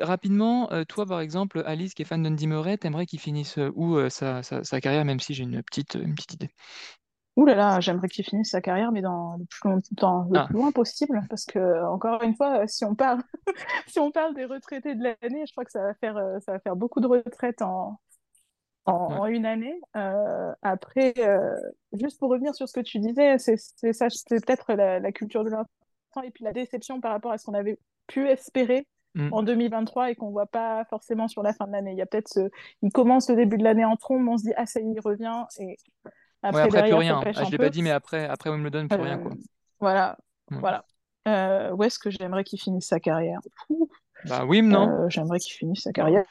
rapidement, 0.00 0.70
euh, 0.72 0.84
toi 0.84 1.06
par 1.06 1.20
exemple, 1.20 1.62
Alice 1.66 1.94
qui 1.94 2.02
est 2.02 2.04
fan 2.04 2.22
d'Andy 2.22 2.46
Murray, 2.46 2.78
t'aimerais 2.78 3.06
qu'il 3.06 3.20
finisse 3.20 3.58
où 3.74 3.98
sa, 4.10 4.42
sa- 4.42 4.64
sa 4.64 4.80
carrière, 4.80 5.04
même 5.04 5.20
si 5.20 5.34
j'ai 5.34 5.44
une 5.44 5.62
petite, 5.62 5.94
une 5.94 6.14
petite 6.14 6.34
idée? 6.34 6.50
Ouh 7.36 7.46
là 7.46 7.54
là, 7.56 7.80
j'aimerais 7.80 8.08
qu'il 8.08 8.24
finisse 8.24 8.50
sa 8.50 8.60
carrière, 8.60 8.92
mais 8.92 9.02
dans 9.02 9.36
le 9.36 9.44
plus, 9.46 9.68
long- 9.68 9.80
dans 9.92 10.22
le 10.30 10.38
Ah, 10.38 10.48
plus 10.48 10.54
loin 10.54 10.70
possible, 10.70 11.26
parce 11.28 11.44
que 11.46 11.84
encore 11.86 12.22
une 12.22 12.36
fois, 12.36 12.64
si 12.68 12.84
on 12.84 12.94
parle, 12.94 13.22
si 13.88 13.98
on 14.00 14.12
parle 14.12 14.34
des 14.34 14.44
retraités 14.44 14.94
de 14.94 15.02
l'année, 15.04 15.44
je 15.46 15.52
crois 15.52 15.64
que 15.64 15.72
ça 15.72 15.82
va 15.82 15.94
faire, 15.94 16.16
ça 16.42 16.52
va 16.52 16.60
faire 16.60 16.76
beaucoup 16.76 17.00
de 17.00 17.08
retraites 17.08 17.62
en, 17.62 18.00
en, 18.86 19.22
ouais. 19.22 19.32
une 19.32 19.46
année. 19.46 19.78
Euh, 19.96 20.52
après, 20.62 21.14
euh, 21.18 21.54
juste 21.92 22.18
pour 22.18 22.30
revenir 22.30 22.54
sur 22.54 22.68
ce 22.68 22.72
que 22.74 22.80
tu 22.80 22.98
disais, 22.98 23.38
c'est 23.38 23.56
ça, 23.92 24.08
c'est 24.10 24.44
peut-être 24.44 24.72
la, 24.74 25.00
la 25.00 25.12
culture 25.12 25.44
de 25.44 25.50
l'instant 25.50 26.22
et 26.22 26.30
puis 26.30 26.44
la 26.44 26.52
déception 26.52 27.00
par 27.00 27.12
rapport 27.12 27.32
à 27.32 27.38
ce 27.38 27.44
qu'on 27.46 27.54
avait 27.54 27.78
pu 28.06 28.28
espérer 28.28 28.86
Mm. 29.16 29.32
en 29.32 29.42
2023 29.44 30.10
et 30.10 30.16
qu'on 30.16 30.30
voit 30.30 30.46
pas 30.46 30.84
forcément 30.90 31.28
sur 31.28 31.44
la 31.44 31.52
fin 31.54 31.68
de 31.68 31.72
l'année. 31.72 31.92
Il 31.92 31.98
y 31.98 32.02
a 32.02 32.06
peut-être 32.06 32.28
ce... 32.28 32.50
Il 32.82 32.90
commence 32.90 33.30
le 33.30 33.36
début 33.36 33.58
de 33.58 33.62
l'année 33.62 33.84
en 33.84 33.94
trombe, 33.96 34.26
on 34.28 34.36
se 34.36 34.42
dit, 34.42 34.52
ah 34.56 34.66
ça 34.66 34.80
y 34.80 34.88
est, 34.88 34.92
il 34.92 35.00
revient, 35.00 35.44
et 35.60 35.66
Ouais, 35.66 35.76
après, 36.42 36.62
après, 36.62 36.82
plus 36.82 36.94
rien. 36.94 37.20
Ah, 37.24 37.44
je 37.44 37.50
l'ai 37.52 37.58
pas 37.58 37.70
dit, 37.70 37.82
mais 37.82 37.92
après, 37.92 38.26
après 38.26 38.50
Wimbledon, 38.50 38.88
plus 38.88 39.00
rien, 39.00 39.18
Euh, 39.18 39.22
quoi. 39.22 39.32
voilà, 39.78 40.18
Ouais. 40.50 40.58
voilà. 40.58 40.84
Euh, 41.28 41.70
où 41.70 41.84
est-ce 41.84 42.00
que 42.00 42.10
j'aimerais 42.10 42.42
qu'il 42.42 42.60
finisse 42.60 42.88
sa 42.88 42.98
carrière? 42.98 43.38
Ouh, 43.70 43.88
Bah, 44.28 44.44
Wim, 44.44 44.66
non? 44.68 44.88
euh, 44.90 45.08
j'aimerais 45.08 45.38
qu'il 45.38 45.52
finisse 45.54 45.84
sa 45.84 45.90
Non. 45.90 45.92
carrière, 45.94 46.24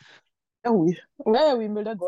oui. 0.70 0.98
Ouais, 1.26 1.54
Wimbledon, 1.54 1.96
bon. 1.96 2.08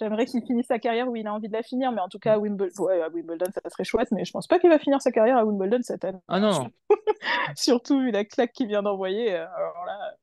J'aimerais 0.00 0.24
qu'il 0.26 0.42
finisse 0.44 0.66
sa 0.66 0.78
carrière 0.78 1.08
où 1.08 1.14
il 1.14 1.26
a 1.26 1.34
envie 1.34 1.48
de 1.48 1.52
la 1.52 1.62
finir, 1.62 1.92
mais 1.92 2.00
en 2.00 2.08
tout 2.08 2.18
cas, 2.18 2.34
à 2.34 2.38
Wimbledon, 2.38 2.84
ouais, 2.84 3.02
à 3.02 3.08
Wimbledon, 3.10 3.46
ça 3.52 3.60
serait 3.70 3.84
chouette, 3.84 4.08
mais 4.12 4.24
je 4.24 4.32
pense 4.32 4.46
pas 4.46 4.58
qu'il 4.58 4.70
va 4.70 4.78
finir 4.78 5.00
sa 5.00 5.12
carrière 5.12 5.36
à 5.36 5.44
Wimbledon 5.44 5.80
cette 5.82 6.04
année. 6.04 6.18
Ah 6.26 6.40
non. 6.40 6.70
Surtout 7.54 8.00
vu 8.00 8.10
la 8.10 8.24
claque 8.24 8.52
qu'il 8.52 8.66
vient 8.66 8.82
d'envoyer. 8.82 9.34
euh, 9.34 9.46
Alors 9.54 9.84
là, 9.86 10.14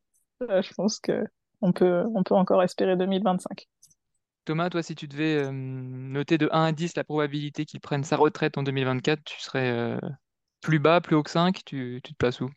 euh, 0.50 0.62
je 0.62 0.74
pense 0.74 1.00
que 1.00 1.24
on 1.62 1.72
peut, 1.72 2.04
on 2.14 2.24
peut 2.24 2.36
encore 2.36 2.64
espérer 2.64 2.98
2025. 2.98 3.68
Thomas, 4.46 4.70
toi, 4.70 4.82
si 4.82 4.96
tu 4.96 5.08
devais 5.08 5.44
euh, 5.44 5.52
noter 5.52 6.38
de 6.38 6.50
1 6.52 6.64
à 6.66 6.72
10 6.72 6.96
la 6.96 7.04
probabilité 7.04 7.66
qu'il 7.66 7.80
prenne 7.80 8.04
sa 8.04 8.18
retraite 8.18 8.58
en 8.58 8.64
2024, 8.64 9.24
tu 9.24 9.40
serais 9.42 9.70
euh, 9.70 10.00
plus 10.62 10.80
bas, 10.80 11.02
plus 11.02 11.16
haut 11.16 11.24
que 11.24 11.30
5, 11.32 11.64
tu, 11.66 12.00
tu 12.04 12.14
te 12.14 12.18
places 12.18 12.42
où? 12.42 12.50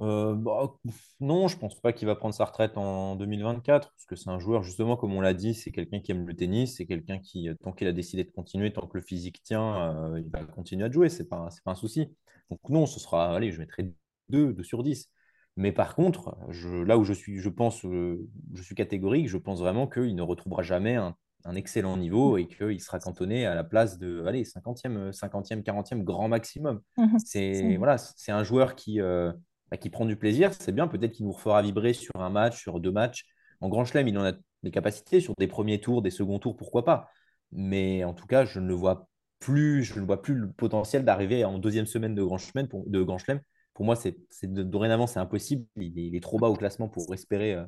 Euh, 0.00 0.34
bah, 0.34 0.74
non, 1.20 1.48
je 1.48 1.56
pense 1.58 1.78
pas 1.80 1.92
qu'il 1.92 2.06
va 2.06 2.14
prendre 2.14 2.34
sa 2.34 2.44
retraite 2.44 2.76
en 2.76 3.16
2024, 3.16 3.90
parce 3.90 4.06
que 4.06 4.16
c'est 4.16 4.30
un 4.30 4.38
joueur, 4.38 4.62
justement, 4.62 4.96
comme 4.96 5.12
on 5.12 5.20
l'a 5.20 5.34
dit, 5.34 5.54
c'est 5.54 5.72
quelqu'un 5.72 6.00
qui 6.00 6.12
aime 6.12 6.26
le 6.26 6.34
tennis, 6.34 6.76
c'est 6.76 6.86
quelqu'un 6.86 7.18
qui, 7.18 7.48
euh, 7.48 7.54
tant 7.62 7.72
qu'il 7.72 7.86
a 7.86 7.92
décidé 7.92 8.24
de 8.24 8.30
continuer, 8.30 8.72
tant 8.72 8.86
que 8.86 8.96
le 8.96 9.02
physique 9.02 9.42
tient, 9.42 9.94
euh, 9.94 10.20
il 10.20 10.30
va 10.30 10.42
continuer 10.44 10.84
à 10.84 10.90
jouer, 10.90 11.08
c'est 11.08 11.28
pas, 11.28 11.48
c'est 11.50 11.62
pas 11.62 11.72
un 11.72 11.76
souci. 11.76 12.08
Donc 12.50 12.60
non, 12.68 12.86
ce 12.86 12.98
sera, 12.98 13.34
allez, 13.34 13.52
je 13.52 13.60
mettrai 13.60 13.92
2, 14.30 14.52
2 14.52 14.62
sur 14.62 14.82
10. 14.82 15.10
Mais 15.56 15.72
par 15.72 15.94
contre, 15.94 16.36
je, 16.48 16.68
là 16.68 16.96
où 16.96 17.04
je 17.04 17.12
suis, 17.12 17.38
je 17.38 17.48
pense, 17.48 17.82
je 17.82 18.62
suis 18.62 18.74
catégorique, 18.74 19.28
je 19.28 19.36
pense 19.36 19.60
vraiment 19.60 19.86
qu'il 19.86 20.14
ne 20.14 20.22
retrouvera 20.22 20.62
jamais 20.62 20.96
un, 20.96 21.14
un 21.44 21.54
excellent 21.54 21.96
niveau 21.96 22.36
et 22.38 22.46
qu'il 22.46 22.80
sera 22.80 22.98
cantonné 22.98 23.46
à 23.46 23.54
la 23.54 23.64
place 23.64 23.98
de, 23.98 24.24
allez, 24.26 24.44
50e, 24.44 25.10
50e, 25.12 25.62
40e 25.62 26.02
grand 26.02 26.28
maximum. 26.28 26.80
Mhm. 26.96 27.18
C'est 27.18 27.76
voilà, 27.76 27.98
c'est 27.98 28.32
un 28.32 28.44
joueur 28.44 28.74
qui, 28.74 29.00
euh, 29.00 29.32
bah, 29.70 29.76
qui 29.76 29.90
prend 29.90 30.04
du 30.04 30.16
plaisir, 30.16 30.52
c'est 30.54 30.72
bien. 30.72 30.88
Peut-être 30.88 31.12
qu'il 31.12 31.26
nous 31.26 31.32
refera 31.32 31.62
vibrer 31.62 31.92
sur 31.92 32.16
un 32.16 32.30
match, 32.30 32.60
sur 32.60 32.80
deux 32.80 32.92
matchs. 32.92 33.24
En 33.60 33.68
Grand 33.68 33.84
Chelem, 33.84 34.08
il 34.08 34.18
en 34.18 34.24
a 34.24 34.32
des 34.62 34.70
capacités. 34.70 35.20
Sur 35.20 35.34
des 35.38 35.46
premiers 35.46 35.80
tours, 35.80 36.02
des 36.02 36.10
seconds 36.10 36.38
tours, 36.38 36.56
pourquoi 36.56 36.84
pas. 36.84 37.08
Mais 37.52 38.04
en 38.04 38.14
tout 38.14 38.26
cas, 38.26 38.44
je 38.44 38.60
ne 38.60 38.72
vois 38.72 39.08
plus, 39.38 39.82
je 39.84 39.98
ne 39.98 40.04
vois 40.04 40.22
plus 40.22 40.34
le 40.34 40.50
potentiel 40.50 41.04
d'arriver 41.04 41.44
en 41.44 41.58
deuxième 41.58 41.86
semaine 41.86 42.14
de 42.14 42.22
Grand 42.22 42.38
Chelem. 42.38 42.68
Pour, 42.68 43.84
moi, 43.84 43.96
c'est 43.96 44.16
dorénavant, 44.44 45.06
c'est 45.06 45.20
impossible. 45.20 45.66
Il 45.76 46.14
est, 46.14 46.22
trop 46.22 46.38
bas 46.38 46.48
au 46.48 46.54
classement 46.54 46.88
pour 46.88 47.12
espérer, 47.14 47.54
euh, 47.54 47.64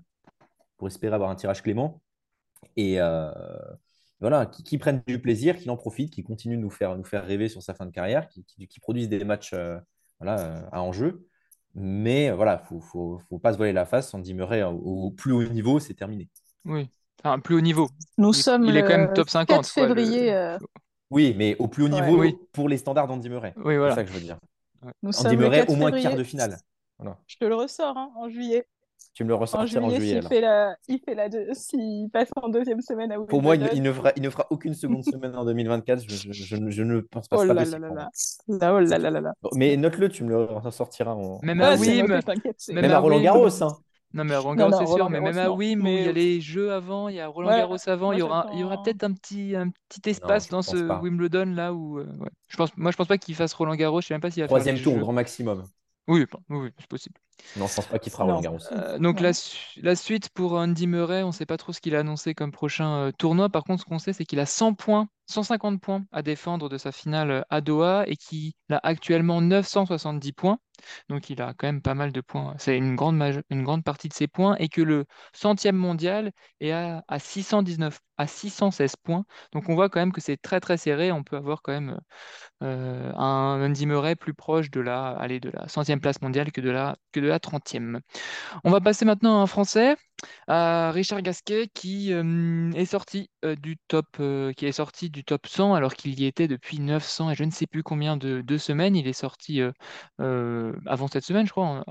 pour 0.77 0.89
espérer 0.89 1.15
avoir 1.15 1.31
un 1.31 1.37
tirage 1.37 1.63
clément. 1.63 2.03
Et 2.77 3.01
euh, 3.01 3.31
voilà, 4.21 4.47
qui, 4.47 4.63
qui 4.63 4.79
prennent 4.79 5.03
du 5.07 5.21
plaisir, 5.21 5.57
qui 5.57 5.71
en 5.71 5.77
profitent, 5.77 6.13
qui 6.13 6.23
continuent 6.23 6.57
de 6.57 6.63
nous 6.63 6.71
faire, 6.71 6.97
nous 6.97 7.05
faire 7.05 7.25
rêver 7.25 7.49
sur 7.49 7.63
sa 7.63 7.75
fin 7.75 7.87
de 7.87 7.91
carrière, 7.91 8.29
qui, 8.29 8.45
qui- 8.45 8.81
produisent 8.81 9.09
des 9.09 9.25
matchs 9.25 9.53
euh, 9.55 9.79
à 10.21 10.83
enjeu. 10.83 11.27
Mais 11.75 12.31
euh, 12.31 12.35
voilà, 12.35 12.63
il 12.71 12.75
ne 12.75 12.81
faut, 12.81 12.81
faut, 12.81 13.19
faut 13.29 13.39
pas 13.39 13.53
se 13.53 13.57
voiler 13.57 13.73
la 13.73 13.87
face. 13.87 14.13
Andy 14.15 14.35
Murray, 14.35 14.63
au, 14.63 14.71
au 14.77 15.11
plus 15.11 15.33
haut 15.33 15.43
niveau, 15.45 15.79
c'est 15.81 15.95
terminé. 15.95 16.29
Oui. 16.65 16.91
Enfin, 17.25 17.39
plus 17.39 17.55
haut 17.57 17.61
niveau. 17.61 17.89
Nous 18.19 18.33
Il 18.33 18.39
est, 18.39 18.43
sommes 18.43 18.65
il 18.65 18.77
est 18.77 18.83
quand 18.83 18.89
même 18.99 19.09
le 19.09 19.13
top 19.15 19.29
4 19.47 19.65
50, 19.65 19.73
quoi. 19.77 19.89
Le... 19.89 19.95
février. 19.95 20.33
euh, 20.33 20.59
Oui, 21.11 21.35
mais 21.37 21.57
au 21.59 21.69
plus 21.69 21.85
haut 21.85 21.89
ouais. 21.89 22.01
niveau 22.01 22.19
Oui, 22.19 22.37
pour 22.53 22.69
les 22.69 22.79
standards 22.79 23.07
d'Andy 23.09 23.29
Murray. 23.29 23.55
oui, 23.57 23.75
C'est 23.75 23.77
voilà. 23.79 23.95
ça 23.95 24.05
que 24.05 24.09
je 24.11 24.15
veux 24.15 24.21
dire. 24.21 24.39
Ouais. 24.83 24.93
Nous 25.03 25.13
Andy 25.17 25.23
sommes 25.23 25.33
le 25.37 25.37
Murray, 25.37 25.61
4 25.61 25.71
au 25.71 25.77
moins 25.77 25.93
quart 25.93 26.17
de 26.17 26.25
finale. 26.25 26.59
Voilà. 26.99 27.19
Je 27.27 27.37
te 27.37 27.45
le 27.45 27.55
ressors 27.55 27.97
hein, 27.97 28.13
en 28.17 28.29
juillet. 28.29 28.67
Tu 29.15 29.25
me 29.25 29.29
le 29.29 29.35
ressortiras 29.35 29.83
en 29.83 29.91
juillet, 29.91 30.01
juillet 30.01 30.09
s'il 30.11 30.19
alors. 30.19 30.31
fait 30.31 30.41
la, 30.41 30.77
il 30.89 30.99
fait 31.01 31.15
la 31.15 31.29
deux- 31.29 31.49
s'il 31.53 32.09
passe 32.11 32.31
en 32.37 32.49
deuxième 32.49 32.81
semaine 32.81 33.13
à 33.13 33.17
Pour 33.21 33.43
moi, 33.43 33.57
il, 33.57 33.61
Wimbledon. 33.61 33.77
il 33.77 33.83
ne 33.83 33.93
fera, 33.93 34.13
il 34.17 34.23
ne 34.23 34.31
fera 34.31 34.47
aucune 34.51 34.73
seconde 34.75 35.05
semaine 35.05 35.37
en 35.37 35.45
2024. 35.45 36.03
Je, 36.09 36.17
je- 36.17 36.33
je 36.33 36.57
ne 36.57 36.71
je 36.71 36.83
ne 36.83 37.01
pense 37.01 37.29
pas, 37.29 37.37
Oh 37.39 37.45
là 37.45 37.53
là 37.53 37.65
là 37.65 37.79
là. 37.79 38.09
Là, 38.49 38.75
oh 38.75 38.81
là 38.81 38.99
là 38.99 39.21
là. 39.21 39.33
Bon, 39.43 39.51
mais 39.55 39.77
note-le, 39.77 40.09
tu 40.09 40.25
me 40.25 40.31
le 40.31 40.45
ressortiras 40.45 41.13
en, 41.13 41.41
Même 41.43 41.61
à 41.61 41.69
Ah, 41.71 41.77
juillet. 41.77 42.03
Wim, 42.03 42.09
même 42.09 42.21
Même 42.83 42.91
à 42.91 42.97
à 42.97 43.01
Roland. 43.01 43.21
Garros, 43.21 43.63
hein. 43.63 43.69
Non, 44.15 44.25
mais 44.25 44.35
à 44.35 44.41
Roland 44.41 44.57
Garros, 44.71 44.87
c'est 44.87 44.93
sûr, 44.95 45.09
mais 45.11 45.21
même 45.21 45.39
à. 45.39 45.51
Wim, 45.51 45.83
où 45.83 45.87
il 45.87 46.03
y 46.03 46.09
a 46.09 46.13
les 46.13 46.41
jeux 46.41 46.73
avant, 46.73 47.09
il 47.09 47.17
y 47.17 47.21
a 47.21 47.29
Roland 47.29 47.49
ouais, 47.51 47.59
Garros 47.59 47.77
avant, 47.87 48.13
il 48.13 48.19
y 48.19 48.23
aura, 48.23 48.51
il 48.53 48.61
y 48.61 48.65
aura 48.65 48.83
peut-être 48.83 49.05
un 49.05 49.13
petit, 49.13 49.55
un 49.57 49.71
petit 49.89 50.01
Non, 50.07 50.11
espace 50.11 50.49
dans 50.49 50.63
ce 50.63 50.77
pas. 50.87 51.01
Wimbledon 51.01 51.47
là 51.55 51.73
où. 51.73 51.99
euh, 51.99 52.05
ouais. 52.19 52.29
Je 52.49 52.57
pense, 52.57 52.77
moi, 52.77 52.91
je 52.91 52.97
pense 52.97 53.09
pas 53.09 53.17
qu'il 53.19 53.35
fasse 53.35 53.53
Roland 53.55 53.75
Garros, 53.75 54.01
je 54.01 54.09
sais 54.09 54.15
même 54.15 54.21
pas 54.21 54.31
s'il 54.31 54.43
va 54.43 54.49
Troisième 54.49 54.79
tour, 54.81 54.99
grand 54.99 55.13
maximum. 55.13 55.65
Oui, 56.09 56.27
c'est 56.79 56.89
possible. 56.89 57.19
Non, 57.57 57.67
je 57.67 57.75
pense 57.75 57.87
pas 57.87 57.99
qu'il 57.99 58.13
fera 58.13 58.25
Roland 58.25 58.41
Garros. 58.41 58.59
Euh, 58.73 58.99
donc 58.99 59.21
la, 59.21 59.29
Non. 59.29 59.35
su- 59.35 59.81
la 59.83 59.95
suite 59.97 60.31
pour 60.31 60.53
Andy 60.55 60.87
Murray, 60.87 61.23
on 61.23 61.29
ne 61.29 61.33
sait 61.33 61.47
pas 61.47 61.57
trop 61.59 61.73
ce 61.73 61.81
qu'il 61.81 61.95
a 61.95 62.01
annoncé 62.01 62.35
comme 62.35 62.53
prochain 62.53 62.97
euh, 63.09 63.13
tournoi. 63.13 63.49
Par 63.51 63.65
contre, 63.65 63.83
ce 63.83 63.87
qu'on 63.87 63.99
sait, 63.99 64.13
c'est 64.13 64.25
qu'il 64.25 64.41
a 64.41 64.47
100 64.47 64.75
points, 64.75 65.09
150 65.27 65.81
points 65.81 66.05
à 66.13 66.23
défendre 66.23 66.69
de 66.69 66.79
sa 66.79 66.93
finale 66.93 67.45
à 67.51 67.61
Doha 67.61 68.05
et 68.07 68.17
qu'il 68.17 68.53
a 68.71 68.81
actuellement 68.83 69.41
970 69.41 70.33
points. 70.33 70.59
Donc 71.09 71.31
il 71.31 71.41
a 71.41 71.55
quand 71.55 71.67
même 71.67 71.83
pas 71.83 71.95
mal 71.95 72.13
de 72.13 72.21
points. 72.21 72.55
C'est 72.59 72.77
une 72.77 72.97
grande, 72.97 73.85
partie 73.85 74.09
de 74.09 74.15
ses 74.15 74.27
points 74.27 74.57
et 74.59 74.69
que 74.69 74.83
le 74.83 75.05
centième 75.33 75.77
mondial 75.77 76.33
est 76.61 76.73
à, 76.73 77.05
à 77.09 77.19
619, 77.19 78.01
à 78.17 78.27
616 78.27 78.97
points. 78.97 79.25
Donc 79.53 79.69
on 79.69 79.75
voit 79.75 79.89
quand 79.89 80.01
même 80.01 80.13
que 80.13 80.21
c'est 80.21 80.37
très 80.37 80.61
très 80.61 80.77
serré. 80.77 81.13
On 81.13 81.23
peut 81.23 81.37
avoir 81.37 81.63
quand 81.63 81.73
même 81.73 81.99
euh, 82.63 83.13
un 83.15 83.65
Andy 83.65 83.87
plus 84.19 84.35
proche 84.35 84.71
de 84.71 84.81
la, 84.81 85.11
allez, 85.11 85.41
de 85.41 85.51
la 85.51 85.69
centième 85.69 86.01
place 86.01 86.21
mondiale 86.23 86.53
que 86.53 86.61
de 86.61 86.71
la, 86.71 86.97
que 87.13 87.21
de 87.21 87.31
30e. 87.31 88.01
On 88.65 88.71
va 88.71 88.81
passer 88.81 89.05
maintenant 89.05 89.41
à 89.41 89.43
un 89.43 89.47
Français, 89.47 89.97
à 90.49 90.91
Richard 90.93 91.23
Gasquet, 91.23 91.69
qui 91.75 92.13
euh, 92.13 92.71
est 92.73 92.87
sorti 92.87 93.31
euh, 93.45 93.57
du 93.57 93.77
top, 93.89 94.07
euh, 94.21 94.53
qui 94.53 94.67
est 94.67 94.73
sorti 94.73 95.11
du 95.11 95.25
top 95.25 95.47
100 95.47 95.75
alors 95.75 95.95
qu'il 95.95 96.19
y 96.19 96.27
était 96.27 96.49
depuis 96.49 96.79
900 96.79 97.31
et 97.31 97.35
je 97.35 97.45
ne 97.45 97.51
sais 97.51 97.67
plus 97.67 97.83
combien 97.83 98.17
de, 98.17 98.57
semaines. 98.59 98.97
Il 98.97 99.09
est 99.09 99.13
sorti 99.13 99.61
euh, 100.21 100.73
avant 100.87 101.09
cette 101.09 101.25
semaine, 101.25 101.47
je 101.47 101.51
crois, 101.53 101.85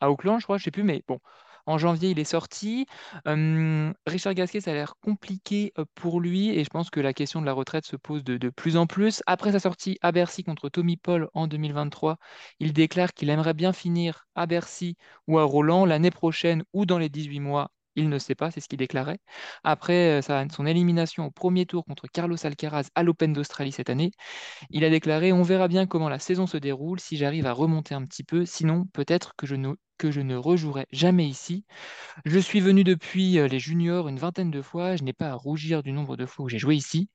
à 0.00 0.10
Auckland, 0.10 0.40
je 0.40 0.44
crois, 0.44 0.58
je 0.58 0.64
sais 0.64 0.70
plus, 0.70 0.82
mais 0.82 1.02
bon. 1.06 1.20
En 1.66 1.78
janvier, 1.78 2.10
il 2.10 2.18
est 2.18 2.24
sorti. 2.24 2.86
Hum, 3.26 3.94
Richard 4.06 4.34
Gasquet, 4.34 4.60
ça 4.60 4.70
a 4.70 4.74
l'air 4.74 4.94
compliqué 5.00 5.72
pour 5.94 6.20
lui 6.20 6.50
et 6.50 6.64
je 6.64 6.70
pense 6.70 6.90
que 6.90 7.00
la 7.00 7.14
question 7.14 7.40
de 7.40 7.46
la 7.46 7.52
retraite 7.52 7.86
se 7.86 7.96
pose 7.96 8.22
de, 8.24 8.36
de 8.36 8.50
plus 8.50 8.76
en 8.76 8.86
plus. 8.86 9.22
Après 9.26 9.52
sa 9.52 9.60
sortie 9.60 9.98
à 10.02 10.12
Bercy 10.12 10.44
contre 10.44 10.68
Tommy 10.68 10.96
Paul 10.96 11.28
en 11.34 11.46
2023, 11.46 12.18
il 12.60 12.72
déclare 12.72 13.14
qu'il 13.14 13.30
aimerait 13.30 13.54
bien 13.54 13.72
finir 13.72 14.26
à 14.34 14.46
Bercy 14.46 14.96
ou 15.26 15.38
à 15.38 15.44
Roland 15.44 15.86
l'année 15.86 16.10
prochaine 16.10 16.64
ou 16.72 16.86
dans 16.86 16.98
les 16.98 17.08
18 17.08 17.40
mois. 17.40 17.70
Il 17.96 18.08
ne 18.08 18.18
sait 18.18 18.34
pas, 18.34 18.50
c'est 18.50 18.60
ce 18.60 18.68
qu'il 18.68 18.78
déclarait. 18.78 19.18
Après 19.62 20.20
euh, 20.20 20.46
son 20.50 20.66
élimination 20.66 21.26
au 21.26 21.30
premier 21.30 21.66
tour 21.66 21.84
contre 21.84 22.06
Carlos 22.12 22.36
Alcaraz 22.44 22.88
à 22.94 23.02
l'Open 23.02 23.32
d'Australie 23.32 23.72
cette 23.72 23.90
année, 23.90 24.10
il 24.70 24.84
a 24.84 24.90
déclaré 24.90 25.32
On 25.32 25.42
verra 25.42 25.68
bien 25.68 25.86
comment 25.86 26.08
la 26.08 26.18
saison 26.18 26.46
se 26.46 26.56
déroule, 26.56 27.00
si 27.00 27.16
j'arrive 27.16 27.46
à 27.46 27.52
remonter 27.52 27.94
un 27.94 28.04
petit 28.04 28.24
peu, 28.24 28.44
sinon 28.44 28.86
peut-être 28.92 29.34
que 29.36 29.46
je 29.46 29.54
ne, 29.54 30.36
rejouerai 30.36 30.86
jamais 30.92 31.26
ici. 31.28 31.64
Je 32.24 32.38
suis 32.38 32.60
venu 32.60 32.84
depuis 32.84 33.38
euh, 33.38 33.48
les 33.48 33.60
juniors 33.60 34.08
une 34.08 34.18
vingtaine 34.18 34.50
de 34.50 34.62
fois, 34.62 34.96
je 34.96 35.04
n'ai 35.04 35.12
pas 35.12 35.30
à 35.30 35.34
rougir 35.34 35.82
du 35.82 35.92
nombre 35.92 36.16
de 36.16 36.26
fois 36.26 36.46
où 36.46 36.48
j'ai 36.48 36.58
joué 36.58 36.76
ici. 36.76 37.08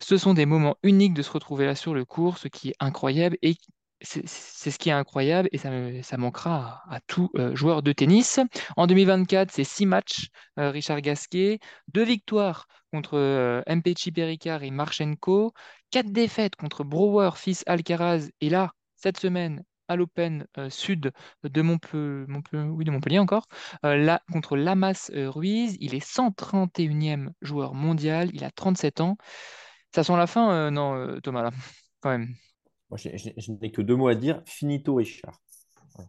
Ce 0.00 0.16
sont 0.16 0.34
des 0.34 0.46
moments 0.46 0.76
uniques 0.82 1.14
de 1.14 1.22
se 1.22 1.30
retrouver 1.30 1.66
là 1.66 1.74
sur 1.74 1.94
le 1.94 2.04
court, 2.04 2.38
ce 2.38 2.48
qui 2.48 2.70
est 2.70 2.76
incroyable 2.80 3.36
et 3.42 3.56
c'est 4.00 4.70
ce 4.70 4.78
qui 4.78 4.88
est 4.90 4.92
incroyable 4.92 5.48
et 5.52 5.58
ça, 5.58 6.16
manquera 6.16 6.82
à, 6.88 7.00
tout 7.06 7.30
euh, 7.36 7.54
joueur 7.54 7.82
de 7.82 7.92
tennis. 7.92 8.40
En 8.76 8.86
2024, 8.86 9.50
c'est 9.50 9.64
six 9.64 9.86
matchs, 9.86 10.28
euh, 10.58 10.70
Richard 10.70 11.00
Gasquet, 11.00 11.58
deux 11.92 12.04
victoires 12.04 12.66
contre 12.92 13.16
euh, 13.16 13.62
et 13.66 14.70
Marchenko, 14.70 15.52
quatre 15.90 16.12
défaites 16.12 16.56
contre 16.56 16.84
Brouwer, 16.84 17.30
fils 17.36 17.62
Alcaraz 17.66 18.28
et 18.40 18.50
là, 18.50 18.72
cette 18.96 19.18
semaine, 19.18 19.64
à 19.88 19.96
l'Open 19.96 20.46
euh, 20.58 20.70
Sud 20.70 21.12
de 21.42 21.62
Montpellier 21.62 23.18
encore, 23.18 23.46
là, 23.82 24.22
contre 24.32 24.56
Lamas 24.56 25.10
Ruiz, 25.14 25.76
il 25.80 25.94
est 25.94 26.04
131e 26.04 27.30
joueur 27.42 27.74
mondial, 27.74 28.30
il 28.32 28.44
a 28.44 28.50
37 28.50 29.00
ans. 29.00 29.16
Ça 29.94 30.02
sent 30.02 30.16
la 30.16 30.26
fin, 30.26 30.70
non, 30.70 31.20
Thomas, 31.20 31.50
quand 32.00 32.10
même. 32.10 32.34
Moi, 32.90 32.98
je 32.98 33.52
n'ai 33.52 33.72
que 33.72 33.82
deux 33.82 33.96
mots 33.96 34.08
à 34.08 34.14
dire. 34.14 34.42
Finito, 34.46 34.94
Richard. 34.94 35.38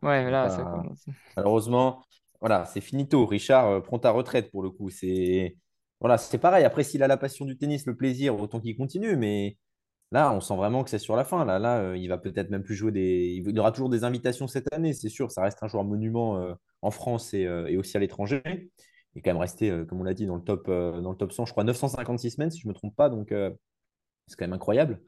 Ouais, 0.02 0.30
là, 0.30 0.50
ça 0.50 0.64
commence. 0.64 1.06
Malheureusement, 1.38 2.04
voilà, 2.40 2.66
c'est 2.66 2.82
finito. 2.82 3.26
Richard 3.26 3.68
euh, 3.68 3.82
prend 3.82 4.00
ta 4.00 4.12
retraite 4.12 4.52
pour 4.52 4.64
le 4.64 4.70
coup. 4.70 4.90
C'est 4.90 5.56
voilà, 6.00 6.18
c'est 6.18 6.38
pareil. 6.38 6.66
Après, 6.66 6.84
s'il 6.84 7.04
a 7.04 7.08
la 7.08 7.18
passion 7.18 7.46
du 7.46 7.58
tennis, 7.58 7.86
le 7.86 7.96
plaisir, 7.96 8.40
autant 8.40 8.60
qu'il 8.60 8.76
continue. 8.78 9.16
Mais 9.16 9.58
là, 10.12 10.32
on 10.34 10.42
sent 10.42 10.56
vraiment 10.56 10.84
que 10.84 10.90
c'est 10.90 11.00
sur 11.00 11.16
la 11.16 11.24
fin. 11.24 11.46
Là, 11.46 11.60
là, 11.60 11.80
euh, 11.80 11.98
il 11.98 12.08
va 12.10 12.18
peut-être 12.18 12.50
même 12.50 12.64
plus 12.64 12.76
jouer 12.76 12.92
des. 12.92 13.42
Il 13.46 13.60
aura 13.60 13.72
toujours 13.72 13.90
des 13.90 14.04
invitations 14.04 14.48
cette 14.48 14.72
année, 14.74 14.94
c'est 14.94 15.10
sûr. 15.10 15.32
Ça 15.32 15.42
reste 15.42 15.64
un 15.64 15.68
joueur 15.68 15.84
monument 15.84 16.38
euh, 16.40 16.54
en 16.82 16.92
France 16.92 17.34
et, 17.34 17.46
euh, 17.46 17.68
et 17.68 17.78
aussi 17.78 17.98
à 17.98 18.00
l'étranger. 18.00 18.42
Il 19.16 19.20
est 19.20 19.22
quand 19.22 19.32
même 19.32 19.38
resté, 19.42 19.70
comme 19.88 20.02
on 20.02 20.04
l'a 20.04 20.14
dit, 20.14 20.26
dans 20.26 20.36
le 20.36 20.44
top, 20.44 20.68
dans 20.68 21.12
le 21.12 21.16
top 21.16 21.32
100, 21.32 21.46
je 21.46 21.52
crois, 21.54 21.64
956 21.64 22.32
semaines, 22.32 22.52
si 22.52 22.60
je 22.60 22.68
ne 22.68 22.74
me 22.74 22.76
trompe 22.76 22.96
pas. 22.98 23.10
Donc, 23.10 23.30
c'est 23.30 24.36
quand 24.36 24.44
même 24.44 24.54
incroyable. 24.54 25.02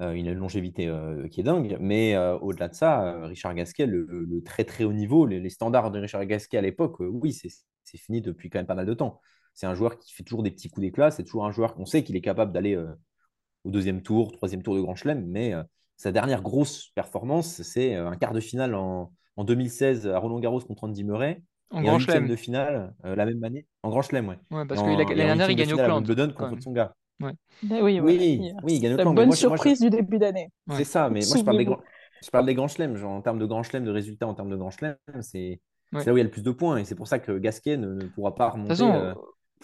Euh, 0.00 0.12
une 0.12 0.32
longévité 0.32 0.88
euh, 0.88 1.28
qui 1.28 1.40
est 1.40 1.44
dingue. 1.44 1.76
Mais 1.78 2.14
euh, 2.14 2.36
au-delà 2.38 2.68
de 2.68 2.74
ça, 2.74 3.26
Richard 3.26 3.54
Gasquet, 3.54 3.86
le, 3.86 4.42
très 4.44 4.64
très 4.64 4.84
haut 4.84 4.92
niveau, 4.92 5.26
les, 5.26 5.38
les 5.38 5.50
standards 5.50 5.90
de 5.90 6.00
Richard 6.00 6.24
Gasquet 6.26 6.56
à 6.56 6.62
l'époque, 6.62 6.98
oui, 7.00 7.32
c'est 7.32 7.98
fini 7.98 8.22
depuis 8.22 8.48
quand 8.48 8.58
même 8.58 8.66
pas 8.66 8.74
mal 8.74 8.86
de 8.86 8.94
temps. 8.94 9.20
C'est 9.54 9.66
un 9.66 9.74
joueur 9.74 9.98
qui 9.98 10.14
fait 10.14 10.22
toujours 10.22 10.42
des 10.42 10.50
petits 10.50 10.70
coups 10.70 10.82
d'éclat. 10.82 11.10
C'est 11.10 11.24
toujours 11.24 11.44
un 11.44 11.52
joueur 11.52 11.74
qu'on 11.74 11.84
sait 11.84 12.02
qu'il 12.02 12.16
est 12.16 12.22
capable 12.22 12.52
d'aller 12.52 12.74
au 13.64 13.70
deuxième 13.70 14.00
tour, 14.02 14.32
troisième 14.32 14.62
tour 14.62 14.74
de 14.74 14.80
Grand 14.80 14.94
Chelem. 14.94 15.26
Mais 15.26 15.52
sa 15.98 16.10
dernière 16.10 16.40
grosse 16.40 16.88
performance, 16.94 17.60
c'est 17.60 17.94
un 17.94 18.16
quart 18.16 18.32
de 18.32 18.40
finale 18.40 18.74
en, 18.74 19.12
en 19.36 19.44
2016 19.44 20.08
à 20.08 20.18
Roland-Garros 20.18 20.60
contre 20.60 20.84
Andy 20.84 21.04
Murray 21.04 21.42
En 21.70 21.82
et 21.82 21.88
un 21.88 21.92
grand 21.92 21.98
chelem. 21.98 22.28
de 22.28 22.36
finale 22.36 22.94
euh, 23.04 23.14
la 23.14 23.24
même 23.26 23.42
année 23.44 23.66
en 23.82 23.90
Grand 23.90 24.02
Chelem, 24.02 24.28
ouais. 24.28 24.38
Ouais, 24.50 24.66
parce 24.66 24.80
que 24.82 24.86
l'année 24.86 25.14
dernière, 25.14 25.50
il 25.50 25.56
gagne 25.56 25.70
à 25.70 25.74
Auckland, 25.74 26.06
Wimbledon 26.06 26.32
contre 26.32 26.50
même. 26.50 26.60
Tsonga. 26.60 26.94
Ouais. 27.20 27.32
Ben 27.62 27.82
oui. 27.82 28.00
Oui, 28.00 28.18
Il 28.38 28.46
y 28.46 28.50
a- 28.50 28.54
oui, 28.62 28.74
il 28.76 28.80
gagne 28.80 28.96
La 28.96 29.04
bonne 29.04 29.26
moi, 29.26 29.36
je- 29.36 29.46
moi, 29.46 29.56
je- 29.56 29.62
surprise 29.62 29.80
du 29.80 29.90
début 29.90 30.18
d'année. 30.18 30.48
Ouais. 30.66 30.76
c'est 30.76 30.84
ça, 30.84 31.10
mais 31.10 31.26
moi 31.26 31.36
je 31.36 31.44
parle 31.44 31.56
des 31.58 31.64
grands, 31.64 31.82
je 32.22 32.30
parle 32.30 32.46
des 32.46 32.54
grands 32.54 32.68
chelems. 32.68 33.02
En 33.04 33.20
termes 33.22 33.38
de 33.38 33.46
grands 33.46 33.62
chelems, 33.62 33.84
de 33.84 33.90
résultats 33.90 34.26
en 34.26 34.34
termes 34.34 34.50
de 34.50 34.56
grands 34.56 34.70
chelems, 34.70 34.96
c'est 35.22 35.60
là 36.04 36.12
où 36.12 36.16
il 36.16 36.18
y 36.18 36.20
a 36.20 36.24
le 36.24 36.30
plus 36.30 36.42
de 36.42 36.50
points. 36.50 36.78
Et 36.78 36.84
c'est 36.84 36.94
pour 36.94 37.08
ça 37.08 37.18
que 37.18 37.38
Gasquet 37.38 37.76
ne, 37.76 37.88
ne 37.94 38.06
pourra 38.08 38.34
pas 38.34 38.50
De 38.66 38.74
toute 38.74 38.78
remonter 38.78 38.82
façon, 38.84 38.94
euh, 38.94 39.12
euh, 39.12 39.14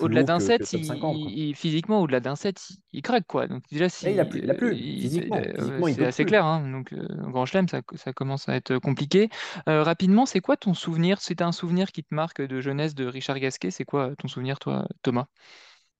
au-delà 0.00 0.22
d'un 0.24 0.40
set, 0.40 0.72
il, 0.72 0.84
50. 0.84 1.18
quoi. 1.20 1.32
il- 1.50 1.54
physiquement, 1.56 2.00
au-delà 2.02 2.20
d'un 2.20 2.36
set, 2.36 2.70
il, 2.70 2.76
il 2.92 3.02
craque, 3.02 3.26
quoi. 3.26 3.46
Donc 3.48 3.62
déjà, 3.70 3.88
si, 3.88 4.08
Et 4.08 4.12
il 4.12 4.20
a 4.20 4.24
plus, 4.24 4.40
il 4.42 4.50
a 4.50 4.54
euh, 4.54 4.54
plus. 4.54 4.74
il- 4.74 4.96
Physiquement, 4.98 5.36
euh, 5.36 5.52
physiquement, 5.54 5.88
il 5.88 5.96
c'est 5.96 6.04
assez 6.04 6.24
plus. 6.24 6.26
clair, 6.26 6.44
hein. 6.44 6.68
Donc, 6.70 6.92
euh, 6.92 7.06
Grand 7.30 7.46
Chelem, 7.46 7.68
ça, 7.68 7.80
ça 7.96 8.12
commence 8.12 8.48
à 8.48 8.54
être 8.56 8.78
compliqué. 8.78 9.28
Euh, 9.68 9.82
rapidement, 9.82 10.26
c'est 10.26 10.40
quoi 10.40 10.56
ton 10.56 10.74
souvenir? 10.74 11.20
Si 11.20 11.34
t'as 11.36 11.46
un 11.46 11.52
souvenir 11.52 11.90
qui 11.92 12.04
te 12.04 12.14
marque 12.14 12.40
de 12.42 12.60
jeunesse 12.60 12.94
de 12.94 13.06
Richard 13.06 13.38
Gasquet, 13.40 13.70
c'est 13.70 13.84
quoi 13.84 14.14
ton 14.18 14.28
souvenir, 14.28 14.58
toi, 14.58 14.86
Thomas? 15.02 15.26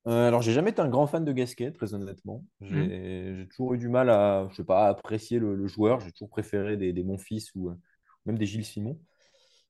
Euh, 0.09 0.27
alors, 0.29 0.40
j'ai 0.40 0.53
jamais 0.53 0.71
été 0.71 0.81
un 0.81 0.88
grand 0.88 1.07
fan 1.07 1.23
de 1.23 1.33
Gasquet, 1.33 1.71
très 1.71 1.92
honnêtement. 1.92 2.42
J'ai 2.62 3.37
j'ai 3.37 3.47
toujours 3.49 3.75
eu 3.75 3.79
du 3.79 3.88
mal 3.88 4.09
à, 4.09 4.49
je 4.51 4.57
sais 4.57 4.64
pas, 4.64 4.87
à 4.87 4.88
apprécier 4.88 5.38
le, 5.38 5.55
le 5.55 5.66
joueur. 5.66 6.01
J'ai 6.01 6.12
toujours 6.12 6.31
préféré 6.31 6.79
des, 6.79 6.94
des 6.94 7.05
Monfils 7.05 7.44
ou 7.55 7.68
euh, 7.68 7.75
même 8.25 8.38
des 8.38 8.47
Gilles 8.47 8.64
Simon. 8.64 8.99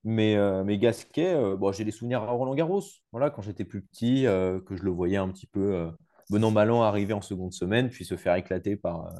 Mais, 0.05 0.37
euh, 0.37 0.63
mais 0.63 0.79
Gasquet, 0.79 1.35
euh, 1.35 1.57
bon, 1.57 1.73
j'ai 1.73 1.85
des 1.85 1.91
souvenirs 1.91 2.23
à 2.23 2.31
Roland-Garros. 2.31 2.85
Voilà, 3.11 3.31
quand 3.31 3.43
j'étais 3.43 3.65
plus 3.65 3.83
petit, 3.83 4.23
que 4.25 4.77
je 4.77 4.83
le 4.85 4.91
voyais 4.91 5.17
un 5.17 5.29
petit 5.29 5.49
peu 5.49 5.91
bon 6.31 6.45
an, 6.45 6.83
arriver 6.83 7.15
en 7.15 7.21
seconde 7.21 7.53
semaine, 7.53 7.89
puis 7.91 8.05
se 8.05 8.17
faire 8.17 8.37
éclater 8.37 8.77
par, 8.77 9.13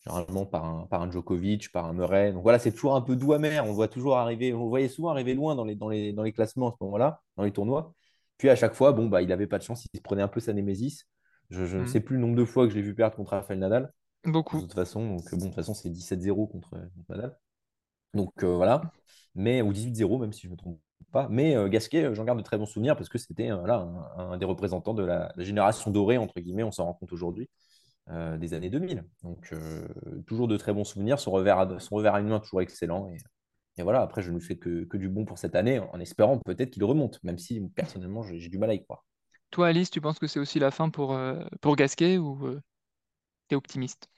généralement 0.00 0.44
par 0.44 0.64
un, 0.64 0.86
par 0.86 1.02
un 1.02 1.10
Djokovic, 1.10 1.70
par 1.70 1.86
un 1.86 1.92
Murray. 1.92 2.32
Donc 2.32 2.42
voilà, 2.42 2.58
c'est 2.58 2.72
toujours 2.72 2.96
un 2.96 3.00
peu 3.00 3.14
doux 3.14 3.32
amer. 3.32 3.64
On 3.64 3.72
voit 3.72 3.88
toujours 3.88 4.16
arriver, 4.16 4.52
on 4.52 4.68
voyait 4.68 4.88
souvent 4.88 5.10
arriver 5.10 5.34
loin 5.34 5.54
dans 5.54 5.64
les, 5.64 5.76
dans 5.76 5.88
les, 5.88 6.12
dans 6.12 6.24
les 6.24 6.32
classements 6.32 6.70
à 6.70 6.72
ce 6.72 6.82
moment-là, 6.84 7.22
dans 7.36 7.44
les 7.44 7.52
tournois. 7.52 7.94
Puis 8.38 8.48
à 8.50 8.56
chaque 8.56 8.74
fois, 8.74 8.92
bon, 8.92 9.08
bah, 9.08 9.22
il 9.22 9.28
n'avait 9.28 9.46
pas 9.46 9.58
de 9.58 9.64
chance, 9.64 9.86
il 9.92 9.96
se 9.98 10.02
prenait 10.02 10.22
un 10.22 10.28
peu 10.28 10.40
sa 10.40 10.52
némésis. 10.52 11.06
Je, 11.50 11.64
je 11.66 11.78
ne 11.78 11.84
Hmm. 11.84 11.86
sais 11.86 12.00
plus 12.00 12.16
le 12.16 12.22
nombre 12.22 12.36
de 12.36 12.44
fois 12.44 12.64
que 12.66 12.70
je 12.72 12.76
l'ai 12.76 12.82
vu 12.82 12.94
perdre 12.94 13.16
contre 13.16 13.32
Rafael 13.32 13.58
Nadal. 13.58 13.92
De 14.24 14.30
Beaucoup. 14.32 14.62
toute 14.62 14.74
façon, 14.74 15.06
donc, 15.16 15.30
bon, 15.32 15.38
de 15.38 15.44
toute 15.46 15.54
façon, 15.54 15.74
c'est 15.74 15.90
17-0 15.90 16.46
contre, 16.46 16.70
contre 16.70 17.10
Nadal. 17.10 17.38
Donc 18.14 18.32
euh, 18.42 18.54
voilà, 18.56 18.92
mais 19.34 19.62
ou 19.62 19.72
18-0 19.72 20.18
même 20.18 20.32
si 20.32 20.42
je 20.42 20.46
ne 20.48 20.52
me 20.52 20.56
trompe 20.56 20.80
pas. 21.12 21.28
Mais 21.30 21.56
euh, 21.56 21.68
Gasquet, 21.68 22.04
euh, 22.04 22.14
j'en 22.14 22.24
garde 22.24 22.38
de 22.38 22.42
très 22.44 22.58
bons 22.58 22.66
souvenirs 22.66 22.96
parce 22.96 23.08
que 23.08 23.18
c'était 23.18 23.50
euh, 23.50 23.64
un, 23.66 24.06
un 24.32 24.36
des 24.38 24.46
représentants 24.46 24.94
de 24.94 25.04
la, 25.04 25.32
la 25.36 25.44
génération 25.44 25.90
dorée, 25.90 26.18
entre 26.18 26.40
guillemets, 26.40 26.62
on 26.62 26.72
s'en 26.72 26.86
rend 26.86 26.94
compte 26.94 27.12
aujourd'hui, 27.12 27.48
des 28.38 28.54
années 28.54 28.70
2000. 28.70 29.04
Donc 29.22 29.52
toujours 30.26 30.48
de 30.48 30.56
très 30.56 30.72
bons 30.72 30.84
souvenirs, 30.84 31.20
son 31.20 31.30
revers 31.30 31.58
à, 31.58 31.80
son 31.80 31.96
revers 31.96 32.14
à 32.14 32.20
une 32.20 32.28
main 32.28 32.40
toujours 32.40 32.62
excellent. 32.62 33.08
Et, 33.08 33.18
et 33.78 33.82
voilà, 33.82 34.02
après 34.02 34.22
je 34.22 34.30
ne 34.32 34.40
fais 34.40 34.56
que, 34.56 34.84
que 34.84 34.96
du 34.96 35.08
bon 35.08 35.24
pour 35.24 35.38
cette 35.38 35.54
année 35.56 35.78
en 35.80 36.00
espérant 36.00 36.38
peut-être 36.38 36.70
qu'il 36.70 36.84
remonte, 36.84 37.22
même 37.24 37.38
si 37.38 37.60
personnellement 37.74 38.22
j'ai 38.22 38.38
j'ai 38.40 38.48
du 38.50 38.58
mal 38.58 38.70
à 38.70 38.74
y 38.74 38.82
croire. 38.84 39.04
Toi, 39.50 39.68
Alice, 39.68 39.90
tu 39.90 40.00
penses 40.00 40.18
que 40.18 40.26
c'est 40.26 40.40
aussi 40.40 40.58
la 40.58 40.70
fin 40.70 40.88
pour, 40.90 41.12
euh, 41.12 41.44
pour 41.60 41.76
Gasquet 41.76 42.16
ou 42.18 42.46
euh, 42.46 42.60
t'es 43.48 43.56
optimiste? 43.56 44.10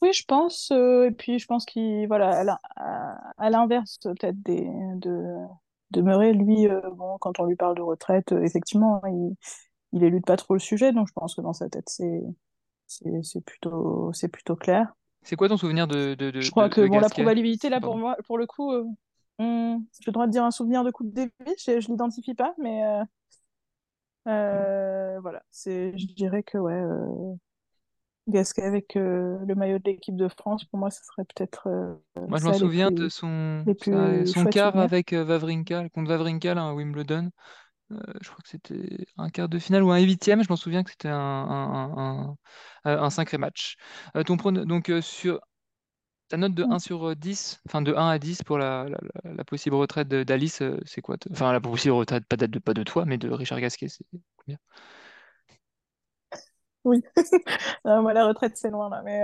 Oui, 0.00 0.12
je 0.12 0.24
pense. 0.26 0.70
euh, 0.72 1.06
et 1.08 1.10
puis, 1.10 1.38
je 1.38 1.46
pense 1.46 1.64
qu'il, 1.66 2.06
voilà, 2.06 2.30
à 2.40 2.44
l'in- 2.44 2.58
à- 2.76 3.32
à 3.36 3.50
l'inverse 3.50 3.98
peut-être 4.02 4.40
des, 4.42 4.64
de, 4.96 5.24
demeuré, 5.90 6.32
lui, 6.32 6.68
bon, 6.94 7.18
quand 7.18 7.40
on 7.40 7.44
lui 7.46 7.56
parle 7.56 7.76
de 7.76 7.82
retraite, 7.82 8.32
effectivement, 8.32 9.00
il, 9.06 9.36
il 9.92 10.04
élude 10.04 10.24
pas 10.26 10.36
trop 10.36 10.54
le 10.54 10.60
sujet, 10.60 10.92
donc 10.92 11.08
je 11.08 11.14
pense 11.14 11.34
que 11.36 11.40
dans 11.42 11.52
sa 11.54 11.68
tête, 11.70 11.88
c'est 11.88 12.22
c'est 13.22 13.44
plutôt, 13.44 14.12
plutôt 14.32 14.56
clair. 14.56 14.94
C'est 15.24 15.36
quoi 15.36 15.48
ton 15.48 15.56
souvenir 15.56 15.86
de, 15.86 16.14
de, 16.14 16.40
Je 16.40 16.50
crois 16.50 16.68
que 16.68 16.86
bon, 16.86 16.98
la 16.98 17.08
probabilité, 17.08 17.68
là, 17.68 17.80
pour 17.80 17.96
moi, 17.96 18.16
pour 18.26 18.38
le 18.38 18.46
coup, 18.46 18.72
euh, 18.72 18.84
hmm, 19.38 19.78
j'ai 20.00 20.06
le 20.06 20.12
droit 20.12 20.26
de 20.26 20.32
dire 20.32 20.44
un 20.44 20.50
souvenir 20.50 20.84
de 20.84 20.90
coup 20.90 21.04
de 21.04 21.10
début, 21.10 21.32
je, 21.58 21.80
je 21.80 21.88
l'identifie 21.88 22.34
pas, 22.34 22.54
mais 22.58 22.84
euh, 22.84 23.04
euh, 24.28 25.20
voilà, 25.20 25.42
c'est, 25.50 25.96
je 25.96 26.06
dirais 26.06 26.42
que 26.42 26.58
ouais, 26.58 26.82
Gasquet 28.28 28.62
avec 28.62 28.94
le 28.94 29.54
maillot 29.54 29.78
de 29.78 29.84
l'équipe 29.84 30.16
de 30.16 30.28
France, 30.28 30.64
pour 30.64 30.78
moi, 30.78 30.90
ce 30.90 31.04
serait 31.04 31.24
peut-être. 31.24 31.68
moi, 32.28 32.38
je 32.38 32.44
m'en 32.44 32.52
souviens 32.54 32.90
de 32.90 33.08
son, 33.08 33.64
son 34.26 34.44
quart 34.46 34.76
avec 34.76 35.12
Vavrinka, 35.12 35.88
contre 35.90 36.08
Vavrinka 36.08 36.52
à 36.52 36.74
Wimbledon. 36.74 37.30
Je 38.20 38.28
crois 38.28 38.42
que 38.42 38.48
c'était 38.48 39.06
un 39.18 39.28
quart 39.28 39.48
de 39.48 39.58
finale 39.58 39.82
ou 39.82 39.90
un 39.90 40.00
huitième. 40.00 40.42
Je 40.42 40.48
m'en 40.48 40.56
souviens 40.56 40.82
que 40.82 40.90
c'était 40.90 41.08
un, 41.08 41.16
un, 41.16 42.36
un, 42.84 43.10
sacré 43.10 43.38
match. 43.38 43.76
ton 44.26 44.36
donc 44.36 44.90
sur 45.00 45.40
ta 46.28 46.38
note 46.38 46.54
de 46.54 46.64
1 46.64 46.76
mmh. 46.76 46.78
sur 46.78 47.14
10, 47.14 47.60
enfin 47.68 47.82
de 47.82 47.92
1 47.94 48.08
à 48.08 48.18
10 48.18 48.42
pour 48.42 48.56
la, 48.56 48.86
la, 49.24 49.44
possible 49.44 49.76
retraite 49.76 50.08
d'Alice, 50.08 50.62
c'est 50.86 51.02
quoi 51.02 51.16
Enfin, 51.30 51.52
la 51.52 51.60
possible 51.60 51.92
retraite, 51.92 52.24
pas 52.26 52.36
de, 52.36 52.58
pas 52.58 52.72
de 52.72 52.82
toi, 52.82 53.04
mais 53.04 53.18
de 53.18 53.28
Richard 53.30 53.60
Gasquet, 53.60 53.88
c'est 53.88 54.06
combien? 54.36 54.58
Oui, 56.84 57.02
moi 57.84 58.12
la 58.12 58.26
retraite 58.26 58.56
c'est 58.56 58.70
loin 58.70 58.88
là, 58.88 59.02
mais 59.04 59.22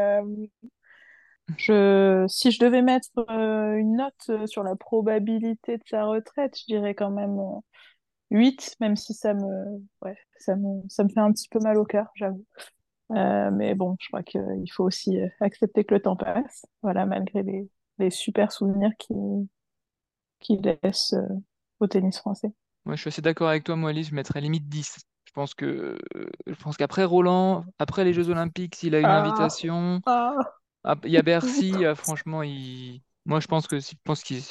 je, 1.56 2.26
si 2.28 2.50
je 2.50 2.60
devais 2.60 2.82
mettre 2.82 3.08
une 3.28 3.96
note 3.96 4.46
sur 4.46 4.62
la 4.62 4.76
probabilité 4.76 5.78
de 5.78 5.82
sa 5.88 6.04
retraite, 6.04 6.58
je 6.58 6.66
dirais 6.66 6.94
quand 6.94 7.10
même 7.10 7.38
8, 8.30 8.76
même 8.80 8.96
si 8.96 9.14
ça 9.14 9.34
me, 9.34 9.82
ouais, 10.02 10.16
ça 10.38 10.56
me, 10.56 10.82
ça 10.88 11.04
me 11.04 11.08
fait 11.08 11.20
un 11.20 11.32
petit 11.32 11.48
peu 11.48 11.58
mal 11.60 11.78
au 11.78 11.84
cœur, 11.84 12.06
j'avoue. 12.14 12.44
Euh, 13.12 13.50
mais 13.50 13.74
bon, 13.74 13.96
je 14.00 14.08
crois 14.08 14.22
qu'il 14.22 14.70
faut 14.70 14.84
aussi 14.84 15.18
euh, 15.18 15.28
accepter 15.40 15.84
que 15.84 15.94
le 15.94 16.02
temps 16.02 16.16
passe, 16.16 16.66
voilà, 16.82 17.06
malgré 17.06 17.42
les, 17.42 17.68
les 17.98 18.10
super 18.10 18.52
souvenirs 18.52 18.90
qu'il 18.98 19.46
qui 20.40 20.58
laisse 20.58 21.14
euh, 21.14 21.26
au 21.80 21.86
tennis 21.86 22.18
français. 22.18 22.52
Moi, 22.84 22.94
je 22.94 23.00
suis 23.00 23.08
assez 23.08 23.22
d'accord 23.22 23.48
avec 23.48 23.64
toi, 23.64 23.76
moi, 23.76 23.90
Alice, 23.90 24.10
je 24.10 24.14
mettrais 24.14 24.40
limite 24.40 24.68
10. 24.68 24.98
Je 25.24 25.32
pense 25.32 25.54
que 25.54 25.98
je 26.46 26.54
pense 26.54 26.76
qu'après 26.76 27.04
Roland, 27.04 27.64
après 27.78 28.04
les 28.04 28.12
Jeux 28.12 28.30
Olympiques, 28.30 28.76
s'il 28.76 28.94
a 28.94 29.00
une 29.00 29.06
ah. 29.06 29.24
invitation. 29.24 30.00
Ah, 30.06 30.94
il 31.04 31.10
y 31.10 31.18
a 31.18 31.22
Bercy, 31.22 31.72
franchement, 31.96 32.42
il... 32.42 33.02
moi 33.28 33.38
je 33.40 33.46
pense 33.46 33.68
que 33.68 33.78
je 33.78 33.92
pense 34.02 34.22
qu'il 34.22 34.42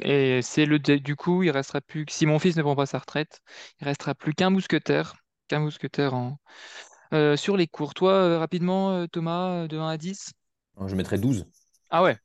et 0.00 0.40
c'est 0.42 0.64
le 0.64 0.78
du 0.78 1.16
coup, 1.16 1.42
il 1.42 1.50
restera 1.50 1.80
plus 1.80 2.06
si 2.08 2.24
mon 2.24 2.38
fils 2.38 2.56
ne 2.56 2.62
prend 2.62 2.76
pas 2.76 2.86
sa 2.86 2.98
retraite, 2.98 3.40
il 3.80 3.84
restera 3.84 4.14
plus 4.14 4.32
qu'un 4.32 4.48
mousquetaire, 4.48 5.16
qu'un 5.48 5.60
mousquetaire 5.60 6.14
en 6.14 6.38
euh, 7.12 7.36
sur 7.36 7.58
les 7.58 7.66
cours, 7.66 7.92
toi, 7.92 8.12
euh, 8.12 8.38
rapidement, 8.38 8.92
euh, 8.92 9.06
Thomas, 9.06 9.66
de 9.66 9.76
1 9.76 9.86
à 9.86 9.98
10 9.98 10.32
Je 10.86 10.94
mettrais 10.96 11.18
12. 11.18 11.46
Ah 11.90 12.02
ouais 12.02 12.16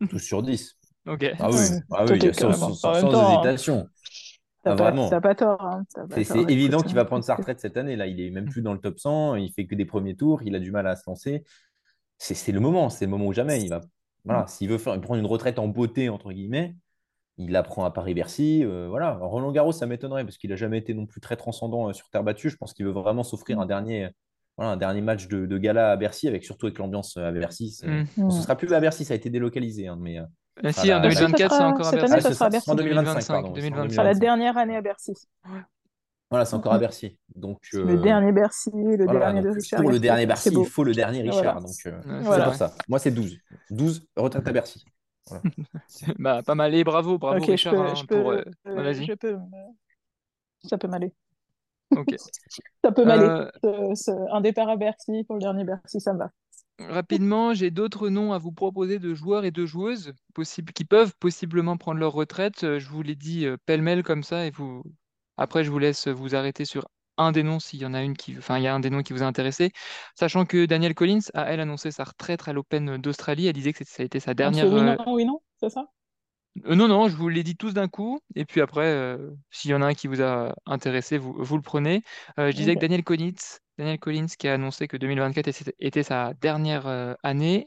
12 0.00 0.20
sur 0.20 0.42
10. 0.42 0.76
Ok. 1.06 1.24
Ah 1.38 1.50
oui, 1.50 1.58
ah 1.92 2.04
oui 2.08 2.34
sans, 2.34 2.74
sans, 2.74 3.32
hésitation. 3.32 3.86
T'as 4.62 4.76
pas, 4.76 5.20
pas, 5.20 5.34
tort. 5.34 5.62
Hein. 5.62 5.84
C'est 6.10 6.50
évident 6.50 6.82
qu'il 6.82 6.94
va 6.94 7.04
prendre 7.04 7.24
sa 7.24 7.34
retraite 7.34 7.60
cette 7.60 7.76
année. 7.76 7.96
Là, 7.96 8.06
il 8.06 8.20
est 8.20 8.30
même 8.30 8.46
plus 8.46 8.60
dans 8.60 8.74
le 8.74 8.80
top 8.80 8.98
100. 8.98 9.36
Il 9.36 9.52
fait 9.52 9.66
que 9.66 9.74
des 9.74 9.86
premiers 9.86 10.16
tours. 10.16 10.42
Il 10.42 10.54
a 10.54 10.58
du 10.58 10.70
mal 10.70 10.86
à 10.86 10.96
se 10.96 11.04
lancer. 11.06 11.44
C'est 12.18 12.52
le 12.52 12.60
moment. 12.60 12.90
C'est 12.90 13.06
le 13.06 13.10
moment 13.10 13.26
où 13.26 13.32
jamais. 13.32 13.62
Il 13.62 13.70
va. 13.70 13.80
Voilà. 14.24 14.46
S'il 14.46 14.68
veut 14.68 14.78
faire, 14.78 15.00
prendre 15.00 15.20
une 15.20 15.26
retraite 15.26 15.58
en 15.58 15.68
beauté 15.68 16.08
entre 16.08 16.32
guillemets, 16.32 16.74
il 17.40 17.56
apprend 17.56 17.84
à 17.84 17.90
Paris-Bercy. 17.90 18.62
Euh, 18.64 18.86
voilà. 18.88 19.18
Roland 19.20 19.50
Garros, 19.50 19.72
ça 19.72 19.86
m'étonnerait 19.86 20.24
parce 20.24 20.36
qu'il 20.36 20.50
n'a 20.50 20.56
jamais 20.56 20.78
été 20.78 20.94
non 20.94 21.06
plus 21.06 21.20
très 21.20 21.36
transcendant 21.36 21.88
euh, 21.88 21.92
sur 21.92 22.08
terre 22.10 22.22
battue. 22.22 22.50
Je 22.50 22.56
pense 22.56 22.74
qu'il 22.74 22.84
veut 22.84 22.92
vraiment 22.92 23.22
s'offrir 23.22 23.58
un 23.60 23.66
dernier, 23.66 24.10
un 24.58 24.76
dernier 24.76 25.00
match 25.00 25.26
de, 25.28 25.58
gala 25.58 25.90
à 25.90 25.96
Bercy, 25.96 26.28
avec 26.28 26.44
surtout 26.44 26.66
avec 26.66 26.78
l'ambiance 26.78 27.16
euh, 27.16 27.28
à 27.28 27.32
Bercy. 27.32 27.80
Mm. 27.82 28.04
Ce 28.30 28.36
ce 28.36 28.42
sera 28.42 28.56
plus 28.56 28.72
à 28.72 28.80
Bercy, 28.80 29.04
ça 29.04 29.14
a 29.14 29.16
été 29.16 29.30
délocalisé. 29.30 29.88
Hein, 29.88 29.98
mais, 30.00 30.20
si, 30.72 30.92
en 30.92 31.00
2024, 31.00 31.54
c'est 31.54 31.62
encore 31.62 31.86
à 31.86 31.90
Bercy. 31.92 32.06
Cette 32.06 32.12
année, 32.12 32.20
ça 32.20 32.32
sera 32.32 32.46
à 32.46 32.50
Bercy. 32.50 32.70
En 32.70 32.74
2025, 32.74 33.54
2025, 33.54 33.90
sera 33.92 34.04
la 34.04 34.14
dernière 34.14 34.58
année 34.58 34.76
à 34.76 34.82
Bercy. 34.82 35.14
Voilà, 36.30 36.44
c'est 36.44 36.54
encore 36.54 36.72
à 36.72 36.78
Bercy. 36.78 37.18
Donc, 37.34 37.58
Le 37.72 37.96
dernier 37.98 38.30
Bercy, 38.30 38.70
le 38.72 39.04
dernier 39.04 39.42
de 39.42 39.50
Richard. 39.50 39.80
Pour 39.80 39.90
le 39.90 39.98
dernier 39.98 40.26
Bercy, 40.26 40.50
il 40.52 40.66
faut 40.66 40.84
le 40.84 40.92
dernier 40.92 41.22
Richard. 41.22 41.60
Donc, 41.60 41.70
c'est 41.70 41.92
pour 41.92 42.54
ça. 42.54 42.74
Moi, 42.88 42.98
c'est 43.00 43.10
12. 43.10 43.36
12, 43.70 44.06
retraite 44.16 44.46
à 44.46 44.52
Bercy. 44.52 44.84
bah, 46.18 46.42
pas 46.42 46.54
mal. 46.54 46.74
Et 46.74 46.84
bravo, 46.84 47.18
bravo 47.18 47.44
Richard. 47.44 47.74
Hein, 47.74 47.94
pour, 48.08 48.30
euh, 48.30 48.42
je 48.64 49.14
peux, 49.14 49.38
ça 50.62 50.78
peut 50.78 50.88
m'aller. 50.88 51.12
Ok. 51.96 52.14
ça 52.84 52.92
peut 52.92 53.04
m'aller. 53.04 53.48
Euh, 53.64 53.94
un 54.32 54.40
départ 54.40 54.68
à 54.68 54.76
Bercy 54.76 55.24
pour 55.24 55.36
le 55.36 55.40
dernier 55.40 55.64
Bercy, 55.64 56.00
ça 56.00 56.12
me 56.12 56.18
va. 56.18 56.30
Rapidement, 56.78 57.52
j'ai 57.52 57.70
d'autres 57.70 58.08
noms 58.08 58.32
à 58.32 58.38
vous 58.38 58.52
proposer 58.52 58.98
de 58.98 59.14
joueurs 59.14 59.44
et 59.44 59.50
de 59.50 59.66
joueuses 59.66 60.14
possibles, 60.32 60.72
qui 60.72 60.84
peuvent 60.84 61.12
possiblement 61.20 61.76
prendre 61.76 62.00
leur 62.00 62.12
retraite. 62.12 62.64
Euh, 62.64 62.78
je 62.78 62.88
vous 62.88 63.02
l'ai 63.02 63.16
dit 63.16 63.46
pêle-mêle 63.66 64.02
comme 64.02 64.22
ça, 64.22 64.46
et 64.46 64.50
vous. 64.50 64.82
Après, 65.40 65.64
je 65.64 65.70
vous 65.70 65.78
laisse 65.78 66.06
vous 66.06 66.34
arrêter 66.36 66.64
sur 66.64 66.86
un 67.16 67.32
des 67.32 67.42
noms 67.42 67.58
s'il 67.58 67.80
y 67.80 67.86
en 67.86 67.94
a 67.94 68.02
une 68.02 68.16
qui, 68.16 68.36
enfin, 68.38 68.58
il 68.58 68.62
y 68.62 68.66
a 68.66 68.74
un 68.74 68.80
des 68.80 68.90
noms 68.90 69.02
qui 69.02 69.14
vous 69.14 69.22
a 69.22 69.26
intéressé, 69.26 69.72
sachant 70.14 70.44
que 70.44 70.66
Danielle 70.66 70.94
Collins 70.94 71.20
a 71.34 71.50
elle 71.50 71.60
annoncé 71.60 71.90
sa 71.90 72.04
retraite 72.04 72.46
à 72.46 72.52
l'Open 72.52 72.98
d'Australie. 72.98 73.46
Elle 73.46 73.54
disait 73.54 73.72
que 73.72 73.82
ça 73.84 74.02
a 74.02 74.06
été 74.06 74.20
sa 74.20 74.34
dernière. 74.34 74.70
oui, 74.70 74.82
non, 74.82 74.96
oui, 75.14 75.24
non, 75.24 75.40
c'est 75.58 75.70
ça? 75.70 75.86
Euh, 76.66 76.74
non, 76.74 76.88
non, 76.88 77.08
je 77.08 77.16
vous 77.16 77.28
l'ai 77.28 77.42
dit 77.42 77.56
tous 77.56 77.72
d'un 77.72 77.88
coup, 77.88 78.20
et 78.34 78.44
puis 78.44 78.60
après, 78.60 78.86
euh, 78.86 79.30
s'il 79.50 79.70
y 79.70 79.74
en 79.74 79.82
a 79.82 79.86
un 79.86 79.94
qui 79.94 80.08
vous 80.08 80.20
a 80.20 80.54
intéressé, 80.66 81.16
vous, 81.16 81.34
vous 81.38 81.56
le 81.56 81.62
prenez. 81.62 82.02
Euh, 82.38 82.50
je 82.50 82.56
disais 82.56 82.74
que 82.74 82.80
Daniel 82.80 83.02
Collins, 83.04 83.32
Daniel 83.78 83.98
Collins 83.98 84.26
qui 84.38 84.48
a 84.48 84.54
annoncé 84.54 84.88
que 84.88 84.96
2024 84.96 85.48
était, 85.78 86.02
sa 86.02 86.34
dernière 86.34 87.16
année. 87.22 87.66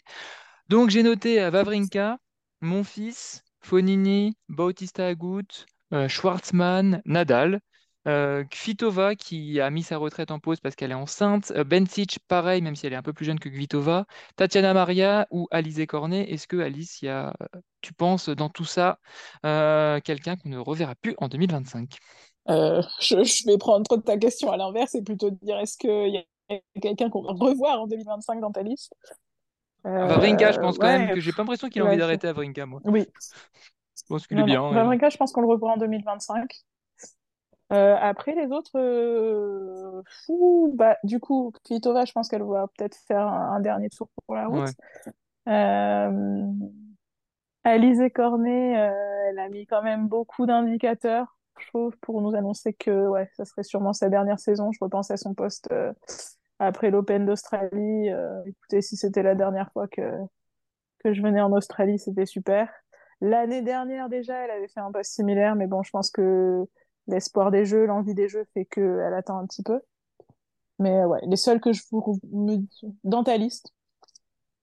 Donc 0.68 0.90
j'ai 0.90 1.02
noté 1.02 1.40
à 1.40 1.50
Vavrinka, 1.50 2.18
mon 2.62 2.84
fils, 2.84 3.44
Fonini, 3.62 4.36
Bautista 4.50 5.08
Agut, 5.08 5.66
Schwartzmann, 6.08 7.02
Nadal. 7.06 7.62
Euh, 8.06 8.44
Kvitova 8.44 9.16
qui 9.16 9.62
a 9.62 9.70
mis 9.70 9.82
sa 9.82 9.96
retraite 9.96 10.30
en 10.32 10.40
pause 10.40 10.60
parce 10.60 10.76
qu'elle 10.76 10.92
est 10.92 10.96
enceinte. 10.96 11.54
Euh, 11.56 11.64
Bencic, 11.64 12.20
pareil, 12.28 12.62
même 12.62 12.76
si 12.76 12.86
elle 12.86 12.94
est 12.94 12.98
un 12.98 13.02
peu 13.04 13.14
plus 13.14 13.26
jeune 13.26 13.40
que 13.40 13.48
Kvitova. 13.48 14.06
Tatiana 14.36 14.74
Maria 14.74 15.28
ou 15.32 15.48
Alizé 15.52 15.88
Cornet. 15.88 16.30
Est-ce 16.30 16.48
que 16.48 16.58
Alice, 16.58 17.02
y 17.02 17.08
a, 17.08 17.34
tu 17.82 17.94
penses 17.94 18.28
dans 18.30 18.50
tout 18.50 18.66
ça 18.66 19.00
euh, 19.46 20.02
quelqu'un 20.02 20.36
qu'on 20.36 20.50
ne 20.50 20.58
reverra 20.58 20.96
plus 20.96 21.16
en 21.18 21.28
2025 21.28 21.98
je, 22.46 23.48
vais 23.48 23.58
prendre 23.58 23.96
ta 24.02 24.18
question 24.18 24.52
à 24.52 24.58
l'inverse 24.58 24.96
et 24.96 25.02
plutôt 25.02 25.30
dire 25.30 25.58
est-ce 25.60 25.78
qu'il 25.78 26.14
y 26.14 26.18
a 26.18 26.60
quelqu'un 26.82 27.10
qu'on 27.10 27.22
va 27.22 27.32
revoir 27.32 27.80
en 27.80 27.88
2025 27.88 28.42
dans 28.42 28.52
ta 28.52 28.64
liste? 28.64 28.94
Vavrinka, 29.86 30.52
je 30.52 30.60
pense 30.60 30.78
quand 30.78 30.88
même 30.88 31.14
que 31.14 31.22
j'ai 31.22 31.32
pas 31.32 31.44
l'impression 31.44 31.70
qu'il 31.70 31.82
a 31.82 31.86
envie 31.86 31.96
d'arrêter 31.96 32.28
Vavrinka, 32.28 32.66
moi. 32.66 32.82
Oui. 32.84 33.06
Je 34.04 34.14
pense 34.14 34.28
qu'il 34.28 34.40
est 34.40 34.44
bien. 34.44 34.70
Je 34.72 35.18
pense 35.18 35.32
qu'on 35.32 35.42
le 35.42 35.48
revoit 35.48 35.72
en 35.72 35.78
2025. 35.78 36.64
Euh, 37.72 37.96
après, 38.00 38.36
les 38.36 38.52
autres, 38.52 38.78
euh, 38.78 40.02
bah, 40.74 40.98
du 41.04 41.20
coup, 41.20 41.52
Kvitova, 41.64 42.06
je 42.06 42.12
pense 42.12 42.28
qu'elle 42.28 42.44
va 42.44 42.68
peut-être 42.78 42.96
faire 43.08 43.26
un, 43.26 43.60
dernier 43.62 43.90
tour 43.90 44.10
pour 44.26 44.36
la 44.36 44.48
route. 44.48 44.70
Euh, 45.48 46.46
Alizé 47.64 48.12
Cornet, 48.12 48.78
euh, 48.78 49.30
elle 49.30 49.40
a 49.40 49.50
mis 49.50 49.66
quand 49.66 49.82
même 49.82 50.08
beaucoup 50.08 50.46
d'indicateurs, 50.46 51.38
je 51.58 51.68
trouve, 51.68 51.98
pour 51.98 52.22
nous 52.22 52.36
annoncer 52.36 52.74
que 52.74 53.08
ouais, 53.08 53.30
ça 53.36 53.46
serait 53.46 53.64
sûrement 53.64 53.94
sa 53.94 54.10
dernière 54.10 54.40
saison. 54.40 54.72
Je 54.72 54.80
repense 54.82 55.10
à 55.10 55.18
son 55.18 55.34
poste 55.34 55.74
après 56.60 56.92
l'Open 56.92 57.26
d'Australie. 57.26 58.10
écoutez, 58.46 58.82
si 58.82 58.98
c'était 58.98 59.24
la 59.24 59.36
dernière 59.36 59.72
fois 59.72 59.88
que, 59.88 60.12
que 61.00 61.14
je 61.14 61.22
venais 61.24 61.42
en 61.42 61.52
Australie, 61.54 61.98
c'était 61.98 62.26
super. 62.28 62.70
L'année 63.22 63.62
dernière, 63.62 64.10
déjà, 64.10 64.44
elle 64.44 64.52
avait 64.52 64.68
fait 64.68 64.80
un 64.80 64.92
poste 64.92 65.14
similaire, 65.14 65.56
mais 65.56 65.68
bon, 65.68 65.84
je 65.84 65.92
pense 65.92 66.12
que 66.12 66.66
l'espoir 67.08 67.52
des 67.52 67.66
jeux, 67.66 67.86
l'envie 67.86 68.14
des 68.14 68.30
jeux 68.30 68.46
fait 68.54 68.66
qu'elle 68.66 69.14
attend 69.14 69.38
un 69.38 69.46
petit 69.46 69.64
peu. 69.64 69.80
Mais 70.80 71.06
ouais, 71.06 71.20
les 71.24 71.36
seuls 71.36 71.62
que 71.62 71.72
je 71.72 71.84
vous 71.92 72.20
me 72.32 72.58
dans 73.04 73.24
ta 73.24 73.38
liste, 73.38 73.74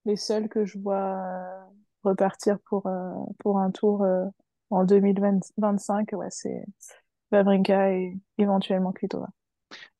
les 0.05 0.15
seuls 0.15 0.49
que 0.49 0.65
je 0.65 0.77
vois 0.77 1.17
euh, 1.17 1.63
repartir 2.03 2.57
pour 2.65 2.87
euh, 2.87 3.13
pour 3.39 3.59
un 3.59 3.71
tour 3.71 4.03
euh, 4.03 4.25
en 4.69 4.83
2025, 4.83 6.09
ouais, 6.13 6.27
c'est 6.29 6.65
Vavrinka 7.31 7.93
et 7.93 8.17
éventuellement 8.37 8.91
Kvitova. 8.91 9.27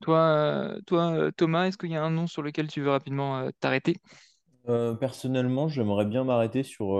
Toi, 0.02 0.76
toi, 0.86 1.32
Thomas, 1.38 1.68
est-ce 1.68 1.78
qu'il 1.78 1.91
y 1.91 1.95
a 1.95 2.04
un 2.04 2.12
nom 2.12 2.28
sur 2.28 2.41
lequel 2.41 2.68
tu 2.68 2.82
veux 2.82 2.89
rapidement 2.89 3.49
t'arrêter? 3.60 3.97
Personnellement, 4.66 5.68
j'aimerais 5.68 6.05
bien 6.05 6.24
m'arrêter 6.24 6.64
sur, 6.64 6.97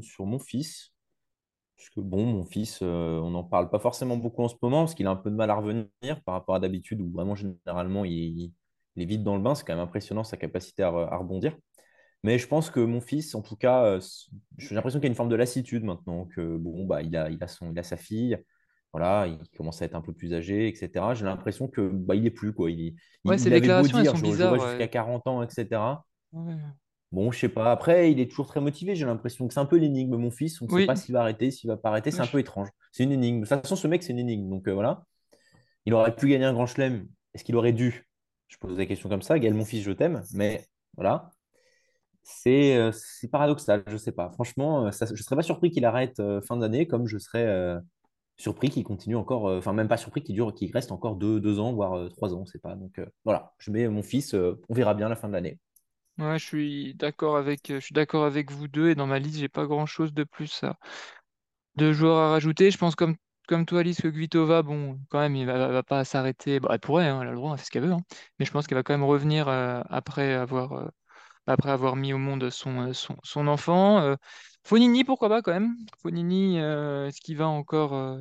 sur 0.00 0.26
mon 0.26 0.38
fils, 0.38 0.92
que 1.96 2.00
bon, 2.00 2.24
mon 2.26 2.44
fils, 2.44 2.80
euh, 2.82 3.18
on 3.20 3.30
n'en 3.30 3.44
parle 3.44 3.70
pas 3.70 3.78
forcément 3.78 4.16
beaucoup 4.16 4.42
en 4.42 4.48
ce 4.48 4.56
moment 4.62 4.82
parce 4.82 4.94
qu'il 4.94 5.06
a 5.06 5.10
un 5.10 5.16
peu 5.16 5.30
de 5.30 5.36
mal 5.36 5.50
à 5.50 5.54
revenir 5.54 6.22
par 6.24 6.34
rapport 6.34 6.54
à 6.54 6.60
d'habitude 6.60 7.00
où 7.00 7.10
vraiment 7.10 7.34
généralement 7.34 8.04
il, 8.04 8.52
est 8.96 9.04
vite 9.04 9.22
dans 9.22 9.36
le 9.36 9.42
bain. 9.42 9.54
C'est 9.54 9.64
quand 9.64 9.74
même 9.74 9.84
impressionnant 9.84 10.24
sa 10.24 10.36
capacité 10.36 10.82
à, 10.82 10.90
rebondir. 10.90 11.56
Mais 12.22 12.38
je 12.38 12.46
pense 12.46 12.70
que 12.70 12.80
mon 12.80 13.00
fils, 13.00 13.34
en 13.34 13.42
tout 13.42 13.56
cas, 13.56 13.84
euh, 13.84 14.00
j'ai 14.58 14.74
l'impression 14.74 14.98
qu'il 14.98 15.06
y 15.06 15.10
a 15.10 15.12
une 15.12 15.16
forme 15.16 15.28
de 15.28 15.36
lassitude 15.36 15.84
maintenant, 15.84 16.26
que 16.26 16.56
bon, 16.56 16.84
bah, 16.84 17.02
il 17.02 17.16
a, 17.16 17.30
il 17.30 17.42
a 17.42 17.46
son, 17.46 17.70
il 17.72 17.78
a 17.78 17.82
sa 17.82 17.96
fille, 17.96 18.38
voilà, 18.92 19.26
il 19.26 19.38
commence 19.56 19.82
à 19.82 19.84
être 19.84 19.94
un 19.94 20.00
peu 20.00 20.12
plus 20.12 20.34
âgé, 20.34 20.66
etc. 20.68 21.14
J'ai 21.14 21.24
l'impression 21.24 21.68
que 21.68 21.88
bah, 21.88 22.14
il 22.14 22.26
est 22.26 22.30
plus, 22.30 22.52
quoi. 22.52 22.70
Il, 22.70 22.96
Ouais, 23.24 23.36
il, 23.36 23.46
il 23.46 23.52
avait 23.52 23.60
beau 23.60 23.88
elles 23.88 24.02
dire, 24.02 24.10
sont 24.12 24.16
je 24.16 24.24
jusqu'à 24.24 24.52
ouais. 24.52 24.88
40 24.88 25.26
ans, 25.26 25.42
etc. 25.42 26.04
Ouais. 26.32 26.54
Bon, 27.12 27.30
je 27.30 27.38
sais 27.38 27.48
pas. 27.48 27.70
Après, 27.70 28.10
il 28.10 28.20
est 28.20 28.28
toujours 28.28 28.46
très 28.48 28.60
motivé. 28.60 28.94
J'ai 28.96 29.06
l'impression 29.06 29.46
que 29.46 29.54
c'est 29.54 29.60
un 29.60 29.64
peu 29.66 29.76
l'énigme. 29.76 30.16
Mon 30.16 30.30
fils, 30.30 30.60
on 30.60 30.66
ne 30.66 30.70
sait 30.70 30.86
pas 30.86 30.96
s'il 30.96 31.12
va 31.14 31.20
arrêter, 31.20 31.50
s'il 31.50 31.68
va 31.68 31.76
pas 31.76 31.90
arrêter. 31.90 32.10
C'est 32.10 32.20
un 32.20 32.26
peu 32.26 32.38
étrange. 32.40 32.68
C'est 32.92 33.04
une 33.04 33.12
énigme. 33.12 33.40
De 33.42 33.46
toute 33.46 33.60
façon, 33.62 33.76
ce 33.76 33.86
mec, 33.86 34.02
c'est 34.02 34.12
une 34.12 34.18
énigme. 34.18 34.48
Donc 34.50 34.68
euh, 34.68 34.74
voilà. 34.74 35.04
Il 35.86 35.94
aurait 35.94 36.14
pu 36.14 36.28
gagner 36.28 36.44
un 36.44 36.52
grand 36.52 36.66
chelem. 36.66 37.06
Est-ce 37.32 37.44
qu'il 37.44 37.54
aurait 37.56 37.72
dû? 37.72 38.06
Je 38.48 38.56
pose 38.58 38.76
la 38.76 38.86
question 38.86 39.08
comme 39.08 39.22
ça. 39.22 39.38
Gaël, 39.38 39.54
mon 39.54 39.64
fils, 39.64 39.82
je 39.82 39.92
t'aime. 39.92 40.22
Mais 40.34 40.66
voilà. 40.96 41.30
C'est 42.22 42.76
euh, 42.76 42.90
paradoxal. 43.30 43.84
Je 43.86 43.96
sais 43.96 44.12
pas. 44.12 44.30
Franchement, 44.32 44.86
euh, 44.86 44.90
ça- 44.90 45.06
je 45.06 45.12
ne 45.12 45.16
serais 45.16 45.36
pas 45.36 45.42
surpris 45.42 45.70
qu'il 45.70 45.84
arrête 45.84 46.18
euh, 46.18 46.40
fin 46.42 46.56
d'année, 46.56 46.86
comme 46.88 47.06
je 47.06 47.18
serais 47.18 47.76
surpris 48.36 48.68
qu'il 48.68 48.84
continue 48.84 49.16
encore. 49.16 49.44
Enfin, 49.44 49.72
même 49.72 49.88
pas 49.88 49.96
surpris 49.96 50.22
qu'il 50.22 50.34
dure, 50.34 50.52
qu'il 50.52 50.70
reste 50.72 50.90
encore 50.92 51.16
deux, 51.16 51.40
deux 51.40 51.60
ans, 51.60 51.72
voire 51.72 52.08
trois 52.10 52.34
ans. 52.34 52.44
C'est 52.46 52.60
pas. 52.60 52.74
Donc 52.74 53.00
voilà. 53.24 53.52
Je 53.58 53.70
mets 53.70 53.88
mon 53.88 54.02
fils. 54.02 54.34
on 54.34 54.74
verra 54.74 54.94
bien 54.94 55.08
la 55.08 55.16
fin 55.16 55.28
de 55.28 55.32
l'année. 55.34 55.58
Ouais, 56.18 56.38
je 56.38 56.44
suis 56.44 56.94
d'accord 56.94 57.36
avec, 57.36 57.68
je 57.68 57.78
suis 57.78 57.92
d'accord 57.94 58.24
avec 58.24 58.50
vous 58.50 58.68
deux. 58.68 58.90
Et 58.90 58.94
dans 58.94 59.06
ma 59.06 59.18
liste, 59.18 59.38
j'ai 59.38 59.48
pas 59.48 59.66
grand-chose 59.66 60.12
de 60.12 60.24
plus 60.24 60.62
de 61.76 61.92
joueurs 61.92 62.18
à 62.18 62.30
rajouter. 62.30 62.70
Je 62.70 62.78
pense 62.78 62.94
comme, 62.94 63.16
comme 63.48 63.66
toi, 63.66 63.80
Alice, 63.80 64.00
que 64.00 64.08
Kvitova, 64.08 64.62
bon, 64.62 64.98
quand 65.10 65.18
même, 65.20 65.36
il 65.36 65.46
va, 65.46 65.68
va 65.68 65.82
pas 65.82 66.04
s'arrêter. 66.04 66.60
Bon, 66.60 66.68
elle 66.70 66.80
pourrait, 66.80 67.08
hein, 67.08 67.20
elle 67.22 67.28
a 67.28 67.30
le 67.32 67.36
droit, 67.36 67.52
elle 67.52 67.58
fait 67.58 67.64
ce 67.66 67.70
qu'elle 67.70 67.84
veut. 67.84 67.92
hein. 67.92 68.00
Mais 68.38 68.44
je 68.46 68.50
pense 68.52 68.66
qu'elle 68.66 68.76
va 68.78 68.82
quand 68.82 68.94
même 68.94 69.04
revenir 69.04 69.48
euh, 69.48 69.82
après 69.90 70.34
avoir, 70.34 70.72
euh, 70.72 70.88
après 71.46 71.70
avoir 71.70 71.96
mis 71.96 72.12
au 72.14 72.18
monde 72.18 72.50
son, 72.50 72.88
euh, 72.90 72.94
son, 72.94 73.16
son 73.24 73.48
enfant. 73.48 74.00
Euh, 74.00 74.16
Fonini, 74.64 75.04
pourquoi 75.04 75.28
pas 75.28 75.42
quand 75.42 75.52
même? 75.52 75.76
Fonini, 76.02 76.60
euh, 76.60 77.08
est-ce 77.08 77.20
qu'il 77.22 77.36
va 77.38 77.48
encore. 77.48 77.94
euh, 77.94 78.18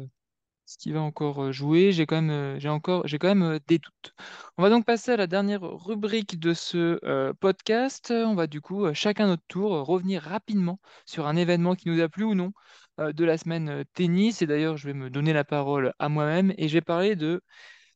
ce 0.79 0.89
va 0.91 1.01
encore 1.01 1.43
euh, 1.43 1.51
jouer. 1.51 1.91
J'ai 1.91 2.05
quand 2.05 2.21
même, 2.21 2.29
euh, 2.29 2.59
euh, 2.63 3.59
des 3.67 3.79
doutes. 3.79 4.13
On 4.57 4.63
va 4.63 4.69
donc 4.69 4.85
passer 4.85 5.11
à 5.11 5.17
la 5.17 5.27
dernière 5.27 5.61
rubrique 5.61 6.39
de 6.39 6.53
ce 6.53 6.99
podcast. 7.39 8.11
On 8.11 8.35
va 8.35 8.47
du 8.47 8.61
coup, 8.61 8.93
chacun 8.93 9.27
notre 9.27 9.43
tour, 9.47 9.71
revenir 9.85 10.21
rapidement 10.21 10.79
sur 11.05 11.27
un 11.27 11.35
événement 11.35 11.75
qui 11.75 11.89
nous 11.89 12.01
a 12.01 12.09
plu 12.09 12.23
ou 12.23 12.35
non 12.35 12.51
de 12.97 13.25
la 13.25 13.37
semaine 13.37 13.83
tennis. 13.93 14.41
Et 14.41 14.47
d'ailleurs, 14.47 14.77
je 14.77 14.87
vais 14.87 14.93
me 14.93 15.09
donner 15.09 15.33
la 15.33 15.43
parole 15.43 15.93
à 15.99 16.09
moi-même 16.09 16.53
et 16.57 16.67
je 16.67 16.73
vais 16.73 16.81
parler 16.81 17.15
de 17.15 17.41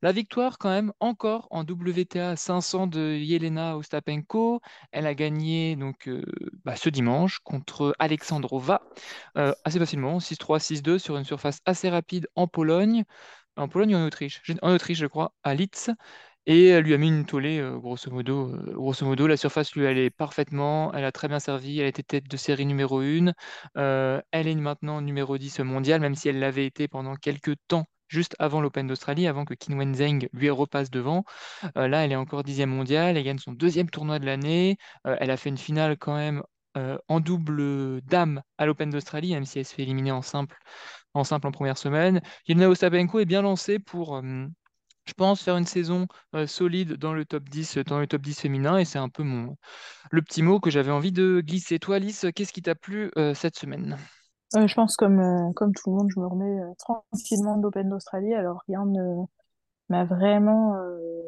la 0.02 0.12
victoire, 0.14 0.58
quand 0.58 0.70
même, 0.70 0.93
encore 1.00 1.47
en 1.52 1.64
WTA 1.64 2.36
500 2.36 2.88
de 2.88 3.16
Yelena 3.18 3.78
Ostapenko. 3.78 4.62
Elle 4.91 5.06
a 5.06 5.14
gagné 5.14 5.76
donc 5.76 6.08
euh, 6.08 6.24
bah, 6.64 6.76
ce 6.78 6.89
dimanche 6.89 7.39
contre 7.39 7.95
Alexandrova 8.00 8.82
euh, 9.38 9.54
assez 9.66 9.80
facilement, 9.80 10.20
6-3, 10.20 10.60
6-2 10.60 11.00
sur 11.00 11.18
une 11.18 11.26
surface 11.26 11.60
assez 11.66 11.89
rapide 11.89 12.28
en 12.36 12.47
Pologne. 12.47 13.04
En 13.58 13.68
Pologne 13.68 13.95
ou 13.95 13.97
en 13.97 14.06
Autriche? 14.06 14.41
En 14.62 14.74
Autriche, 14.74 15.00
je 15.00 15.08
crois, 15.08 15.34
à 15.43 15.54
Litz. 15.54 15.91
Et 16.45 16.68
elle 16.68 16.86
lui 16.86 16.93
a 16.93 16.97
mis 16.97 17.10
une 17.10 17.26
tollée, 17.26 17.60
euh, 17.60 17.78
grosso 17.78 18.10
modo. 18.10 18.56
grosso 18.74 19.06
modo, 19.06 19.28
la 19.28 19.38
surface 19.38 19.76
lui 19.76 19.86
allait 19.86 20.10
parfaitement. 20.10 20.93
Elle 20.93 21.04
a 21.06 21.12
très 21.12 21.28
bien 21.28 21.39
servi. 21.39 21.80
Elle 21.80 21.88
était 21.88 22.04
tête 22.04 22.28
de 22.30 22.38
série 22.38 22.66
numéro 22.66 23.02
1. 23.02 23.34
elle 24.32 24.47
est 24.47 24.56
maintenant 24.56 25.02
numéro 25.02 25.38
10 25.38 25.60
mondial, 25.60 26.00
même 26.02 26.16
si 26.16 26.30
elle 26.30 26.39
l'avait 26.39 26.66
été 26.66 26.88
pendant 26.88 27.16
quelques 27.16 27.56
temps, 27.68 27.86
juste 28.10 28.36
avant 28.39 28.60
l'Open 28.60 28.88
d'Australie, 28.88 29.28
avant 29.28 29.45
que 29.45 29.53
Qin 29.53 29.78
Wenzheng 29.78 30.28
lui 30.34 30.49
repasse 30.49 30.91
devant. 30.91 31.24
Euh, 31.78 31.88
là, 31.88 32.03
elle 32.03 32.12
est 32.12 32.18
encore 32.18 32.43
dixième 32.43 32.72
mondiale. 32.72 33.16
Elle 33.16 33.24
gagne 33.24 33.38
son 33.38 33.53
deuxième 33.53 33.89
tournoi 33.89 34.20
de 34.20 34.26
l'année. 34.26 34.78
Euh, 35.07 35.16
elle 35.20 35.32
a 35.32 35.38
fait 35.38 35.49
une 35.49 35.57
finale 35.57 35.97
quand 35.97 36.16
même 36.16 36.43
euh, 36.78 36.97
en 37.07 37.20
double 37.20 38.01
dame 38.01 38.41
à 38.57 38.66
l'Open 38.66 38.89
d'Australie, 38.89 39.34
même 39.34 39.45
si 39.45 39.60
elle 39.60 39.66
se 39.66 39.74
fait 39.74 39.84
éliminer 39.84 40.12
en 40.12 40.22
simple 40.22 40.57
en, 41.14 41.24
simple 41.24 41.47
en 41.47 41.51
première 41.51 41.78
semaine. 41.78 42.22
Yelena 42.47 42.70
Ostapenko 42.70 43.20
est 43.20 43.26
bien 43.26 43.41
lancée 43.41 43.80
pour, 43.80 44.22
je 44.22 45.14
pense, 45.18 45.41
faire 45.41 45.57
une 45.57 45.66
saison 45.66 46.07
solide 46.45 46.93
dans 46.93 47.14
le 47.14 47.26
top 47.26 47.49
10, 47.49 47.80
dans 47.80 47.99
le 47.99 48.07
top 48.07 48.22
10 48.22 48.39
féminin. 48.39 48.78
Et 48.78 48.86
c'est 48.86 48.99
un 48.99 49.10
peu 49.10 49.24
mon, 49.24 49.57
le 50.12 50.22
petit 50.22 50.43
mot 50.43 50.60
que 50.60 50.70
j'avais 50.70 50.91
envie 50.91 51.12
de 51.12 51.41
glisser. 51.43 51.80
Toi, 51.80 51.95
Alice, 51.95 52.28
qu'est-ce 52.36 52.53
qui 52.53 52.62
t'a 52.62 52.76
plu 52.76 53.12
cette 53.34 53.57
semaine? 53.57 53.97
Euh, 54.56 54.68
je 54.68 54.74
pense 54.74 54.95
comme 54.95 55.20
euh, 55.20 55.54
comme 55.54 55.74
tout 55.74 55.89
le 55.91 55.95
monde, 55.97 56.10
je 56.14 56.20
me 56.20 56.26
remets 56.26 56.60
euh, 56.60 56.74
tranquillement 56.80 57.58
de 57.58 57.64
l'Open 57.64 57.89
d'Australie. 57.89 58.34
Alors 58.34 58.64
rien 58.68 58.86
ne 58.86 59.24
m'a 59.89 60.06
vraiment 60.06 60.76
euh, 60.76 61.22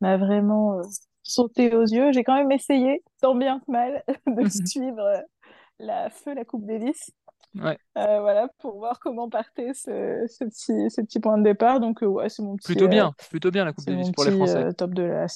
m'a 0.00 0.16
vraiment 0.16 0.80
sauté 1.22 1.74
aux 1.74 1.84
yeux. 1.84 2.12
J'ai 2.12 2.24
quand 2.24 2.36
même 2.36 2.52
essayé, 2.52 3.02
tant 3.20 3.34
bien 3.34 3.60
que 3.60 3.70
mal, 3.70 4.02
de 4.26 4.48
suivre 4.48 5.00
euh, 5.00 5.20
la 5.78 6.08
feu 6.10 6.34
la 6.34 6.44
Coupe 6.44 6.66
Davis. 6.66 7.10
Ouais, 7.54 7.78
voilà 7.94 8.48
pour 8.58 8.76
voir 8.76 8.98
comment 9.00 9.30
partait 9.30 9.72
ce, 9.72 10.26
ce 10.28 10.44
petit 10.44 10.90
ce 10.90 11.00
petit 11.00 11.20
point 11.20 11.38
de 11.38 11.42
départ. 11.42 11.80
Donc 11.80 12.02
ouais, 12.02 12.28
c'est 12.28 12.42
mon 12.42 12.56
petit 12.56 12.72
plutôt 12.72 12.88
bien, 12.88 13.12
plutôt 13.30 13.50
bien 13.50 13.64
la 13.64 13.72
Coupe 13.72 13.86
Davis 13.86 14.10
pour 14.10 14.24
les 14.24 14.32
Français. 14.36 14.72
top 14.74 14.94
de 14.94 15.02
la. 15.02 15.26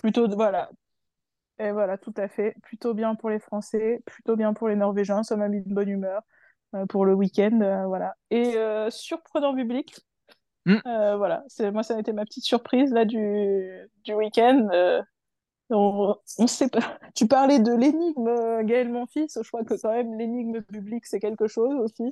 Plutôt 0.00 0.28
voilà. 0.34 0.70
Et 1.58 1.70
voilà, 1.72 1.98
tout 1.98 2.14
à 2.16 2.28
fait. 2.28 2.54
Plutôt 2.62 2.94
bien 2.94 3.14
pour 3.14 3.30
les 3.30 3.38
Français, 3.38 4.02
plutôt 4.06 4.36
bien 4.36 4.54
pour 4.54 4.68
les 4.68 4.76
Norvégiens. 4.76 5.22
Ça 5.22 5.36
m'a 5.36 5.48
mis 5.48 5.62
de 5.62 5.72
bonne 5.72 5.88
humeur 5.88 6.22
euh, 6.74 6.86
pour 6.86 7.04
le 7.06 7.14
week-end. 7.14 7.60
euh, 7.62 7.86
voilà. 7.86 8.16
Et 8.30 8.56
euh, 8.56 8.90
surprenant 8.90 9.54
public. 9.54 9.96
Euh, 10.86 11.16
voilà, 11.16 11.44
c'est 11.46 11.70
moi 11.70 11.82
ça 11.82 11.94
a 11.96 12.00
été 12.00 12.12
ma 12.14 12.24
petite 12.24 12.44
surprise 12.44 12.90
là 12.92 13.04
du, 13.04 13.88
du 14.04 14.14
week-end. 14.14 14.68
Euh, 14.72 15.02
on, 15.70 16.16
on 16.38 16.46
sait 16.46 16.68
pas. 16.68 16.98
Tu 17.14 17.28
parlais 17.28 17.58
de 17.60 17.72
l'énigme 17.74 18.64
Gaël 18.64 18.90
Monfils. 18.90 19.28
Je 19.42 19.48
crois 19.48 19.64
que 19.64 19.74
quand 19.74 19.92
même 19.92 20.18
l'énigme 20.18 20.62
publique 20.62 21.06
c'est 21.06 21.20
quelque 21.20 21.48
chose 21.48 21.74
aussi. 21.80 22.04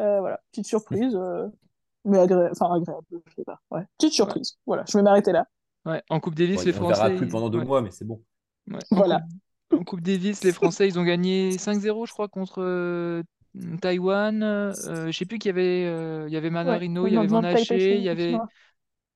Euh, 0.00 0.20
voilà, 0.20 0.40
petite 0.52 0.66
surprise, 0.66 1.14
euh, 1.16 1.48
mais 2.04 2.18
agré... 2.18 2.48
enfin 2.52 2.74
agréable, 2.74 3.06
je 3.26 3.34
sais 3.36 3.44
pas. 3.44 3.60
Ouais, 3.70 3.82
petite 3.98 4.14
Ouais, 4.18 4.34
surprise. 4.34 4.58
Voilà, 4.66 4.84
je 4.88 4.98
vais 4.98 5.02
m'arrêter 5.04 5.32
là. 5.32 5.46
ouais. 5.86 6.02
En 6.08 6.20
Coupe 6.20 6.34
Davis, 6.34 6.64
Bon, 6.64 6.64
les 6.64 6.72
on 6.74 6.80
le 6.80 6.86
verra 6.86 7.10
Français, 7.10 7.16
plus 7.16 7.28
pendant 7.28 7.50
deux 7.50 7.58
ouais, 7.58 7.64
mois, 7.64 7.82
mais 7.82 7.90
c'est 7.90 8.04
bon. 8.04 8.22
Ouais. 8.70 8.78
En 8.90 8.96
Voilà. 8.96 9.20
Coupe, 9.70 9.80
en 9.80 9.84
Coupe 9.84 10.00
Davis, 10.00 10.44
les 10.44 10.52
Français, 10.52 10.88
ils 10.88 10.98
ont 10.98 11.04
gagné 11.04 11.56
5-0, 11.58 12.06
je 12.06 12.12
crois, 12.12 12.28
contre 12.28 12.62
euh, 12.62 13.22
Taïwan. 13.80 14.42
Euh, 14.42 14.72
je 15.10 15.16
sais 15.16 15.24
plus 15.24 15.38
qu'il 15.38 15.48
y 15.48 15.52
avait, 15.52 15.84
euh, 15.86 16.24
il 16.28 16.32
y 16.32 16.36
avait 16.36 16.50
Manarino, 16.50 17.06
il 17.06 17.14
y 17.14 17.16
avait 17.16 17.26
Van 17.26 17.42
Haché, 17.42 17.96
il 17.96 18.02
y 18.02 18.08
avait. 18.08 18.36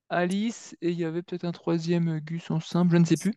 Alice 0.09 0.77
et 0.83 0.91
il 0.91 0.99
y 0.99 1.05
avait 1.05 1.23
peut-être 1.25 1.45
un 1.45 1.51
troisième 1.51 2.09
euh, 2.09 2.21
Gus 2.21 2.49
en 2.53 2.61
simple, 2.61 2.93
je 2.93 2.99
ne 2.99 3.05
sais 3.05 3.17
plus. 3.17 3.35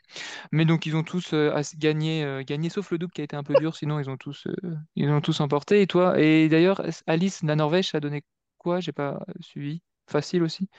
Mais 0.51 0.65
donc 0.65 0.85
ils 0.85 0.95
ont 0.95 1.03
tous 1.03 1.33
gagné, 1.77 2.43
gagné, 2.45 2.69
sauf 2.69 2.91
le 2.91 2.99
double 2.99 3.11
qui 3.11 3.21
a 3.21 3.23
été 3.23 3.35
un 3.35 3.43
peu 3.43 3.55
dur, 3.55 3.75
sinon 3.75 3.99
ils 3.99 4.09
ont 4.09 4.17
tous, 4.17 4.47
ils 4.95 5.09
ont 5.09 5.21
tous 5.21 5.39
emporté. 5.41 5.81
Et 5.81 5.87
toi, 5.87 6.19
et 6.19 6.47
d'ailleurs, 6.47 6.83
Alice, 7.07 7.41
la 7.43 7.55
Norvège, 7.55 7.89
ça 7.89 7.97
a 7.97 8.01
donné 8.01 8.21
quoi? 8.59 8.79
J'ai 8.81 8.91
pas 8.91 9.25
suivi. 9.41 9.81
Facile 10.07 10.43
aussi? 10.43 10.69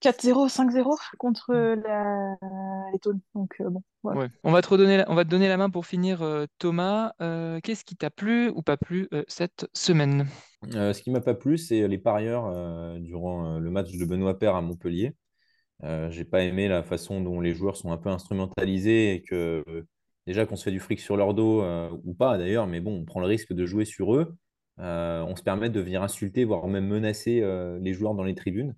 4-0, 0.00 0.48
5-0 0.48 0.98
contre 1.18 1.54
la 1.54 2.36
Lettonie. 2.92 3.22
Donc 3.34 3.56
euh, 3.60 3.70
bon, 3.70 3.82
voilà. 4.02 4.20
Ouais. 4.20 4.28
On 4.44 4.52
va 4.52 4.62
te 4.62 4.68
redonner, 4.68 4.98
la- 4.98 5.10
on 5.10 5.14
va 5.14 5.24
te 5.24 5.30
donner 5.30 5.48
la 5.48 5.56
main 5.56 5.70
pour 5.70 5.86
finir, 5.86 6.22
euh, 6.22 6.46
Thomas. 6.58 7.12
Euh, 7.20 7.60
qu'est-ce 7.62 7.84
qui 7.84 7.96
t'a 7.96 8.10
plu 8.10 8.48
ou 8.50 8.62
pas 8.62 8.76
plu 8.76 9.08
euh, 9.12 9.22
cette 9.28 9.68
semaine? 9.74 10.26
Euh, 10.74 10.92
ce 10.92 11.02
qui 11.02 11.10
m'a 11.10 11.20
pas 11.20 11.34
plu, 11.34 11.56
c'est 11.58 11.88
les 11.88 11.98
parieurs 11.98 12.46
euh, 12.46 12.98
durant 12.98 13.56
euh, 13.56 13.58
le 13.58 13.70
match 13.70 13.92
de 13.92 14.04
Benoît 14.04 14.38
Paire 14.38 14.56
à 14.56 14.60
Montpellier. 14.60 15.14
Euh, 15.84 16.10
j'ai 16.10 16.24
pas 16.24 16.42
aimé 16.42 16.68
la 16.68 16.82
façon 16.82 17.20
dont 17.22 17.40
les 17.40 17.54
joueurs 17.54 17.76
sont 17.76 17.92
un 17.92 17.96
peu 17.96 18.10
instrumentalisés 18.10 19.14
et 19.14 19.22
que 19.22 19.64
euh, 19.68 19.86
déjà 20.26 20.46
qu'on 20.46 20.56
se 20.56 20.64
fait 20.64 20.70
du 20.72 20.80
fric 20.80 21.00
sur 21.00 21.16
leur 21.16 21.34
dos 21.34 21.62
euh, 21.62 21.90
ou 22.04 22.14
pas 22.14 22.38
d'ailleurs, 22.38 22.66
mais 22.66 22.80
bon, 22.80 23.00
on 23.00 23.04
prend 23.04 23.20
le 23.20 23.26
risque 23.26 23.52
de 23.54 23.66
jouer 23.66 23.84
sur 23.86 24.14
eux. 24.14 24.36
Euh, 24.80 25.22
on 25.24 25.36
se 25.36 25.42
permet 25.42 25.70
de 25.70 25.80
venir 25.80 26.02
insulter, 26.02 26.44
voire 26.44 26.66
même 26.68 26.86
menacer 26.86 27.40
euh, 27.42 27.78
les 27.80 27.94
joueurs 27.94 28.14
dans 28.14 28.24
les 28.24 28.34
tribunes. 28.34 28.74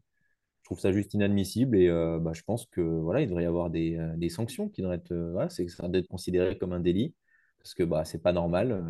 Trouve 0.72 0.80
ça 0.80 0.92
juste 0.92 1.12
inadmissible 1.12 1.76
et 1.76 1.88
euh, 1.88 2.18
bah, 2.18 2.32
je 2.34 2.42
pense 2.42 2.64
que 2.66 2.80
voilà, 2.80 3.20
il 3.20 3.26
devrait 3.28 3.42
y 3.42 3.46
avoir 3.46 3.68
des, 3.68 3.96
euh, 3.98 4.16
des 4.16 4.30
sanctions 4.30 4.70
qui 4.70 4.80
devraient 4.80 4.96
être, 4.96 5.12
euh, 5.12 5.30
voilà, 5.32 5.50
c'est, 5.50 5.68
ça 5.68 5.86
être 5.92 6.08
considéré 6.08 6.56
comme 6.56 6.72
un 6.72 6.80
délit 6.80 7.14
parce 7.58 7.74
que 7.74 7.82
bah, 7.82 8.04
c'est 8.06 8.22
pas 8.22 8.32
normal. 8.32 8.82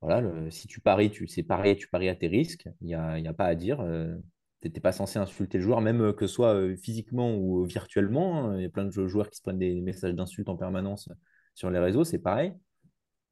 voilà, 0.00 0.50
si 0.50 0.66
tu 0.68 0.80
paries, 0.80 1.10
tu, 1.10 1.26
c'est 1.28 1.42
pareil, 1.42 1.76
tu 1.76 1.88
paries 1.88 2.08
à 2.08 2.14
tes 2.16 2.28
risques. 2.28 2.68
Il 2.80 2.86
n'y 2.88 2.94
a, 2.94 3.18
y 3.18 3.26
a 3.28 3.32
pas 3.34 3.46
à 3.46 3.54
dire. 3.54 3.80
euh, 3.80 4.16
tu 4.60 4.68
n'étais 4.68 4.80
pas 4.80 4.92
censé 4.92 5.18
insulter 5.18 5.58
le 5.58 5.64
joueur, 5.64 5.80
même 5.80 6.12
que 6.14 6.26
ce 6.26 6.34
soit 6.34 6.76
physiquement 6.76 7.36
ou 7.36 7.64
virtuellement. 7.64 8.50
hein. 8.50 8.56
Il 8.56 8.62
y 8.62 8.66
a 8.66 8.68
plein 8.70 8.84
de 8.84 8.90
joueurs 9.06 9.30
qui 9.30 9.36
se 9.38 9.42
prennent 9.42 9.58
des 9.58 9.80
messages 9.80 10.14
d'insultes 10.14 10.48
en 10.48 10.56
permanence 10.56 11.08
sur 11.54 11.70
les 11.70 11.78
réseaux, 11.78 12.04
c'est 12.04 12.18
pareil. 12.18 12.52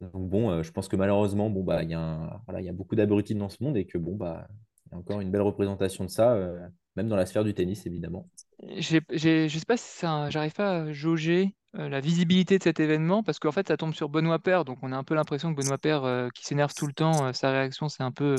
Donc 0.01 0.29
bon, 0.31 0.63
je 0.63 0.71
pense 0.73 0.89
que 0.89 0.97
malheureusement, 0.97 1.51
bon, 1.51 1.65
bah, 1.65 1.83
il 1.83 1.91
y 1.91 1.95
a 1.95 2.01
un- 2.01 2.43
voilà, 2.47 2.61
il 2.61 2.67
y 2.67 2.69
a 2.69 2.73
beaucoup 2.73 2.97
d'abrutis 2.97 3.35
dans 3.35 3.49
ce 3.49 3.63
monde 3.63 3.77
et 3.77 3.87
que 3.87 3.99
bon, 3.99 4.17
bah, 4.17 4.49
encore 4.93 5.21
une 5.21 5.31
belle 5.31 5.43
représentation 5.43 6.05
de 6.05 6.11
ça, 6.11 6.33
euh, 6.35 6.59
même 6.97 7.09
dans 7.09 7.17
la 7.17 7.27
sphère 7.27 7.45
du 7.45 7.55
tennis, 7.55 7.87
évidemment. 7.87 8.29
J'ai, 8.79 9.01
j'ai- 9.11 9.49
je 9.49 9.59
sais 9.59 9.65
pas 9.67 9.77
si 9.77 9.89
ça, 9.99 10.31
j'arrive 10.31 10.53
pas 10.55 10.83
à 10.83 10.93
jauger 10.93 11.55
euh, 11.77 11.89
la 11.89 12.01
visibilité 12.01 12.59
de 12.59 12.63
cet 12.63 12.81
événement 12.81 13.23
parce 13.23 13.39
qu'en 13.39 13.53
fait 13.53 13.69
ça 13.69 13.77
tombe 13.77 13.95
sur 13.95 14.09
Benoît 14.09 14.39
Paire, 14.39 14.65
donc 14.65 14.79
on 14.83 14.93
a 14.93 14.97
un 14.97 15.05
peu 15.05 15.15
l'impression 15.15 15.55
que 15.55 15.61
Benoît 15.61 15.77
Paire 15.79 16.05
euh, 16.05 16.29
qui 16.35 16.45
s'énerve 16.45 16.73
tout 16.75 16.87
le 16.87 16.95
temps, 16.95 17.27
euh, 17.27 17.33
sa 17.33 17.51
réaction 17.51 17.89
c'est 17.91 18.03
un 18.03 18.13
peu 18.13 18.37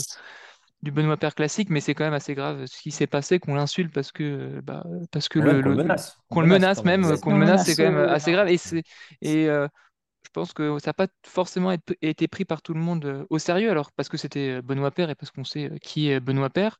du 0.84 0.92
Benoît 0.92 1.18
Paire 1.18 1.36
classique, 1.36 1.70
mais 1.70 1.82
c'est 1.82 1.96
quand 1.96 2.06
même 2.06 2.14
assez 2.14 2.36
grave 2.36 2.66
ce 2.68 2.82
qui 2.82 2.92
s'est 2.92 3.08
passé, 3.08 3.40
qu'on 3.40 3.56
l'insulte 3.56 3.94
parce 3.94 4.12
que, 4.12 4.62
bah, 4.62 4.84
parce 5.12 5.30
que 5.30 5.40
le, 5.40 5.62
qu'on 5.62 5.70
le 5.70 5.76
le- 5.76 5.78
menace. 5.78 6.18
On 6.30 6.36
qu'on 6.36 6.42
le 6.42 6.48
menace 6.48 6.84
même. 6.84 7.20
qu'on 7.20 7.32
On 7.32 7.34
le 7.34 7.40
menace, 7.40 7.64
c'est 7.66 7.76
quand 7.76 7.92
même 7.92 7.98
assez 8.10 8.32
grave. 8.32 8.50
Et 8.50 8.58
c'est 8.58 8.84
et 9.22 9.50
euh, 9.50 9.68
je 10.28 10.32
pense 10.34 10.52
que 10.52 10.78
ça 10.80 10.90
n'a 10.90 10.94
pas 10.94 11.08
forcément 11.26 11.74
été 12.02 12.28
pris 12.28 12.44
par 12.44 12.62
tout 12.62 12.74
le 12.74 12.82
monde 12.82 13.26
au 13.30 13.40
sérieux, 13.40 13.72
alors 13.72 13.94
parce 13.94 14.10
que 14.10 14.18
c'était 14.18 14.62
Benoît 14.62 14.92
Paire 14.92 15.10
et 15.10 15.16
parce 15.16 15.32
qu'on 15.32 15.46
sait 15.46 15.72
qui 15.82 16.10
est 16.10 16.20
Benoît 16.20 16.50
Paire. 16.50 16.78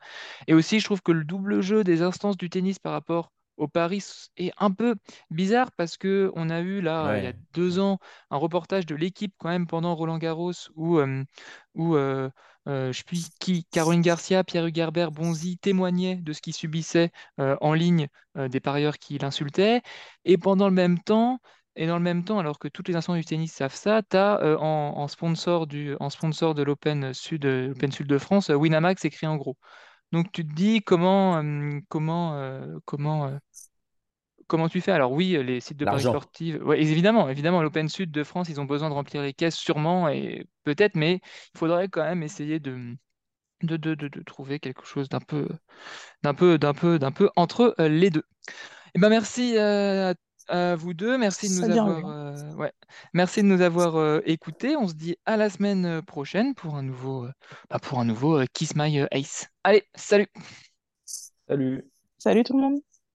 Et 0.48 0.54
aussi, 0.54 0.82
je 0.82 0.86
trouve 0.86 1.02
que 1.02 1.14
le 1.14 1.24
double 1.24 1.62
jeu 1.62 1.86
des 1.86 2.02
instances 2.02 2.36
du 2.36 2.50
tennis 2.50 2.78
par 2.78 2.92
rapport 2.92 3.32
au 3.56 3.70
Paris 3.70 4.04
est 4.36 4.52
un 4.58 4.70
peu 4.70 4.96
bizarre 5.32 5.72
parce 5.72 5.98
que 5.98 6.30
on 6.36 6.50
a 6.50 6.60
eu 6.60 6.82
là 6.82 7.18
il 7.18 7.24
y 7.24 7.28
a 7.28 7.34
deux 7.54 7.80
ans 7.80 8.00
un 8.30 8.38
reportage 8.38 8.86
de 8.86 8.96
l'équipe 8.96 9.34
quand 9.40 9.50
même 9.50 9.66
pendant 9.66 9.96
Roland 9.96 10.18
Garros 10.18 10.52
où, 10.76 11.00
où 11.74 11.96
je 11.96 12.30
sais 12.66 13.04
plus 13.06 13.30
qui 13.40 13.66
Caroline 13.72 14.02
Garcia, 14.02 14.44
Pierre 14.44 14.68
Hugerbert, 14.68 15.12
Bonzi 15.12 15.58
témoignaient 15.58 16.18
de 16.18 16.34
ce 16.34 16.42
qu'ils 16.42 16.54
subissaient 16.54 17.12
en 17.38 17.74
ligne 17.74 18.10
des 18.36 18.60
parieurs 18.60 18.98
qui 18.98 19.18
l'insultaient 19.18 19.82
et 20.26 20.38
pendant 20.38 20.68
le 20.68 20.76
même 20.76 21.00
temps 21.00 21.40
et 21.78 21.88
dans 21.88 21.98
le 21.98 22.04
même 22.04 22.24
temps, 22.24 22.40
alors 22.40 22.60
que 22.60 22.68
toutes 22.68 22.88
les 22.88 22.96
instances 22.96 23.18
du 23.18 23.26
tennis 23.26 23.54
savent 23.54 23.76
ça, 23.76 24.02
tu 24.02 24.18
as 24.18 24.58
en, 24.60 25.08
sponsor 25.08 25.68
du, 25.68 25.96
en 26.00 26.10
sponsor 26.10 26.56
de 26.56 26.64
l'Open 26.64 27.14
Sud, 27.14 27.46
Open 27.46 27.92
Sud 27.92 28.08
de 28.08 28.18
France, 28.18 28.50
Winamax 28.50 29.06
écrit 29.06 29.28
en 29.28 29.38
gros. 29.38 29.58
Donc 30.12 30.32
tu 30.32 30.48
te 30.48 30.54
dis 30.54 30.82
comment, 30.82 31.42
comment, 31.88 32.60
comment, 32.86 33.38
comment 34.48 34.70
tu 34.70 34.82
fais? 34.82 34.92
Alors 34.92 35.12
oui, 35.12 35.38
les 35.44 35.60
sites 35.60 35.78
de 35.78 35.86
paris 35.86 36.02
sportifs, 36.02 36.62
ouais, 36.64 36.82
évidemment, 36.82 37.30
évidemment, 37.30 37.62
l'Open 37.62 37.90
Sud 37.90 38.12
de 38.12 38.24
France, 38.24 38.50
ils 38.50 38.60
ont 38.60 38.66
besoin 38.66 38.90
de 38.90 38.96
remplir 38.96 39.22
les 39.22 39.34
caisses 39.34 39.56
sûrement 39.56 40.10
et 40.10 40.48
peut-être, 40.64 40.96
mais 40.96 41.22
il 41.54 41.58
faudrait 41.58 41.90
quand 41.90 42.04
même 42.04 42.24
essayer 42.24 42.60
de, 42.60 42.96
de, 43.64 43.78
de, 43.78 43.96
de, 43.96 44.24
trouver 44.24 44.60
quelque 44.60 44.86
chose 44.86 45.10
d'un 45.10 45.20
peu, 45.20 45.48
d'un 46.24 46.34
peu, 46.34 46.58
d'un 46.58 46.74
peu, 46.74 47.00
d'un 47.00 47.12
peu 47.12 47.30
entre 47.36 47.76
les 47.80 48.10
deux. 48.10 48.24
Eh 48.96 49.00
ben 49.00 49.10
merci 49.10 49.58
à 49.58 50.16
à 50.48 50.76
vous 50.76 50.94
deux. 50.94 51.18
Merci 51.18 51.50
de 51.50 51.66
nous 51.66 51.78
avoir, 51.78 52.10
euh, 52.10 52.54
ouais. 52.56 52.72
Merci 53.14 53.42
de 53.42 53.48
nous 53.48 53.62
avoir 53.62 53.96
euh, 53.96 54.22
écoutés. 54.26 54.76
On 54.76 54.88
se 54.88 54.94
dit 54.94 55.18
à 55.26 55.38
la 55.38 55.50
semaine 55.50 55.86
euh, 55.86 56.02
prochaine 56.02 56.56
pour 56.56 56.76
un 56.76 56.84
nouveau, 56.84 57.28
bah, 57.70 57.80
pour 57.80 58.00
un 58.00 58.06
nouveau 58.06 58.42
Kiss 58.54 58.76
My 58.76 59.06
Ace. 59.12 59.48
Allez, 59.64 59.84
salut. 59.96 60.28
Salut. 61.48 61.86
Salut 62.18 62.44
tout 62.44 62.54
le 62.54 62.62
monde. 62.62 62.80